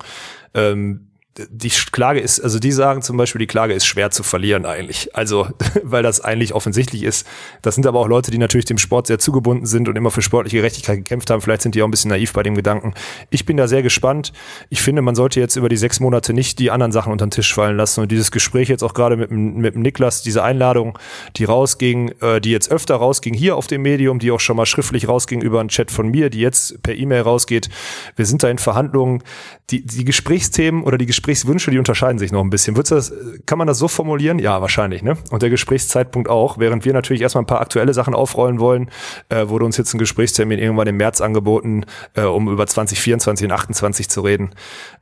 [0.54, 4.66] ähm, die Klage ist, also die sagen zum Beispiel, die Klage ist schwer zu verlieren
[4.66, 5.16] eigentlich.
[5.16, 5.48] Also,
[5.82, 7.26] weil das eigentlich offensichtlich ist.
[7.62, 10.20] Das sind aber auch Leute, die natürlich dem Sport sehr zugebunden sind und immer für
[10.20, 11.40] sportliche Gerechtigkeit gekämpft haben.
[11.40, 12.92] Vielleicht sind die auch ein bisschen naiv bei dem Gedanken.
[13.30, 14.32] Ich bin da sehr gespannt.
[14.68, 17.30] Ich finde, man sollte jetzt über die sechs Monate nicht die anderen Sachen unter den
[17.30, 18.02] Tisch fallen lassen.
[18.02, 20.98] Und dieses Gespräch jetzt auch gerade mit, mit Niklas, diese Einladung,
[21.36, 24.66] die rausging, äh, die jetzt öfter rausging hier auf dem Medium, die auch schon mal
[24.66, 27.70] schriftlich rausging über einen Chat von mir, die jetzt per E-Mail rausgeht.
[28.16, 29.22] Wir sind da in Verhandlungen.
[29.70, 32.76] Die, die Gesprächsthemen oder die Gesprächsthemen Gesprächswünsche, die unterscheiden sich noch ein bisschen.
[32.76, 33.12] Würdest das,
[33.46, 34.40] kann man das so formulieren?
[34.40, 35.16] Ja, wahrscheinlich, ne?
[35.30, 36.58] Und der Gesprächszeitpunkt auch.
[36.58, 38.90] Während wir natürlich erstmal ein paar aktuelle Sachen aufrollen wollen,
[39.28, 43.52] äh, wurde uns jetzt ein Gesprächstermin irgendwann im März angeboten, äh, um über 2024 und
[43.52, 44.50] 28 zu reden.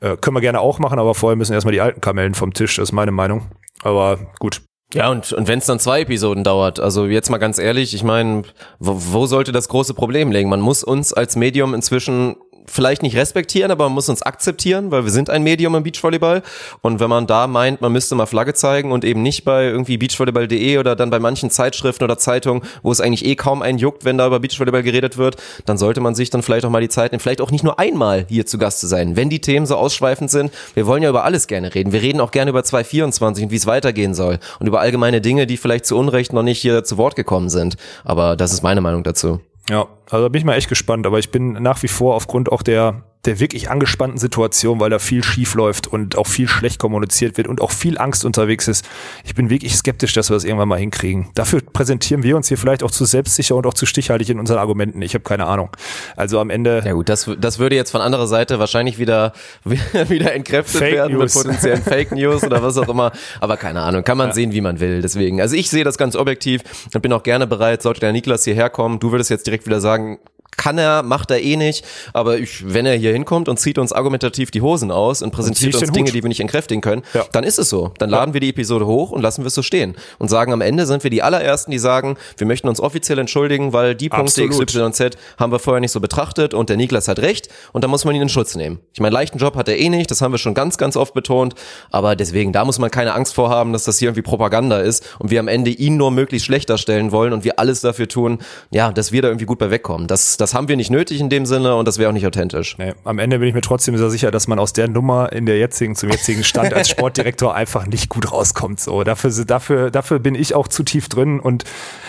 [0.01, 2.77] Äh, können wir gerne auch machen, aber vorher müssen erstmal die alten Kamellen vom Tisch,
[2.77, 3.47] das ist meine Meinung.
[3.83, 4.61] Aber gut,
[4.93, 8.03] ja, und, und wenn es dann zwei Episoden dauert, also jetzt mal ganz ehrlich, ich
[8.03, 8.43] meine,
[8.81, 10.51] wo, wo sollte das große Problem liegen?
[10.51, 12.37] Man muss uns als Medium inzwischen
[12.71, 16.43] vielleicht nicht respektieren, aber man muss uns akzeptieren, weil wir sind ein Medium im Beachvolleyball.
[16.83, 19.99] Und wenn man da meint, man müsste mal Flagge zeigen und eben nicht bei irgendwie
[19.99, 24.05] beachvolleyball.de oder dann bei manchen Zeitschriften oder Zeitungen, wo es eigentlich eh kaum einen juckt,
[24.05, 26.89] wenn da über Beachvolleyball geredet wird, dann sollte man sich dann vielleicht auch mal die
[26.89, 29.66] Zeit nehmen, vielleicht auch nicht nur einmal hier zu Gast zu sein, wenn die Themen
[29.66, 30.53] so ausschweifend sind.
[30.75, 31.93] Wir wollen ja über alles gerne reden.
[31.93, 35.47] Wir reden auch gerne über 224 und wie es weitergehen soll und über allgemeine Dinge,
[35.47, 37.77] die vielleicht zu Unrecht noch nicht hier zu Wort gekommen sind.
[38.05, 39.41] Aber das ist meine Meinung dazu.
[39.71, 42.51] Ja, also da bin ich mal echt gespannt, aber ich bin nach wie vor aufgrund
[42.51, 46.79] auch der der wirklich angespannten Situation, weil da viel schief läuft und auch viel schlecht
[46.79, 48.89] kommuniziert wird und auch viel Angst unterwegs ist.
[49.25, 51.29] Ich bin wirklich skeptisch, dass wir das irgendwann mal hinkriegen.
[51.35, 54.59] Dafür präsentieren wir uns hier vielleicht auch zu selbstsicher und auch zu stichhaltig in unseren
[54.59, 55.03] Argumenten.
[55.03, 55.68] Ich habe keine Ahnung.
[56.16, 56.83] Also am Ende.
[56.85, 61.18] Ja gut, das, das würde jetzt von anderer Seite wahrscheinlich wieder, wieder entkräftet Fake werden
[61.18, 61.35] News.
[61.35, 63.12] mit potenziellen Fake News oder was auch immer.
[63.41, 64.35] Aber keine Ahnung, kann man Ja.
[64.35, 65.03] sehen, wie man will.
[65.03, 66.62] Deswegen, also ich sehe das ganz objektiv
[66.95, 68.99] und bin auch gerne bereit, sollte der Niklas hierher kommen.
[68.99, 70.18] Du würdest jetzt direkt wieder sagen,
[70.57, 73.92] kann er, macht er eh nicht, aber ich, wenn er hier hinkommt und zieht uns
[73.92, 76.14] argumentativ die Hosen aus und präsentiert ich uns Dinge, Hut.
[76.14, 77.24] die wir nicht entkräftigen können, Ja.
[77.32, 77.92] dann ist es so.
[77.98, 80.61] Dann laden wir die Episode hoch und lassen wir es so stehen und sagen am
[80.61, 84.46] Ende sind wir die allerersten, die sagen, wir möchten uns offiziell entschuldigen, weil die Punkte.
[84.48, 88.05] XYZ haben wir vorher nicht so betrachtet und der Niklas hat recht und da muss
[88.05, 88.80] man ihn in Schutz nehmen.
[88.92, 91.14] Ich meine, leichten Job hat er eh nicht, das haben wir schon ganz, ganz oft
[91.14, 91.55] betont,
[91.90, 95.30] aber deswegen, da muss man keine Angst vorhaben, dass das hier irgendwie Propaganda ist und
[95.30, 98.38] wir am Ende ihn nur möglichst schlecht darstellen wollen und wir alles dafür tun,
[98.70, 100.07] ja, dass wir da irgendwie gut bei wegkommen.
[100.07, 102.76] Das, das haben wir nicht nötig in dem Sinne und das wäre auch nicht authentisch.
[102.78, 105.47] Nee, am Ende bin ich mir trotzdem sehr sicher, dass man aus der Nummer in
[105.47, 108.80] der jetzigen, zum jetzigen Stand als Sportdirektor einfach nicht gut rauskommt.
[108.80, 111.64] So, dafür, dafür, dafür bin ich auch zu tief drin und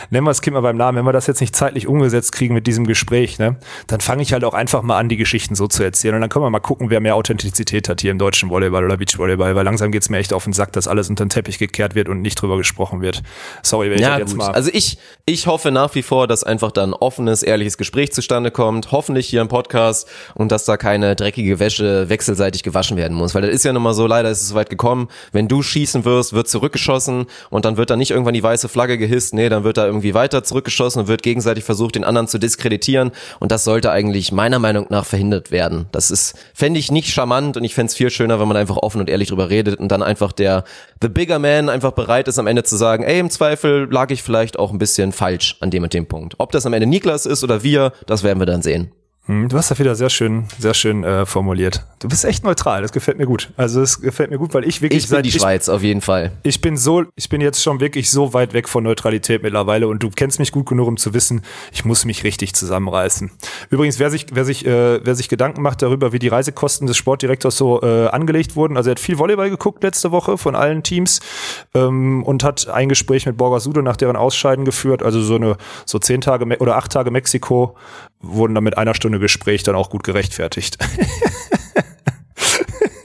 [0.10, 2.54] nennen wir das Kind mal beim Namen, wenn wir das jetzt nicht zeitlich umgesetzt kriegen
[2.54, 3.58] mit diesem Gespräch, ne,
[3.88, 6.16] dann fange ich halt auch einfach mal an, die Geschichten so zu erzählen.
[6.16, 8.98] Und dann können wir mal gucken, wer mehr Authentizität hat hier im deutschen Volleyball oder
[8.98, 11.96] Beachvolleyball, weil langsam geht's mir echt auf den Sack, dass alles unter den Teppich gekehrt
[11.96, 13.22] wird und nicht drüber gesprochen wird.
[13.64, 14.38] Sorry, wenn ich Ja, das jetzt gut.
[14.40, 14.52] mal.
[14.52, 18.52] Also ich, ich hoffe nach wie vor, dass einfach da ein offenes, ehrliches Gespräch zustande
[18.52, 18.92] kommt.
[18.92, 23.34] Hoffentlich hier im Podcast und dass da keine dreckige Wäsche wechselseitig gewaschen werden muss.
[23.34, 25.08] Weil das ist ja nun mal so, leider ist es so weit gekommen.
[25.32, 29.00] Wenn du schießen wirst, wird zurückgeschossen und dann wird da nicht irgendwann die weiße Flagge
[29.00, 29.34] gehisst.
[29.34, 33.12] Nee, dann wird da irgendwie weiter zurückgeschossen und wird gegenseitig versucht, den anderen zu diskreditieren.
[33.40, 35.88] Und das sollte eigentlich meiner Meinung nach verhindert werden.
[35.92, 38.78] Das ist, fände ich nicht charmant und ich fände es viel schöner, wenn man einfach
[38.78, 40.64] offen und ehrlich drüber redet und dann einfach der
[41.02, 44.22] The Bigger Man einfach bereit ist, am Ende zu sagen, ey, im Zweifel lag ich
[44.22, 46.36] vielleicht auch ein bisschen falsch an dem und dem Punkt.
[46.38, 48.92] Ob das am Ende Niklas ist oder wir, das werden wir dann sehen.
[49.32, 51.86] Hm, Du hast das wieder sehr schön, sehr schön äh, formuliert.
[52.00, 53.54] Du bist echt neutral, das gefällt mir gut.
[53.56, 56.34] Also es gefällt mir gut, weil ich wirklich Ich bin die Schweiz, auf jeden Fall.
[56.44, 60.04] ich bin so, ich bin jetzt schon wirklich so weit weg von Neutralität mittlerweile und
[60.04, 63.32] du kennst mich gut genug, um zu wissen, ich muss mich richtig zusammenreißen.
[63.70, 66.98] Übrigens, wer sich, wer sich, äh, wer sich Gedanken macht darüber, wie die Reisekosten des
[66.98, 70.84] Sportdirektors so äh, angelegt wurden, also er hat viel Volleyball geguckt letzte Woche von allen
[70.84, 71.22] Teams
[71.74, 75.56] ähm, und hat ein Gespräch mit Borgasudo nach deren Ausscheiden geführt, also so eine,
[75.86, 77.78] so zehn Tage Me- oder acht Tage Mexiko
[78.22, 80.78] wurden dann mit einer Stunde Gespräch dann auch gut gerechtfertigt.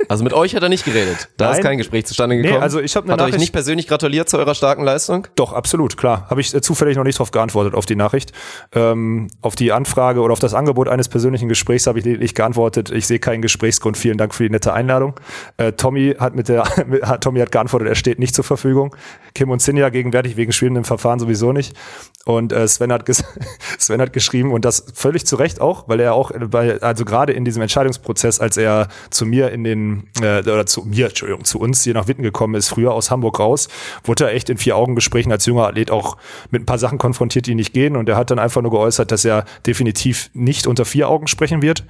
[0.17, 1.29] Also mit euch hat er nicht geredet.
[1.37, 1.55] Da Nein.
[1.59, 2.63] ist kein Gespräch zustande gekommen.
[2.63, 5.27] also ich hab eine Hat er euch Nachricht- nicht persönlich gratuliert zu eurer starken Leistung?
[5.35, 6.27] Doch, absolut, klar.
[6.31, 8.33] Habe ich äh, zufällig noch nicht darauf geantwortet, auf die Nachricht.
[8.73, 12.91] Ähm, auf die Anfrage oder auf das Angebot eines persönlichen Gesprächs habe ich lediglich geantwortet,
[12.91, 15.15] ich sehe keinen Gesprächsgrund, vielen Dank für die nette Einladung.
[15.57, 16.65] Äh, Tommy hat mit der
[17.03, 18.95] hat, Tommy hat geantwortet, er steht nicht zur Verfügung.
[19.35, 21.77] Kim und Sinja gegenwärtig wegen schwindendem Verfahren sowieso nicht.
[22.25, 23.05] Und äh, Sven hat
[23.79, 27.33] Sven hat geschrieben und das völlig zu Recht auch, weil er auch bei, also gerade
[27.33, 31.59] in diesem Entscheidungsprozess, als er zu mir in den äh, oder zu mir, Entschuldigung, zu
[31.59, 33.69] uns hier nach Witten gekommen ist, früher aus Hamburg raus,
[34.05, 36.17] wurde er echt in vier Augen Gesprächen als junger Athlet auch
[36.51, 37.97] mit ein paar Sachen konfrontiert, die nicht gehen.
[37.97, 41.63] Und er hat dann einfach nur geäußert, dass er definitiv nicht unter vier Augen sprechen
[41.63, 41.85] wird.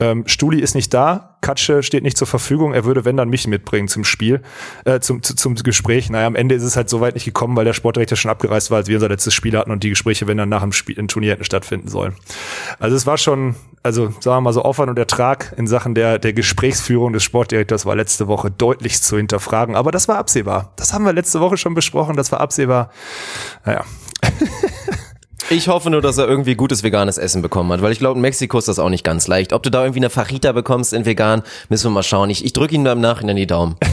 [0.00, 2.72] Ähm, Stuli ist nicht da, Katsche steht nicht zur Verfügung.
[2.72, 4.40] Er würde, wenn dann mich mitbringen zum Spiel,
[4.84, 6.08] äh, zum, zu, zum Gespräch.
[6.08, 8.70] Naja, am Ende ist es halt so weit nicht gekommen, weil der Sportdirektor schon abgereist
[8.70, 10.98] war, als wir unser letztes Spiel hatten und die Gespräche, wenn dann nach dem Spiel,
[10.98, 12.14] im Turnier hätten stattfinden sollen.
[12.78, 16.18] Also es war schon, also sagen wir mal so Aufwand und Ertrag in Sachen der,
[16.18, 19.76] der Gesprächsführung des Sportdirektors war letzte Woche deutlich zu hinterfragen.
[19.76, 20.72] Aber das war absehbar.
[20.76, 22.16] Das haben wir letzte Woche schon besprochen.
[22.16, 22.90] Das war absehbar.
[23.64, 23.84] Naja,
[25.50, 28.22] Ich hoffe nur, dass er irgendwie gutes veganes Essen bekommen hat, weil ich glaube, in
[28.22, 29.52] Mexiko ist das auch nicht ganz leicht.
[29.52, 32.30] Ob du da irgendwie eine Fajita bekommst in vegan, müssen wir mal schauen.
[32.30, 33.76] Ich, ich drücke ihm da im Nachhinein die Daumen.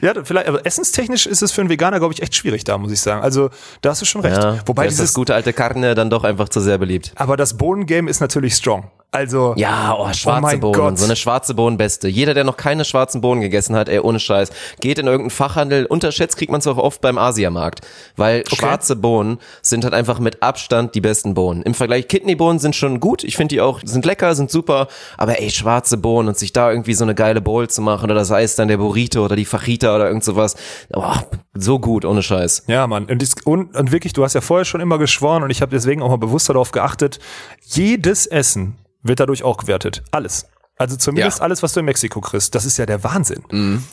[0.00, 2.92] Ja, vielleicht, aber essenstechnisch ist es für einen Veganer, glaube ich, echt schwierig da, muss
[2.92, 3.22] ich sagen.
[3.22, 3.50] Also,
[3.82, 4.36] da hast du schon recht.
[4.36, 7.12] Ja, Wobei da ist das dieses, gute alte Carne dann doch einfach zu sehr beliebt.
[7.16, 8.90] aber das Bohnengame ist natürlich strong.
[9.12, 10.98] Also, Ja, oh, schwarze mein Bohnen, Gott.
[10.98, 12.06] so eine schwarze Bohnenbeste.
[12.06, 14.50] Jeder, der noch keine schwarzen Bohnen gegessen hat, ey, ohne Scheiß,
[14.80, 15.86] geht in irgendeinen Fachhandel.
[15.86, 17.80] Unterschätzt kriegt man es auch oft beim Asiamarkt,
[18.16, 21.62] weil schwarze Bohnen sind halt einfach mit Abstand die besten Bohnen.
[21.62, 24.86] Im Vergleich Kidneybohnen sind schon gut, ich finde die auch, sind lecker, sind super,
[25.16, 28.24] aber ey, schwarze Bohnen und sich da irgendwie so eine geile Bowl zu machen oder
[28.24, 30.54] sei es dann der Burrito oder die Fajita oder irgend sowas,
[30.94, 31.14] oh,
[31.54, 32.64] so gut, ohne Scheiß.
[32.68, 33.06] Ja, Mann.
[33.06, 35.72] Und, das, und, und wirklich, du hast ja vorher schon immer geschworen und ich habe
[35.72, 37.18] deswegen auch mal bewusst darauf geachtet,
[37.64, 40.02] jedes Essen wird dadurch auch gewertet.
[40.10, 40.46] Alles.
[40.80, 41.44] Also zumindest Ja.
[41.44, 42.54] alles, was du in Mexiko kriegst.
[42.54, 43.42] Das ist ja der Wahnsinn.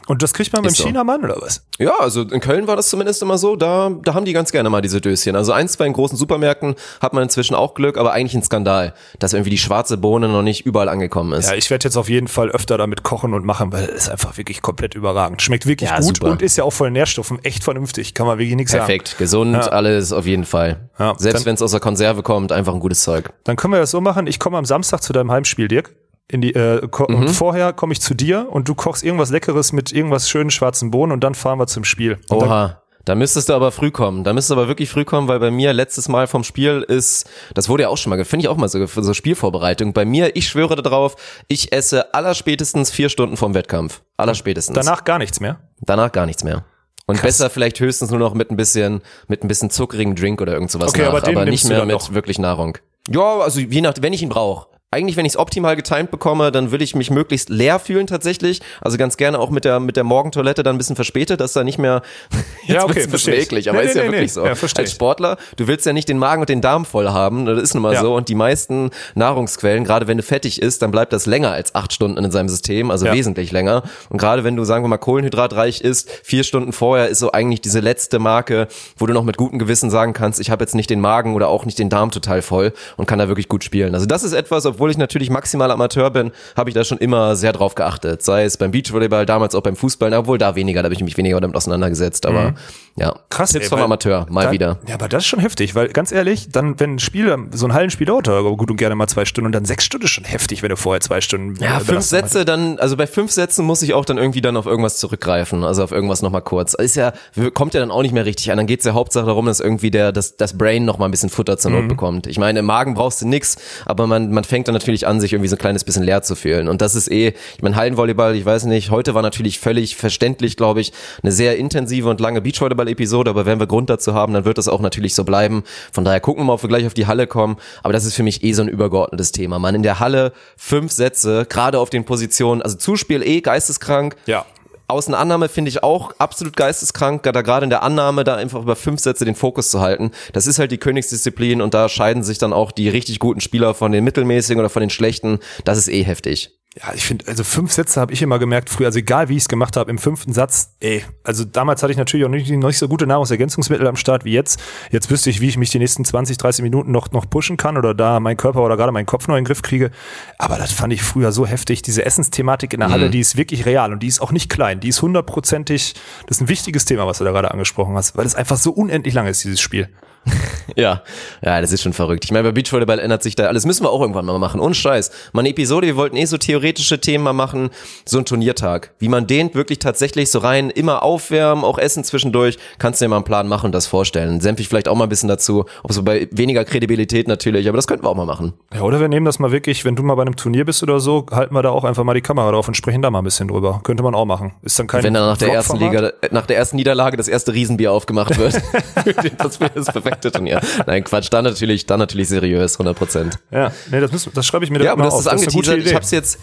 [0.08, 0.86] Und das kriegt man beim so.
[0.86, 1.66] Chinamann oder was?
[1.80, 4.70] Ja, also in Köln war das zumindest immer so, da, da haben die ganz gerne
[4.70, 5.36] mal diese Döschen.
[5.36, 8.94] Also ein, zwei in großen Supermärkten hat man inzwischen auch Glück, aber eigentlich ein Skandal,
[9.20, 11.50] dass irgendwie die schwarze Bohne noch nicht überall angekommen ist.
[11.50, 14.38] Ja, ich werde jetzt auf jeden Fall öfter damit kochen und machen, weil es einfach
[14.38, 15.42] wirklich komplett überragend.
[15.42, 16.32] Schmeckt wirklich Ja, gut super.
[16.32, 17.44] und ist ja auch voll Nährstoffen.
[17.44, 18.14] Echt vernünftig.
[18.14, 18.86] Kann man wirklich nichts sagen.
[18.86, 19.60] Perfekt, gesund, Ja.
[19.68, 20.90] alles auf jeden Fall.
[20.98, 23.30] Ja, Selbst wenn es aus der Konserve kommt, einfach ein gutes Zeug.
[23.44, 24.26] Dann können wir das so machen.
[24.26, 25.94] Ich komme am Samstag zu deinem Heimspiel, Dirk.
[26.30, 27.30] In die, äh, Mhm.
[27.30, 31.14] vorher komme ich zu dir und du kochst irgendwas Leckeres mit irgendwas schönen schwarzen Bohnen
[31.14, 32.20] und dann fahren wir zum Spiel.
[32.30, 32.82] Und Oha.
[33.06, 34.26] Da müsstest du aber früh kommen.
[34.26, 37.30] Da müsstest du aber wirklich früh kommen, weil bei mir letztes Mal vom Spiel ist,
[37.54, 39.94] das wurde ja auch schon mal, finde ich auch mal so, so Spielvorbereitung.
[39.94, 41.16] Bei mir, ich schwöre darauf,
[41.48, 44.02] ich esse allerspätestens vier Stunden vorm Wettkampf.
[44.18, 44.76] Allerspätestens.
[44.76, 45.62] danach gar nichts mehr.
[45.80, 46.66] Danach gar nichts mehr.
[47.06, 49.00] Und besser vielleicht höchstens nur noch mit ein bisschen,
[49.30, 51.96] mit ein bisschen zuckrigen Drink oder irgend sowas Okay, nach, aber aber nicht mehr mit
[51.96, 52.14] noch.
[52.14, 52.78] wirklich Nahrung.
[53.10, 54.68] Ja, also je nach, wenn ich ihn brauche.
[54.90, 58.62] Eigentlich, wenn ich es optimal getimt bekomme, dann will ich mich möglichst leer fühlen tatsächlich.
[58.80, 61.66] Also ganz gerne auch mit der mit der Morgentoilette dann ein bisschen verspätet, dass da
[61.66, 62.02] nicht mehr
[62.62, 64.46] jetzt Ja, okay, ein bisschen eklig, aber Nee, ist nee, ja nee, wirklich so.
[64.46, 64.92] Ja, Als.
[64.92, 67.84] Sportler, du willst ja nicht den Magen und den Darm voll haben, das ist nun
[67.84, 68.02] mal Ja.
[68.02, 71.76] so und die meisten Nahrungsquellen, gerade wenn du fettig isst, dann bleibt das länger als
[71.76, 73.14] acht Stunden in seinem System, also Ja.
[73.14, 73.84] wesentlich länger.
[74.08, 77.60] Und gerade wenn du, sagen wir mal, kohlenhydratreich isst, vier Stunden vorher ist so eigentlich
[77.60, 80.90] diese letzte Marke, wo du noch mit gutem Gewissen sagen kannst, ich habe jetzt nicht
[80.90, 83.94] den Magen oder auch nicht den Darm total voll und kann da wirklich gut spielen.
[83.94, 87.36] Also das ist etwas, obwohl ich natürlich maximal Amateur bin, habe ich da schon immer
[87.36, 88.22] sehr drauf geachtet.
[88.22, 91.18] Sei es beim Beachvolleyball, damals auch beim Fußball, obwohl da weniger, da habe ich mich
[91.18, 92.28] weniger damit auseinandergesetzt.
[92.28, 92.54] Aber
[92.98, 93.16] ja.
[93.30, 94.80] Krass, Tipps ey, vom Amateur, mal dann, wieder.
[94.88, 97.74] Ja, aber das ist schon heftig, weil ganz ehrlich, dann, wenn ein Spiel, so ein
[97.74, 100.62] Hallenspiel dauert, gut und gerne mal zwei Stunden und dann sechs Stunden ist schon heftig,
[100.62, 101.62] wenn du vorher zwei Stunden.
[101.64, 102.04] Ja, äh, fünf.
[102.04, 105.64] Sätze dann, also bei fünf Sätzen muss ich auch dann irgendwie dann auf irgendwas zurückgreifen,
[105.64, 106.74] also auf irgendwas nochmal kurz.
[106.74, 107.14] Ist ja,
[107.54, 108.58] kommt ja dann auch nicht mehr richtig an.
[108.58, 111.58] Dann geht's ja Hauptsache darum, dass irgendwie der, das, das Brain nochmal ein bisschen Futter
[111.58, 111.88] zur Not Mhm.
[111.90, 112.28] bekommt.
[112.28, 115.34] Ich meine, im Magen brauchst du nix, aber man, man fängt dann natürlich an, sich
[115.34, 116.68] irgendwie so ein kleines bisschen leer zu fühlen.
[116.68, 120.58] Und das ist eh, ich meine, Hallenvolleyball, ich weiß nicht, heute war natürlich völlig verständlich,
[120.58, 120.92] glaube ich,
[121.24, 122.42] eine sehr intensive und lange
[122.88, 125.64] Beachvolleyball-Episode, aber wenn wir Grund dazu haben, dann wird das auch natürlich so bleiben.
[125.92, 127.58] Von daher gucken wir mal, ob wir gleich auf die Halle kommen.
[127.84, 129.60] Aber das ist für mich eh so ein übergeordnetes Thema.
[129.60, 134.16] Man in der Halle fünf Sätze, gerade auf den Positionen, also Zuspiel eh geisteskrank.
[134.26, 134.46] Ja.
[134.90, 139.02] Außenannahme finde ich auch absolut geisteskrank, da gerade in der Annahme da einfach über fünf
[139.02, 140.12] Sätze den Fokus zu halten.
[140.32, 143.74] Das ist halt die Königsdisziplin und da scheiden sich dann auch die richtig guten Spieler
[143.74, 145.40] von den mittelmäßigen oder von den schlechten.
[145.66, 146.57] Das ist eh heftig.
[146.80, 149.44] Ja, ich finde, also fünf Sätze habe ich immer gemerkt früher, also egal wie ich
[149.44, 152.68] es gemacht habe, im fünften Satz, ey, also damals hatte ich natürlich auch nicht, noch
[152.68, 154.60] nicht so gute Nahrungsergänzungsmittel am Start wie jetzt.
[154.92, 157.78] Jetzt wüsste ich, wie ich mich die nächsten 20, 30 Minuten noch, noch pushen kann
[157.78, 159.90] oder da mein Körper oder gerade meinen Kopf noch in den Griff kriege.
[160.38, 161.82] Aber das fand ich früher so heftig.
[161.82, 164.80] Diese Essensthematik in der Halle, die ist wirklich real und die ist auch nicht klein.
[164.80, 165.96] Die ist hundertprozentig,
[166.28, 168.72] das ist ein wichtiges Thema, was du da gerade angesprochen hast, weil es einfach so
[168.72, 169.90] unendlich lang ist, dieses Spiel.
[170.76, 171.02] Ja,
[171.42, 172.26] ja, das ist schon verrückt.
[172.26, 173.66] Ich meine, bei Beachvolleyball ändert sich da alles.
[173.66, 174.60] Müssen wir auch irgendwann mal machen.
[174.60, 175.10] Ohne Scheiß.
[175.32, 177.70] Mal eine Episode, wir wollten eh so theoretische Themen mal machen.
[178.06, 178.92] So ein Turniertag.
[179.00, 182.58] Wie man den wirklich tatsächlich so rein immer aufwärmen, auch essen zwischendurch.
[182.78, 184.40] Kannst du dir mal einen Plan machen und das vorstellen.
[184.40, 185.66] Senf ich vielleicht auch mal ein bisschen dazu.
[185.84, 188.54] Auch so bei weniger Kredibilität natürlich, aber das könnten wir auch mal machen.
[188.74, 191.00] Ja, oder wir nehmen das mal wirklich, wenn du mal bei einem Turnier bist oder
[191.00, 193.24] so, halten wir da auch einfach mal die Kamera drauf und sprechen da mal ein
[193.24, 193.80] bisschen drüber.
[193.84, 194.54] Könnte man auch machen.
[194.62, 195.78] Ist dann kein Wenn dann nach der ersten?
[195.78, 198.56] Liga, nach der ersten Niederlage das erste Riesenbier aufgemacht wird.
[199.38, 199.88] das wäre das
[200.20, 200.62] perfekte Turnier.
[200.86, 201.28] Nein, Quatsch.
[201.32, 203.40] Dann natürlich, dann natürlich seriös, 100 Prozent.
[203.52, 205.20] Ja, nee, das, müssen, das schreibe ich mir Ja, da aber mal das auf.
[205.22, 205.78] ist angeteasert.
[205.80, 205.96] Ich Idee.
[205.96, 206.40] hab's jetzt,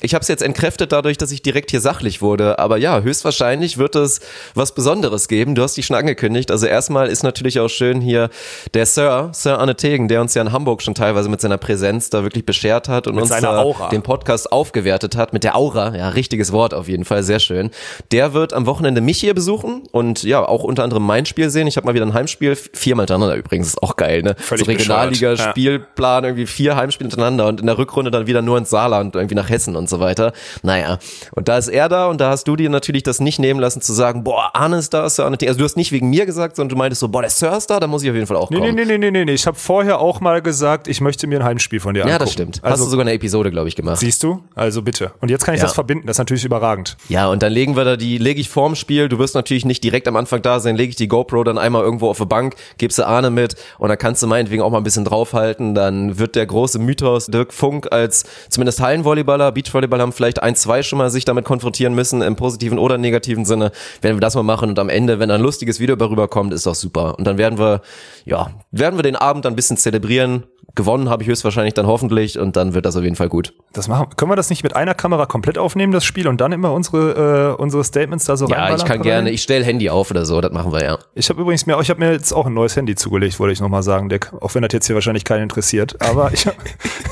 [0.00, 2.58] ich hab's jetzt entkräftet dadurch, dass ich direkt hier sachlich wurde.
[2.58, 4.20] Aber ja, höchstwahrscheinlich wird es
[4.54, 5.56] was Besonderes geben.
[5.56, 6.50] Du hast dich schon angekündigt.
[6.52, 8.30] Also erstmal ist natürlich auch schön hier
[8.74, 12.10] der Sir, Sir Arne Tegen, der uns ja in Hamburg schon teilweise mit seiner Präsenz
[12.10, 13.88] da wirklich beschert hat und Mit uns da Aura.
[13.88, 15.32] den Podcast aufgewertet hat.
[15.32, 15.96] Mit der Aura.
[15.96, 17.24] Ja, richtiges Wort auf jeden Fall.
[17.24, 17.70] Sehr schön.
[18.12, 21.66] Der wird am Wochenende mich hier besuchen und ja, auch unter anderem mein Spiel sehen.
[21.66, 22.54] Ich habe mal wieder ein Heimspiel.
[22.54, 23.68] Viermal hintereinander übrigens.
[23.68, 24.36] Ist auch geil, ne?
[24.38, 25.38] Völlig so Regionalliga, bescheuert.
[25.38, 25.50] Ja.
[25.50, 29.34] Spielplan, irgendwie vier Heimspiele hintereinander und in der Rückrunde dann wieder nur ins Saarland, irgendwie
[29.34, 30.32] nach Hessen und so weiter.
[30.62, 30.98] Naja,
[31.32, 33.80] und da ist er da und da hast du dir natürlich das nicht nehmen lassen
[33.80, 35.36] zu sagen, boah, Arne ist da, Sir Arne.
[35.42, 37.68] Also du hast nicht wegen mir gesagt, sondern du meintest so, boah, der Sir ist
[37.70, 38.74] da, da muss ich auf jeden Fall auch Nee, kommen.
[38.74, 39.32] nee, nee, nee, nee, nee.
[39.32, 42.12] Ich habe vorher auch mal gesagt, ich möchte mir ein Heimspiel von dir angucken.
[42.12, 42.60] Ja, das stimmt.
[42.62, 43.98] hast Also, du sogar eine Episode, glaube ich, gemacht.
[43.98, 44.42] siehst du?
[44.54, 45.12] Also bitte.
[45.20, 45.66] Und jetzt kann ich Ja.
[45.66, 46.06] das verbinden.
[46.06, 46.96] Das ist natürlich überragend.
[47.08, 49.82] Ja, und dann legen wir da die, lege ich vorm Spiel, du wirst natürlich nicht
[49.84, 52.54] direkt am Anfang da sein, lege ich die GoPro dann einmal irgendwo auf die Bank,
[52.78, 56.18] gibst du Arne mit und dann kannst du meinetwegen auch mal ein bisschen draufhalten, dann
[56.18, 60.98] wird der große Mythos Dirk Funk als zumindest Hallenvolleyballer, Beachvolleyballer haben vielleicht ein, zwei schon
[60.98, 64.70] mal sich damit konfrontieren müssen, im positiven oder negativen Sinne, werden wir das mal machen
[64.70, 67.18] und am Ende, wenn ein lustiges Video darüber kommt, ist doch super.
[67.18, 67.82] Und dann werden wir,
[68.24, 70.44] ja, werden wir den Abend ein bisschen zelebrieren,
[70.78, 73.52] gewonnen habe ich höchstwahrscheinlich dann hoffentlich und dann wird das auf jeden Fall gut.
[73.72, 76.52] Das machen, können wir das nicht mit einer Kamera komplett aufnehmen, das Spiel, und dann
[76.52, 80.10] immer unsere, äh, unsere Statements da so Ja, ich kann gerne, ich stelle Handy auf
[80.10, 80.98] oder so, das machen wir ja.
[81.14, 83.60] Ich habe übrigens mir, ich habe mir jetzt auch ein neues Handy zugelegt, wollte ich
[83.60, 84.32] nochmal sagen, Dick.
[84.40, 86.00] Auch wenn das jetzt hier wahrscheinlich keinen interessiert.
[86.00, 86.54] Aber ich, hab,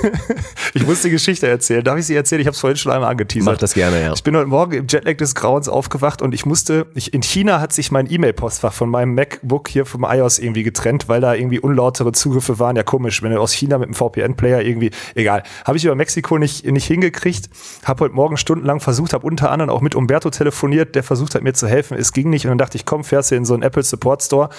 [0.74, 1.82] ich muss die Geschichte erzählen.
[1.82, 2.40] Darf ich sie erzählen?
[2.40, 3.52] Ich habe es vorhin schon einmal angeteasert.
[3.52, 4.12] Mach das gerne, ja.
[4.12, 7.60] Ich bin heute Morgen im Jetlag des Grauens aufgewacht und ich musste, ich, in China
[7.60, 11.58] hat sich mein E-Mail-Postfach von meinem MacBook hier vom iOS irgendwie getrennt, weil da irgendwie
[11.58, 12.76] unlautere Zugriffe waren.
[12.76, 15.42] Ja, komisch, wenn du aus China mit einem VPN-Player irgendwie, egal.
[15.64, 17.50] Habe ich über Mexiko nicht, nicht hingekriegt.
[17.84, 21.42] Habe heute Morgen stundenlang versucht, habe unter anderem auch mit Umberto telefoniert, der versucht hat,
[21.42, 21.96] mir zu helfen.
[21.96, 24.22] Es ging nicht und dann dachte ich, komm, fährst du in so einen Apple Support
[24.22, 24.50] Store.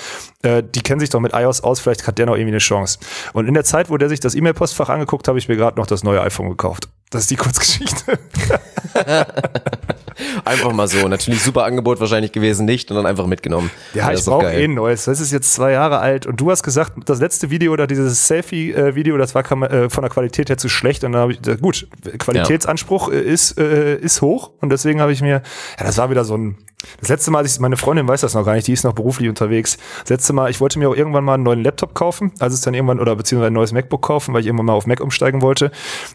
[0.42, 3.00] Äh, die kennen sich doch mit iOS aus, vielleicht hat der noch irgendwie eine Chance.
[3.34, 5.88] Und in der Zeit, wo der sich das E-Mail-Postfach angeguckt, habe ich mir gerade noch
[5.88, 6.90] das neue iPhone gekauft.
[7.10, 8.20] Das ist die Kurzgeschichte.
[10.46, 11.08] Einfach mal so.
[11.08, 13.70] Natürlich super Angebot wahrscheinlich gewesen, nicht und dann einfach mitgenommen.
[13.94, 15.06] Ja, das ich brauche eh ein neues.
[15.06, 18.28] Das ist jetzt zwei Jahre alt und du hast gesagt, das letzte Video oder dieses
[18.28, 21.58] Selfie-Video, das war äh, von der Qualität her zu schlecht und dann habe ich, äh,
[21.58, 21.88] gut,
[22.18, 25.42] Qualitätsanspruch äh, ist, ist hoch und deswegen habe ich mir,
[25.80, 26.58] ja, das war wieder so ein,
[27.00, 29.30] das letzte Mal, ich, meine Freundin weiß das noch gar nicht, die ist noch beruflich
[29.30, 29.78] unterwegs.
[30.02, 32.62] Das letzte Mal, ich wollte mir auch irgendwann mal einen neuen Laptop kaufen, also es
[32.62, 35.42] dann irgendwann, oder beziehungsweise ein neues MacBook kaufen, weil ich irgendwann mal auf Mac umsteigen
[35.42, 35.72] wollte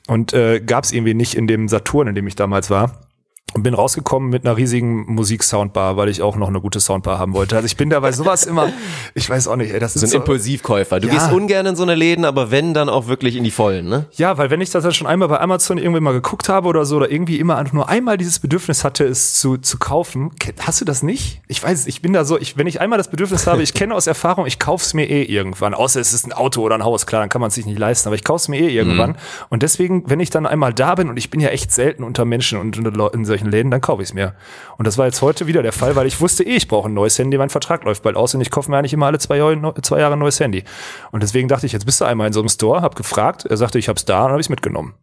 [0.07, 3.12] und äh, gab es irgendwie nicht in dem Saturn, in dem ich damals war.
[3.55, 7.35] Und bin rausgekommen mit einer riesigen Musik-Soundbar, weil ich auch noch eine gute Soundbar haben
[7.35, 7.55] wollte.
[7.57, 8.71] Also ich bin da bei sowas immer,
[9.15, 11.01] ich weiß auch nicht, ey, das So ist ein so, Impulsivkäufer.
[11.01, 11.15] Du Ja.
[11.15, 14.07] gehst ungern in so eine Läden, aber wenn, dann auch wirklich in die Vollen, ne?
[14.13, 16.85] Ja, weil wenn ich das dann schon einmal bei Amazon irgendwie mal geguckt habe oder
[16.87, 20.31] so, oder irgendwie immer nur einmal dieses Bedürfnis hatte, es zu, zu kaufen,
[20.61, 21.41] hast du das nicht?
[21.49, 23.95] Ich weiß, ich bin da so, ich, wenn ich einmal das Bedürfnis habe, ich kenne
[23.95, 25.75] aus Erfahrung, ich kauf's mir eh irgendwann.
[25.75, 27.79] Außer es ist ein Auto oder ein Haus, klar, dann kann man es sich nicht
[27.79, 29.17] leisten, aber ich kauf's mir eh irgendwann.
[29.51, 32.25] Und deswegen, wenn ich dann einmal da bin und ich bin ja echt selten unter
[32.25, 34.35] Menschen und Leu- in solchen Läden, dann kaufe ich's mir.
[34.79, 36.95] Und das war jetzt heute wieder der Fall, weil ich wusste eh, ich brauche ein
[36.95, 39.37] neues Handy, mein Vertrag läuft bald aus und ich kaufe mir eigentlich immer alle zwei
[39.37, 40.65] Jahre, zwei Jahre ein neues Handy.
[41.11, 43.57] Und deswegen dachte ich, jetzt bist du einmal in so einem Store, hab gefragt, er
[43.57, 44.95] sagte, ich hab's da und habe ich's mitgenommen.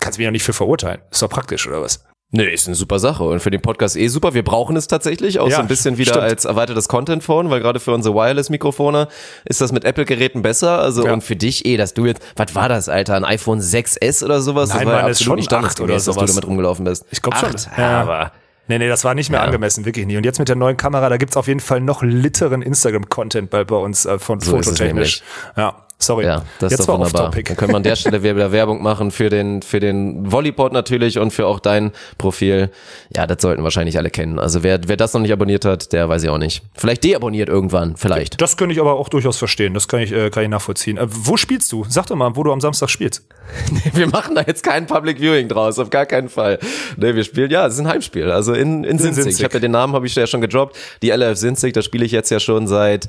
[0.00, 1.00] Kannst mich ja nicht für verurteilen.
[1.10, 2.04] Ist doch praktisch, oder was?
[2.30, 4.34] Nee, ist eine super Sache und für den Podcast eh super.
[4.34, 6.24] Wir brauchen es tatsächlich auch Ja, so ein bisschen wieder stimmt.
[6.24, 9.08] als erweitertes Content-Phone, weil gerade für unsere Wireless-Mikrofone
[9.46, 10.78] ist das mit Apple-Geräten besser.
[10.78, 11.14] Also Ja.
[11.14, 14.42] und für dich eh, dass du jetzt, was war das, Alter, ein iPhone 6S oder
[14.42, 14.68] sowas?
[14.68, 16.30] Nein, das war ja absolut schon nicht acht oder standesgemäß, dass du sowas.
[16.34, 17.06] damit rumgelaufen bist.
[17.10, 17.50] Ich glaub schon.
[17.78, 18.02] Ja.
[18.02, 18.32] aber
[18.70, 19.46] Nee, nee, das war nicht mehr Ja.
[19.46, 20.18] angemessen, wirklich nie.
[20.18, 23.64] Und jetzt mit der neuen Kamera, da gibt's auf jeden Fall noch litteren Instagram-Content bei,
[23.64, 25.22] bei uns äh, von So ist es fototechnisch.
[25.56, 26.24] Ja, sorry.
[26.24, 27.30] Ja, das jetzt ist doch wunderbar.
[27.30, 31.18] Dann können wir an der Stelle wieder Werbung machen für den, für den Volleypod natürlich
[31.18, 32.70] und für auch dein Profil.
[33.14, 34.38] Ja, das sollten wahrscheinlich alle kennen.
[34.38, 36.62] Also wer, wer das noch nicht abonniert hat, der weiß ich auch nicht.
[36.74, 38.40] Vielleicht deabonniert irgendwann, vielleicht.
[38.40, 39.74] Das könnte ich aber auch durchaus verstehen.
[39.74, 40.96] Das kann ich, äh, kann ich nachvollziehen.
[40.96, 41.84] Äh, wo spielst du?
[41.88, 43.24] Sag doch mal, wo du am Samstag spielst.
[43.94, 46.58] Wir machen da jetzt kein Public Viewing draus, auf gar keinen Fall.
[46.96, 49.24] Nee, wir spielen, ja, es ist ein Heimspiel, also in, in Sinzig.
[49.24, 49.40] Sinzig.
[49.40, 50.76] Ich habe ja den Namen, habe ich ja schon gedroppt.
[51.02, 53.08] Die LF Sinzig, da spiele ich jetzt ja schon seit,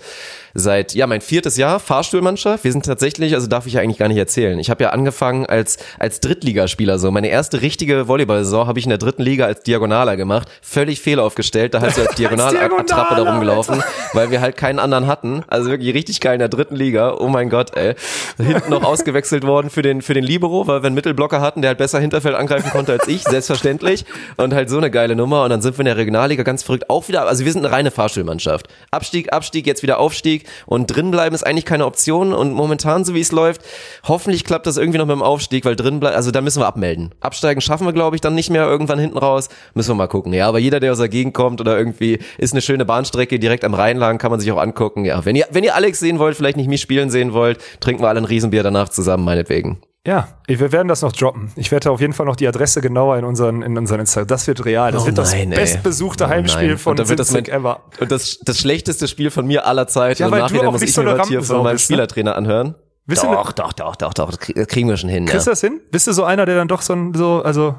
[0.53, 2.64] seit, ja, mein viertes Jahr, Fahrstuhlmannschaft.
[2.64, 4.57] Wir sind tatsächlich, also darf ich ja eigentlich gar nicht erzählen.
[4.60, 7.11] Ich habe ja angefangen als, als Drittligaspieler so.
[7.11, 10.47] Meine erste richtige Volleyball-Saison habe ich in der dritten Liga als Diagonaler gemacht.
[10.61, 13.84] Völlig fehlaufgestellt, da halt so als Diagonalattrappe da rumgelaufen,
[14.14, 15.43] weil wir halt keinen anderen hatten.
[15.47, 17.15] Also wirklich richtig geil in der dritten Liga.
[17.18, 17.95] Oh mein Gott, ey.
[18.38, 21.69] Hinten noch ausgewechselt worden für den, für den Libero, weil wir einen Mittelblocker hatten, der
[21.69, 24.06] halt besser Hinterfeld angreifen konnte als ich, selbstverständlich.
[24.38, 25.43] Und halt so eine geile Nummer.
[25.43, 27.73] Und dann sind wir in der Regionalliga ganz verrückt auch wieder, also wir sind eine
[27.73, 28.68] reine Fahrstuhlmannschaft.
[28.91, 32.34] Abstieg, Abstieg, jetzt wieder Aufstieg und drinbleiben ist eigentlich keine Option.
[32.34, 33.62] Und momentan, so wie es läuft,
[34.08, 37.14] hoffentlich klappt das irgendwie noch mit dem Aufstieg, weil drinbleiben, also da müssen wir abmelden.
[37.20, 39.50] Absteigen schaffen wir, glaube ich, dann nicht mehr irgendwann hinten raus.
[39.74, 40.34] Müssen wir mal gucken.
[40.34, 43.66] Ja, aber jeder, der aus der Gegend kommt oder irgendwie ist eine schöne Bahnstrecke direkt
[43.66, 45.06] am Rheinlagen, kann man sich auch angucken.
[45.06, 48.04] Ja, wenn ihr, wenn ihr Alex sehen wollt, vielleicht nicht mich spielen sehen wollt, trinken
[48.04, 49.82] wir alle ein Riesenbier danach zusammen, meinetwegen.
[50.07, 51.51] Ja, wir werden das noch droppen.
[51.57, 54.27] Ich werde auf jeden Fall noch die Adresse genauer in unseren, in unseren Instagram.
[54.27, 54.91] Das wird real.
[54.93, 55.59] Das Oh wird das nein, ey.
[55.59, 56.77] bestbesuchte Oh Heimspiel nein.
[56.77, 57.81] von Und wird das mein- ever.
[57.99, 60.21] Und das, das schlechteste Spiel von mir aller Zeiten.
[60.21, 61.73] Ja, Im weil du Nachhinein auch muss nicht ich so mir was hier von meinem
[61.73, 61.80] ne?
[61.80, 62.76] Spielertrainer anhören.
[63.07, 65.26] Bist du doch, doch, doch, doch, doch, das krieg- kriegen wir schon hin.
[65.26, 65.51] Kriegst ja.
[65.51, 65.81] du das hin?
[65.91, 67.76] Bist du so einer, der dann doch so, ein- so also,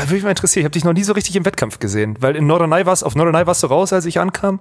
[0.00, 0.62] würde mich mal interessieren.
[0.62, 3.14] Ich habe dich noch nie so richtig im Wettkampf gesehen, weil in Norderney warst, auf
[3.14, 4.60] Norderney warst du raus, als ich ankam.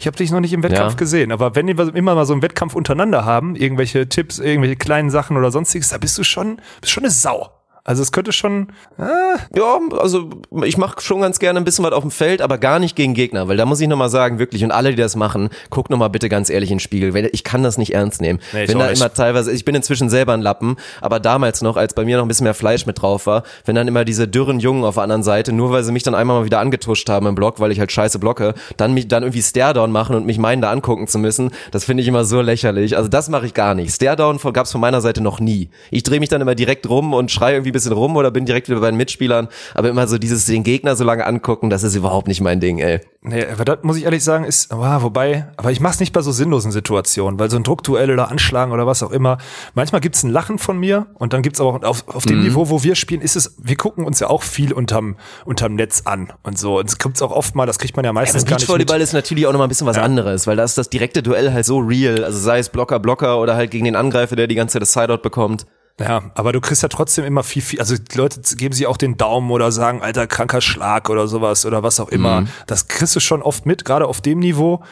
[0.00, 0.96] Ich habe dich noch nicht im Wettkampf Ja.
[0.98, 1.32] gesehen.
[1.32, 5.36] Aber wenn wir immer mal so einen Wettkampf untereinander haben, irgendwelche Tipps, irgendwelche kleinen Sachen
[5.36, 7.50] oder sonstiges, da bist du schon, bist schon eine Sau.
[7.84, 8.68] Also es könnte schon,
[8.98, 10.30] Ja, also
[10.64, 13.12] ich mache schon ganz gerne ein bisschen was auf dem Feld, aber gar nicht gegen
[13.14, 16.10] Gegner, weil da muss ich nochmal sagen, wirklich, und alle, die das machen, guckt nochmal
[16.10, 18.38] bitte ganz ehrlich in den Spiegel, weil ich kann das nicht ernst nehmen.
[18.52, 19.00] Nee, ich wenn da nicht.
[19.00, 22.24] immer teilweise, ich bin inzwischen selber ein Lappen, aber damals noch, als bei mir noch
[22.24, 25.02] ein bisschen mehr Fleisch mit drauf war, wenn dann immer diese dürren Jungen auf der
[25.02, 27.72] anderen Seite, nur weil sie mich dann einmal mal wieder angetuscht haben im Block, weil
[27.72, 31.08] ich halt scheiße blocke, dann mich dann irgendwie Staredown machen und mich meinen, da angucken
[31.08, 32.96] zu müssen, das finde ich immer so lächerlich.
[32.96, 33.92] Also das mache ich gar nicht.
[33.92, 35.68] Staredown gab's von meiner Seite noch nie.
[35.90, 38.44] Ich drehe mich dann immer direkt rum und schreie irgendwie ein bisschen rum oder bin
[38.44, 41.82] direkt wieder bei den Mitspielern, aber immer so dieses den Gegner so lange angucken, das
[41.82, 43.00] ist überhaupt nicht mein Ding, ey.
[43.22, 46.20] nee, aber das muss ich ehrlich sagen, ist, ah, wobei, aber ich mach's nicht bei
[46.20, 49.38] so sinnlosen Situationen, weil so ein Druckduell oder Anschlagen oder was auch immer,
[49.74, 52.44] manchmal gibt's ein Lachen von mir und dann gibt's aber auch auf, auf dem Mhm.
[52.44, 56.02] Niveau, wo wir spielen, ist es, wir gucken uns ja auch viel unterm, unterm Netz
[56.04, 56.78] an und so.
[56.78, 59.00] Und es gibt's auch oft mal, das kriegt man ja meistens Das gar nicht Beachvolleyball
[59.00, 61.64] ist natürlich auch nochmal ein bisschen was anderes, weil da ist das direkte Duell halt
[61.64, 64.74] so real, also sei es Blocker, Blocker oder halt gegen den Angreifer, der die ganze
[64.74, 65.66] Zeit das Sideout bekommt.
[66.00, 68.96] Ja, aber du kriegst ja trotzdem immer viel, viel, also die Leute geben sich auch
[68.96, 72.42] den Daumen oder sagen, alter, kranker Schlag oder sowas oder was auch immer.
[72.42, 72.48] Mhm.
[72.66, 74.82] Das kriegst du schon oft mit, gerade auf dem Niveau.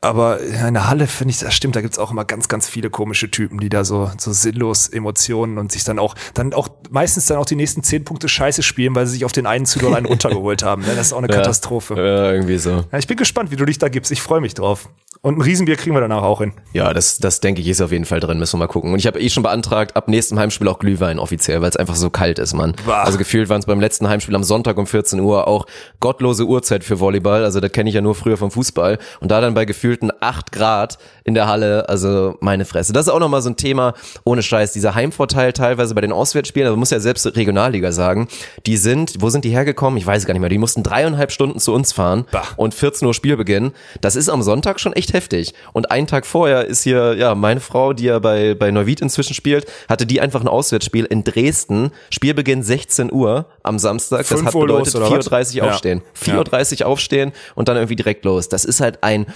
[0.00, 2.88] Aber in der Halle finde ich, das stimmt, da gibt's auch immer ganz, ganz viele
[2.88, 7.26] komische Typen, die da so, so sinnlos Emotionen und sich dann auch, dann auch meistens
[7.26, 9.80] dann auch die nächsten zehn Punkte Scheiße spielen, weil sie sich auf den einen zu
[9.80, 10.82] doll einen runtergeholt haben.
[10.82, 10.94] ne?
[10.94, 11.94] Das ist auch eine Katastrophe.
[11.94, 12.84] Ja, irgendwie so.
[12.92, 14.12] Ja, ich bin gespannt, wie du dich da gibst.
[14.12, 14.88] Ich freue mich drauf.
[15.20, 16.52] Und ein Riesenbier kriegen wir danach auch hin.
[16.72, 18.92] Ja, das, das denke ich ist auf jeden Fall drin, müssen wir mal gucken.
[18.92, 21.96] Und ich habe eh schon beantragt, ab nächstem Heimspiel auch Glühwein offiziell, weil es einfach
[21.96, 22.76] so kalt ist, Mann.
[22.86, 23.02] Bah.
[23.02, 25.66] Also gefühlt waren es beim letzten Heimspiel am Sonntag um 14 Uhr auch
[25.98, 27.42] gottlose Uhrzeit für Volleyball.
[27.42, 28.98] Also das kenne ich ja nur früher vom Fußball.
[29.18, 32.92] Und da dann bei gefühlten 8 Grad in der Halle, also meine Fresse.
[32.92, 33.94] Das ist auch nochmal so ein Thema,
[34.24, 38.28] ohne Scheiß, dieser Heimvorteil teilweise bei den Auswärtsspielen, also man muss ja selbst Regionalliga sagen,
[38.66, 39.96] die sind, wo sind die hergekommen?
[39.96, 40.50] Ich weiß gar nicht mehr.
[40.50, 42.42] Die mussten dreieinhalb Stunden zu uns fahren Bah.
[42.56, 43.72] und 14 Uhr Spielbeginn.
[44.02, 45.54] Das ist am Sonntag schon echt heftig.
[45.72, 49.32] Und einen Tag vorher ist hier, ja, meine Frau, die ja bei, bei Neuwied inzwischen
[49.32, 51.92] spielt, hatte die einfach ein Auswärtsspiel in Dresden.
[52.10, 54.18] Spielbeginn 16 Uhr am Samstag.
[54.18, 55.26] Das 5 hat bedeutet los, oder was?
[55.54, 56.02] 4.30 Uhr aufstehen.
[56.26, 56.40] Ja.
[56.40, 58.48] 4.30 Uhr aufstehen und dann irgendwie direkt los.
[58.50, 59.26] Das ist halt ein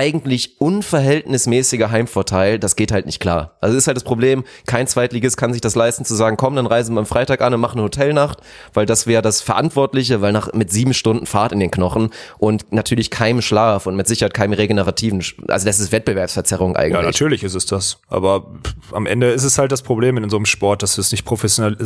[0.00, 2.58] eigentlich unverhältnismäßiger Heimvorteil.
[2.58, 3.50] Das geht halt nicht klar.
[3.60, 4.44] Also ist halt das Problem.
[4.64, 7.52] Kein Zweitligist kann sich das leisten zu sagen, komm, dann reisen wir am Freitag an
[7.52, 8.38] und machen eine Hotelnacht,
[8.72, 12.08] weil das wäre das Verantwortliche, weil nach, mit sieben Stunden Fahrt in den Knochen
[12.38, 17.04] und natürlich keinem Schlaf und mit Sicherheit keinem regenerativen, also das ist Wettbewerbsverzerrung Ja, eigentlich.
[17.04, 17.98] natürlich ist es das.
[18.08, 18.46] Aber
[18.92, 21.26] am Ende ist es halt das Problem in so einem Sport, dass du es nicht
[21.26, 21.76] professionell,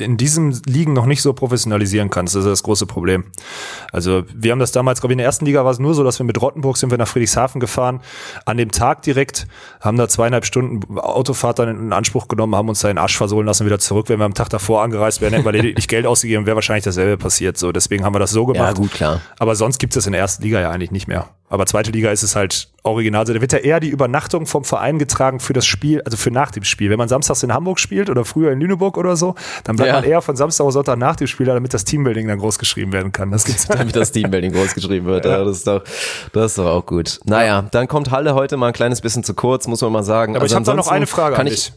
[0.00, 2.34] in diesem Ligen noch nicht so professionalisieren kannst.
[2.34, 3.26] Das ist das große Problem.
[3.92, 6.02] Also wir haben das damals, glaube ich, in der ersten Liga war es nur so,
[6.02, 8.00] dass wir mit Rottenburg sind wir nach Friedrichshafen gefahren.
[8.46, 9.46] An dem Tag direkt
[9.80, 13.16] haben da zweieinhalb Stunden Autofahrt dann in Anspruch genommen, haben uns da in den Arsch
[13.16, 14.08] versohlen lassen, wieder zurück.
[14.08, 17.16] Wenn wir am Tag davor angereist wären, hätten wir lediglich Geld ausgegeben, wäre wahrscheinlich dasselbe
[17.16, 17.58] passiert.
[17.58, 18.76] So, deswegen haben wir das so gemacht.
[18.76, 19.20] Ja, gut, klar.
[19.38, 21.28] Aber sonst gibt es das in der ersten Liga ja eigentlich nicht mehr.
[21.54, 23.26] Aber zweite Liga ist es halt original.
[23.26, 23.32] so.
[23.32, 26.50] Da wird ja eher die Übernachtung vom Verein getragen für das Spiel, also für nach
[26.50, 26.90] dem Spiel.
[26.90, 29.94] Wenn man samstags in Hamburg spielt oder früher in Lüneburg oder so, dann bleibt Ja.
[30.00, 32.58] man eher von Samstag auf Sonntag nach dem Spiel, da, damit das Teambuilding dann groß
[32.58, 33.30] geschrieben werden kann.
[33.30, 35.24] Das gibt's damit das Teambuilding groß geschrieben wird.
[35.24, 35.44] Ja.
[35.44, 35.82] das, ist doch,
[36.32, 37.20] das ist doch auch gut.
[37.24, 40.36] Naja, dann kommt Halle heute mal ein kleines bisschen zu kurz, muss man mal sagen.
[40.36, 41.72] Aber ich habe da noch eine Frage kann an ich, dich.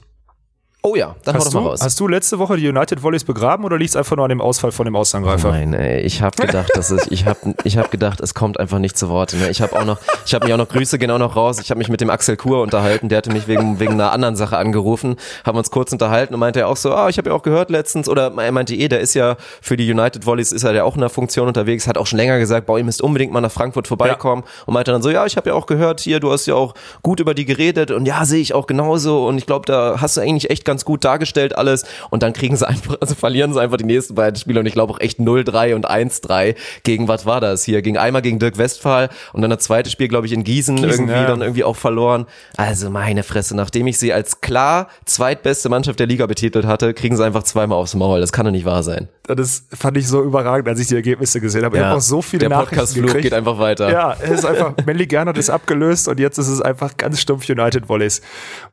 [0.83, 1.81] Oh ja, dann hau Hast doch mal du, raus.
[1.81, 4.39] hast du letzte Woche die United Volleys begraben oder liegt es einfach nur an dem
[4.39, 5.49] Ausfall von dem Außenangreifer?
[5.51, 8.77] Nein, ey, ich habe gedacht, dass es, ich habe, ich habe gedacht, es kommt einfach
[8.77, 9.37] nicht zu Worte.
[9.37, 9.49] Ne?
[9.49, 11.59] Ich habe auch noch, ich habe mich auch noch Grüße genau noch raus.
[11.59, 13.09] Ich habe mich mit dem Axel Kur unterhalten.
[13.09, 16.59] Der hatte mich wegen wegen einer anderen Sache angerufen, haben uns kurz unterhalten und meinte
[16.59, 18.99] er auch so, ah, ich habe ja auch gehört letztens oder er meinte eh, der
[18.99, 21.97] ist ja für die United Volleys ist er ja auch in der Funktion unterwegs, hat
[21.97, 25.01] auch schon länger gesagt, boah, ihr müsst unbedingt mal nach Frankfurt vorbeikommen und meinte dann
[25.01, 27.45] so, ja, ich habe ja auch gehört hier, du hast ja auch gut über die
[27.45, 30.65] geredet und ja, sehe ich auch genauso und ich glaube, da hast du eigentlich echt
[30.67, 34.15] ganz gut dargestellt alles und dann kriegen sie einfach, also verlieren sie einfach die nächsten
[34.15, 37.81] beiden Spiele und ich glaube auch echt 0-3 und 1-3 gegen, was war das hier,
[37.81, 40.89] gegen einmal gegen Dirk Westphal und dann das zweite Spiel, glaube ich, in Gießen, Gießen,
[40.89, 41.25] irgendwie ja.
[41.27, 42.25] dann irgendwie auch verloren.
[42.55, 47.15] Also meine Fresse, nachdem ich sie als klar zweitbeste Mannschaft der Liga betitelt hatte, kriegen
[47.17, 48.19] sie einfach zweimal aufs Maul.
[48.19, 49.07] Das kann doch nicht wahr sein.
[49.23, 51.77] Das fand ich so überragend, als ich die Ergebnisse gesehen habe.
[51.77, 53.23] Ich habe auch so viele der Nachrichten Podcast-Flug gekriegt.
[53.23, 53.91] geht einfach weiter.
[53.91, 57.49] Ja, es ist einfach, Melly Gernot ist abgelöst und jetzt ist es einfach ganz stumpf
[57.49, 58.21] United Volleys.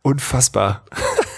[0.02, 0.85] Unfassbar.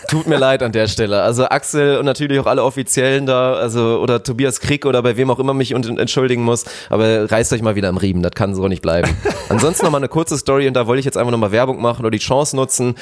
[0.08, 1.22] Tut mir leid an der Stelle.
[1.22, 5.30] Also Axel und natürlich auch alle Offiziellen da, also oder Tobias Krieg oder bei wem
[5.30, 8.54] auch immer mich und entschuldigen muss, aber reißt euch mal wieder am Riemen, das kann
[8.54, 9.10] so nicht bleiben.
[9.48, 11.80] Ansonsten noch mal eine kurze Story und da wollte ich jetzt einfach noch mal Werbung
[11.80, 12.94] machen oder die Chance nutzen.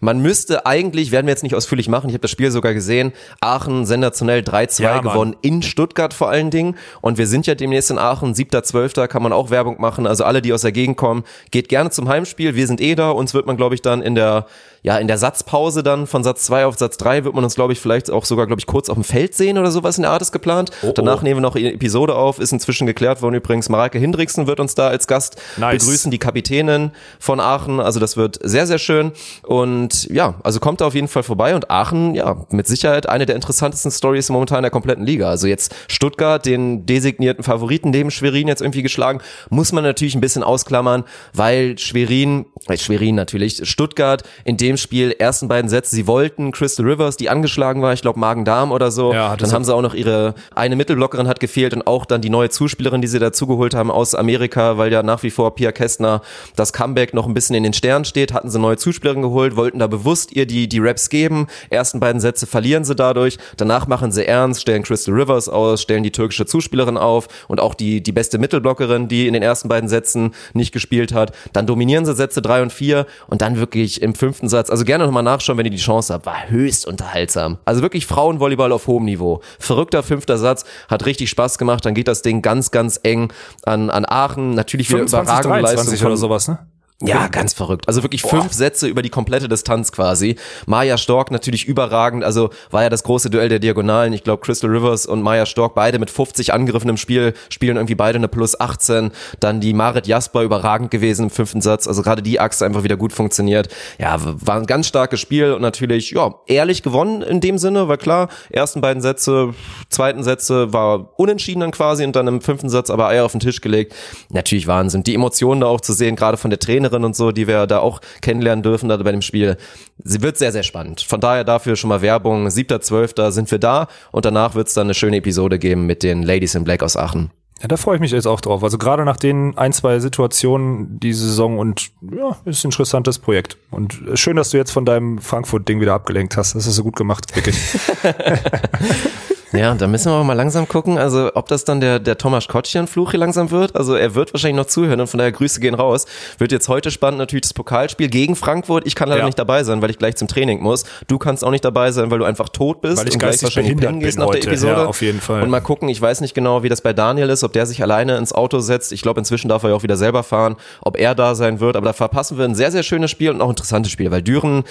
[0.00, 3.12] Man müsste eigentlich, werden wir jetzt nicht ausführlich machen, ich habe das Spiel sogar gesehen,
[3.40, 7.90] Aachen sensationell 3-2 Ja, gewonnen, in Stuttgart vor allen Dingen und wir sind ja demnächst
[7.90, 9.06] in Aachen, 7.12.
[9.06, 12.08] kann man auch Werbung machen, also alle, die aus der Gegend kommen, geht gerne zum
[12.08, 14.46] Heimspiel, wir sind eh da, uns wird man glaube ich dann in der
[14.82, 17.72] ja, in der Satzpause dann von Satz 2 auf Satz 3 wird man uns, glaube
[17.72, 20.10] ich, vielleicht auch sogar, glaube ich, kurz auf dem Feld sehen oder sowas in der
[20.10, 20.70] Art ist geplant.
[20.82, 21.24] Oh, Danach oh.
[21.24, 23.68] nehmen wir noch eine Episode auf, ist inzwischen geklärt worden übrigens.
[23.68, 25.84] Mareike Hindriksen wird uns da als Gast Nice.
[25.84, 27.80] begrüßen, die Kapitänin von Aachen.
[27.80, 29.12] Also das wird sehr, sehr schön.
[29.42, 31.54] Und ja, also kommt da auf jeden Fall vorbei.
[31.54, 35.28] Und Aachen, ja, mit Sicherheit eine der interessantesten Stories momentan in der kompletten Liga.
[35.28, 39.20] Also jetzt Stuttgart, den designierten Favoriten neben Schwerin jetzt irgendwie geschlagen,
[39.50, 41.04] muss man natürlich ein bisschen ausklammern,
[41.34, 46.86] weil Schwerin, äh, Schwerin natürlich, Stuttgart in dem Spiel ersten beiden Sätze, sie wollten Crystal
[46.86, 49.12] Rivers, die angeschlagen war, ich glaube Magen-Darm oder so.
[49.12, 52.30] Ja, dann haben sie auch noch ihre eine Mittelblockerin hat gefehlt und auch dann die
[52.30, 56.22] neue Zuspielerin, die sie dazugeholt haben aus Amerika, weil ja nach wie vor Pia Kästner
[56.56, 59.78] das Comeback noch ein bisschen in den Sternen steht, hatten sie neue Zuspielerin geholt, wollten
[59.78, 61.46] da bewusst ihr die die Raps geben.
[61.70, 66.02] Ersten beiden Sätze verlieren sie dadurch, danach machen sie ernst, stellen Crystal Rivers aus, stellen
[66.02, 69.88] die türkische Zuspielerin auf und auch die die beste Mittelblockerin, die in den ersten beiden
[69.88, 71.32] Sätzen nicht gespielt hat.
[71.52, 75.06] Dann dominieren sie Sätze drei und vier und dann wirklich im fünften Satz, also gerne
[75.06, 77.58] nochmal nachschauen, wenn ihr die Chance habt, war höchst unterhaltsam.
[77.64, 79.40] Also wirklich Frauenvolleyball auf hohem Niveau.
[79.58, 83.32] Verrückter fünfter Satz, hat richtig Spaß gemacht, dann geht das Ding ganz, ganz eng
[83.64, 84.54] an, an Aachen.
[84.54, 86.58] Natürlich wieder 25, überragende Leistung 23 von, oder sowas, ne?
[87.02, 87.88] Ja, ganz verrückt.
[87.88, 90.36] Also wirklich fünf Sätze über die komplette Distanz quasi.
[90.66, 92.24] Maja Stork natürlich überragend.
[92.24, 94.12] Also war ja das große Duell der Diagonalen.
[94.12, 97.94] Ich glaube, Crystal Rivers und Maja Stork beide mit 50 Angriffen im Spiel, spielen irgendwie
[97.94, 99.12] beide eine plus 18.
[99.40, 101.86] Dann die Marit Jasper überragend gewesen im fünften Satz.
[101.88, 103.68] Also gerade die Achse einfach wieder gut funktioniert.
[103.98, 107.96] Ja, war ein ganz starkes Spiel und natürlich, ja, ehrlich gewonnen in dem Sinne, weil
[107.96, 109.54] klar, ersten beiden Sätze,
[109.88, 113.40] zweiten Sätze war unentschieden dann quasi und dann im fünften Satz aber Eier auf den
[113.40, 113.94] Tisch gelegt.
[114.28, 115.02] Natürlich Wahnsinn.
[115.02, 117.66] Die Emotionen da auch zu sehen, gerade von der Trainerin Trainerin und so, die wir
[117.66, 119.56] da auch kennenlernen dürfen da bei dem Spiel.
[120.02, 121.00] Sie wird sehr, sehr spannend.
[121.02, 122.48] Von daher dafür schon mal Werbung.
[122.48, 123.30] 7.12.
[123.30, 126.54] sind wir da und danach wird es dann eine schöne Episode geben mit den Ladies
[126.54, 127.30] in Black aus Aachen.
[127.60, 128.64] Ja, da freue ich mich jetzt auch drauf.
[128.64, 133.58] Also gerade nach den ein, zwei Situationen diese Saison und ja, ist ein interessantes Projekt.
[133.70, 136.54] Und schön, dass du jetzt von deinem Frankfurt-Ding wieder abgelenkt hast.
[136.54, 137.56] Das ist so gut gemacht, wirklich.
[139.52, 143.10] Ja, da müssen wir mal langsam gucken, also ob das dann der, der Thomas Kotschan-Fluch
[143.10, 143.74] hier langsam wird.
[143.74, 146.06] Also er wird wahrscheinlich noch zuhören und von daher Grüße gehen raus.
[146.38, 148.86] Wird jetzt heute spannend natürlich das Pokalspiel gegen Frankfurt.
[148.86, 149.26] Ich kann leider Ja.
[149.26, 150.84] nicht dabei sein, weil ich gleich zum Training muss.
[151.08, 153.42] Du kannst auch nicht dabei sein, weil du einfach tot bist Weil ich und gleich
[153.42, 154.46] wahrscheinlich pennen gehst nach der heute.
[154.48, 154.72] Episode.
[154.72, 155.42] Ja, auf jeden Fall.
[155.42, 157.82] Und mal gucken, ich weiß nicht genau, wie das bei Daniel ist, ob der sich
[157.82, 158.92] alleine ins Auto setzt.
[158.92, 161.74] Ich glaube, inzwischen darf er ja auch wieder selber fahren, ob er da sein wird.
[161.74, 164.22] Aber da verpassen wir ein sehr, sehr schönes Spiel und auch ein interessantes Spiel, weil
[164.22, 164.62] Düren,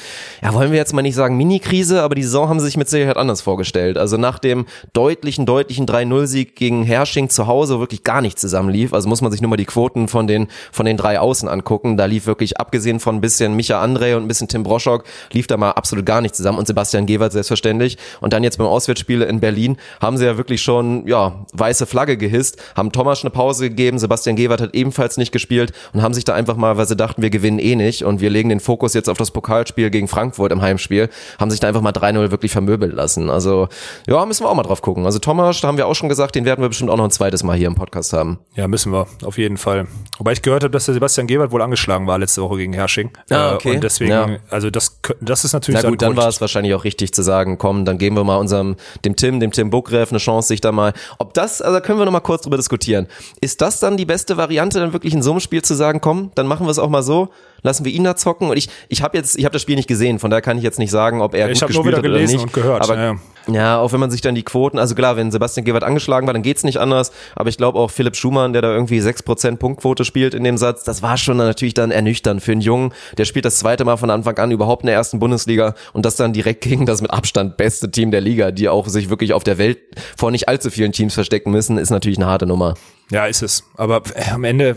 [0.41, 2.88] ja, wollen wir jetzt mal nicht sagen Mini-Krise, aber die Saison haben sie sich mit
[2.88, 3.97] Sicherheit anders vorgestellt.
[3.97, 8.94] Also nach dem deutlichen, deutlichen 3-0-Sieg gegen Hersching zu Hause wirklich gar nicht zusammenlief.
[8.94, 11.98] Also muss man sich nur mal die Quoten von den, von den drei Außen angucken.
[11.98, 15.48] Da lief wirklich, abgesehen von ein bisschen Micha André und ein bisschen Tim Broschok, lief
[15.48, 17.98] da mal absolut gar nicht zusammen und Sebastian Gewert selbstverständlich.
[18.22, 22.18] Und dann jetzt beim Auswärtsspiel in Berlin haben sie ja wirklich schon, ja, weiße Flagge
[22.18, 26.26] gehisst, haben Thomas eine Pause gegeben, Sebastian Gewert hat ebenfalls nicht gespielt und haben sich
[26.26, 28.94] da einfach mal, weil sie dachten, wir gewinnen eh nicht und wir legen den Fokus
[28.94, 31.10] jetzt auf das Pokalspiel gegen Frankfurt im Heimspiel,
[31.40, 33.30] haben sich da einfach mal 3-0 wirklich vermöbeln lassen.
[33.30, 33.68] Also,
[34.08, 35.06] ja, müssen wir auch mal drauf gucken.
[35.06, 37.11] Also Thomas, da haben wir auch schon gesagt, den werden wir bestimmt auch noch ein
[37.11, 38.40] zweites Mal hier im Podcast haben.
[38.56, 39.88] Ja, müssen wir, auf jeden Fall.
[40.18, 43.11] Wobei ich gehört habe, dass der Sebastian Gebert wohl angeschlagen war letzte Woche gegen Hersching.
[43.30, 43.76] Ah, Äh, okay.
[43.76, 44.27] Und deswegen, Ja.
[44.49, 46.22] also das, das ist natürlich Na gut, dann Grund.
[46.22, 48.76] war es wahrscheinlich auch richtig zu sagen, komm, dann geben wir mal unserem,
[49.06, 52.06] dem Tim, dem Tim Bukrev eine Chance, sich da mal, ob das, also können wir
[52.06, 53.07] noch mal kurz drüber diskutieren.
[53.41, 56.31] Ist das dann die beste Variante, dann wirklich in so einem Spiel zu sagen, komm,
[56.36, 57.30] dann machen wir es auch mal so,
[57.61, 59.88] lassen wir ihn da zocken und ich, ich habe jetzt, ich habe das Spiel nicht
[59.88, 61.86] gesehen, von daher kann ich jetzt nicht sagen, ob er Ich gut hab nur gespielt
[61.88, 62.44] wieder hat oder gelesen nicht.
[62.45, 63.15] und gehört, Aber, ja.
[63.48, 66.34] ja, auch wenn man sich dann die Quoten, also klar, wenn Sebastian Gewert angeschlagen war,
[66.34, 70.06] dann geht's nicht anders, aber ich glaube auch Philipp Schumann, der da irgendwie 6% Punktquote
[70.06, 73.45] spielt in dem Satz, das war schon natürlich dann ernüchternd für einen Jungen, der spielt
[73.45, 76.61] das zweite Mal von Anfang an überhaupt in der ersten Bundesliga und das dann direkt
[76.61, 79.80] gegen das mit Abstand beste Team der Liga, die auch sich wirklich auf der Welt
[80.18, 82.76] vor nicht allzu vielen Teams verstecken müssen, ist natürlich eine harte Nummer.
[83.11, 83.64] Ja, ist es.
[83.76, 84.76] Aber äh, am Ende,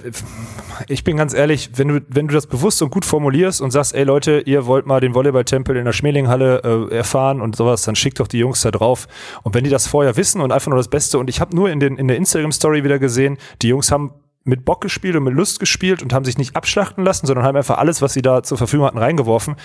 [0.89, 3.95] ich bin ganz ehrlich, wenn du, wenn du das bewusst und gut formulierst und sagst,
[3.95, 7.95] ey Leute, ihr wollt mal den Volleyballtempel in der Schmelinghalle äh, erfahren und sowas, dann
[7.95, 9.07] schickt doch die Jungs da drauf.
[9.43, 11.71] Und wenn die das vorher wissen und einfach nur das Beste, und ich habe nur
[11.71, 14.13] in, den, in der Instagram-Story wieder gesehen, die Jungs haben
[14.45, 17.57] mit Bock gespielt und mit Lust gespielt und haben sich nicht abschlachten lassen, sondern haben
[17.57, 19.57] einfach alles, was sie da zur Verfügung hatten, reingeworfen.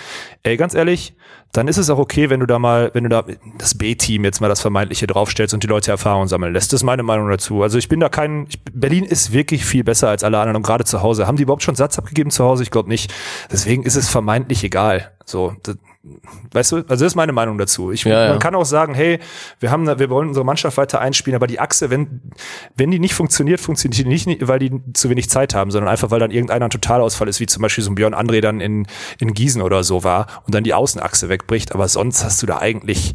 [0.42, 1.16] Ey, ganz ehrlich,
[1.52, 3.24] dann ist es auch okay, wenn du da mal, wenn du da
[3.56, 6.72] das B-Team jetzt mal das Vermeintliche draufstellst und die Leute Erfahrung sammeln lässt.
[6.72, 7.62] Das ist meine Meinung dazu.
[7.62, 10.62] Also ich bin da kein, ich, Berlin ist wirklich viel besser als alle anderen und
[10.62, 11.26] gerade zu Hause.
[11.26, 12.62] Haben die überhaupt schon Satz abgegeben zu Hause?
[12.62, 13.12] Ich glaube nicht.
[13.50, 15.12] Deswegen ist es vermeintlich egal.
[15.24, 15.76] So, das,
[16.52, 17.90] weißt du, also das ist meine Meinung dazu.
[17.90, 18.30] Ich, Ja, ja.
[18.30, 19.18] man kann auch sagen, hey,
[19.60, 22.20] wir haben, wir wollen unsere Mannschaft weiter einspielen, aber die Achse, wenn,
[22.76, 26.10] wenn die nicht funktioniert, funktioniert die nicht, weil die zu wenig Zeit haben, sondern einfach,
[26.10, 28.86] weil dann irgendeiner ein Totalausfall ist, wie zum Beispiel so ein Björn André dann in,
[29.18, 31.74] in Gießen oder so war und dann die Außenachse wegbricht.
[31.74, 33.14] Aber sonst hast du da eigentlich,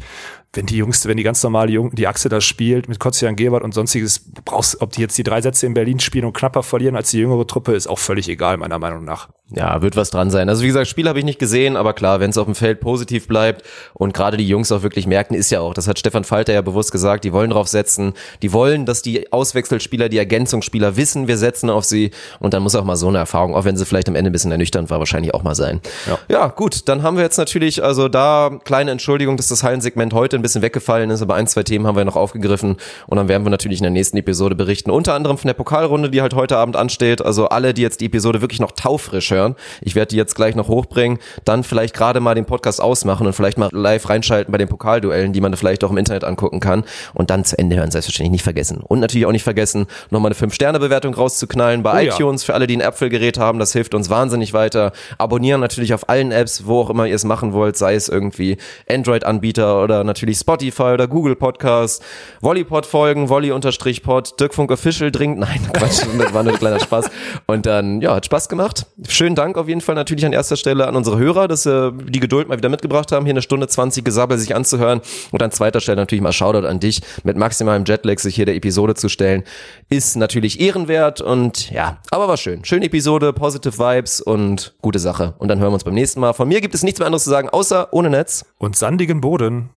[0.56, 3.62] wenn die Jungs, wenn die ganz normale Jung, die Achse da spielt mit Kotzian Gebert
[3.62, 6.96] und sonstiges, brauchst, ob die jetzt die drei Sätze in Berlin spielen und knapper verlieren
[6.96, 9.28] als die jüngere Truppe, ist auch völlig egal, meiner Meinung nach.
[9.50, 10.48] Ja, wird was dran sein.
[10.48, 12.80] Also wie gesagt, Spiel habe ich nicht gesehen, aber klar, wenn es auf dem Feld
[12.80, 13.62] positiv bleibt
[13.92, 16.62] und gerade die Jungs auch wirklich merken, ist ja auch, das hat Stefan Falter ja
[16.62, 21.36] bewusst gesagt, die wollen drauf setzen, die wollen, dass die Auswechselspieler, die Ergänzungsspieler wissen, wir
[21.36, 22.10] setzen auf sie
[22.40, 24.32] und dann muss auch mal so eine Erfahrung, auch wenn sie vielleicht am Ende ein
[24.32, 25.80] bisschen ernüchternd war, wahrscheinlich auch mal sein.
[26.06, 26.18] Ja.
[26.28, 30.36] ja gut, dann haben wir jetzt natürlich, also da kleine Entschuldigung, dass das Hallensegment heute
[30.36, 32.76] ein bisschen weggefallen ist, aber ein, zwei Themen haben wir noch aufgegriffen
[33.06, 36.10] und dann werden wir natürlich in der nächsten Episode berichten, unter anderem von der Pokalrunde,
[36.10, 39.56] die halt heute Abend ansteht, also alle, die jetzt die Episode wirklich noch taufrisch hören,
[39.80, 43.32] ich werde die jetzt gleich noch hochbringen, dann vielleicht gerade mal den Podcast ausmachen und
[43.32, 46.84] vielleicht mal live reinschalten bei den Pokalduellen, die man vielleicht auch im Internet angucken kann
[47.14, 48.78] und dann zu Ende hören, selbstverständlich nicht vergessen.
[48.78, 52.14] Und natürlich auch nicht vergessen, nochmal eine 5-Sterne-Bewertung rauszuknallen bei Oh ja.
[52.14, 54.92] iTunes für alle, die ein Apple-Gerät haben, das hilft uns wahnsinnig weiter.
[55.18, 58.58] Abonnieren natürlich auf allen Apps, wo auch immer ihr es machen wollt, sei es irgendwie
[58.88, 62.02] Android-Anbieter oder natürlich Spotify oder Google Podcast,
[62.40, 67.10] Volleypod folgen, Volley-Pod, Dirk Funk Official dringend, nein, Quatsch, das war nur ein kleiner Spaß.
[67.46, 68.86] Und dann, ja, hat Spaß gemacht.
[69.08, 72.20] Schönen Dank auf jeden Fall natürlich an erster Stelle an unsere Hörer, dass sie die
[72.20, 75.00] Geduld mal wieder mitgebracht haben, hier eine Stunde 20 Gesabbel sich anzuhören.
[75.30, 78.54] Und an zweiter Stelle natürlich mal Shoutout an dich, mit maximalem Jetlag sich hier der
[78.54, 79.44] Episode zu stellen.
[79.88, 82.64] Ist natürlich ehrenwert und ja, aber war schön.
[82.64, 85.34] Schöne Episode, positive Vibes und gute Sache.
[85.38, 86.32] Und dann hören wir uns beim nächsten Mal.
[86.32, 88.44] Von mir gibt es nichts mehr anderes zu sagen, außer ohne Netz.
[88.58, 89.70] Und sandigen Boden.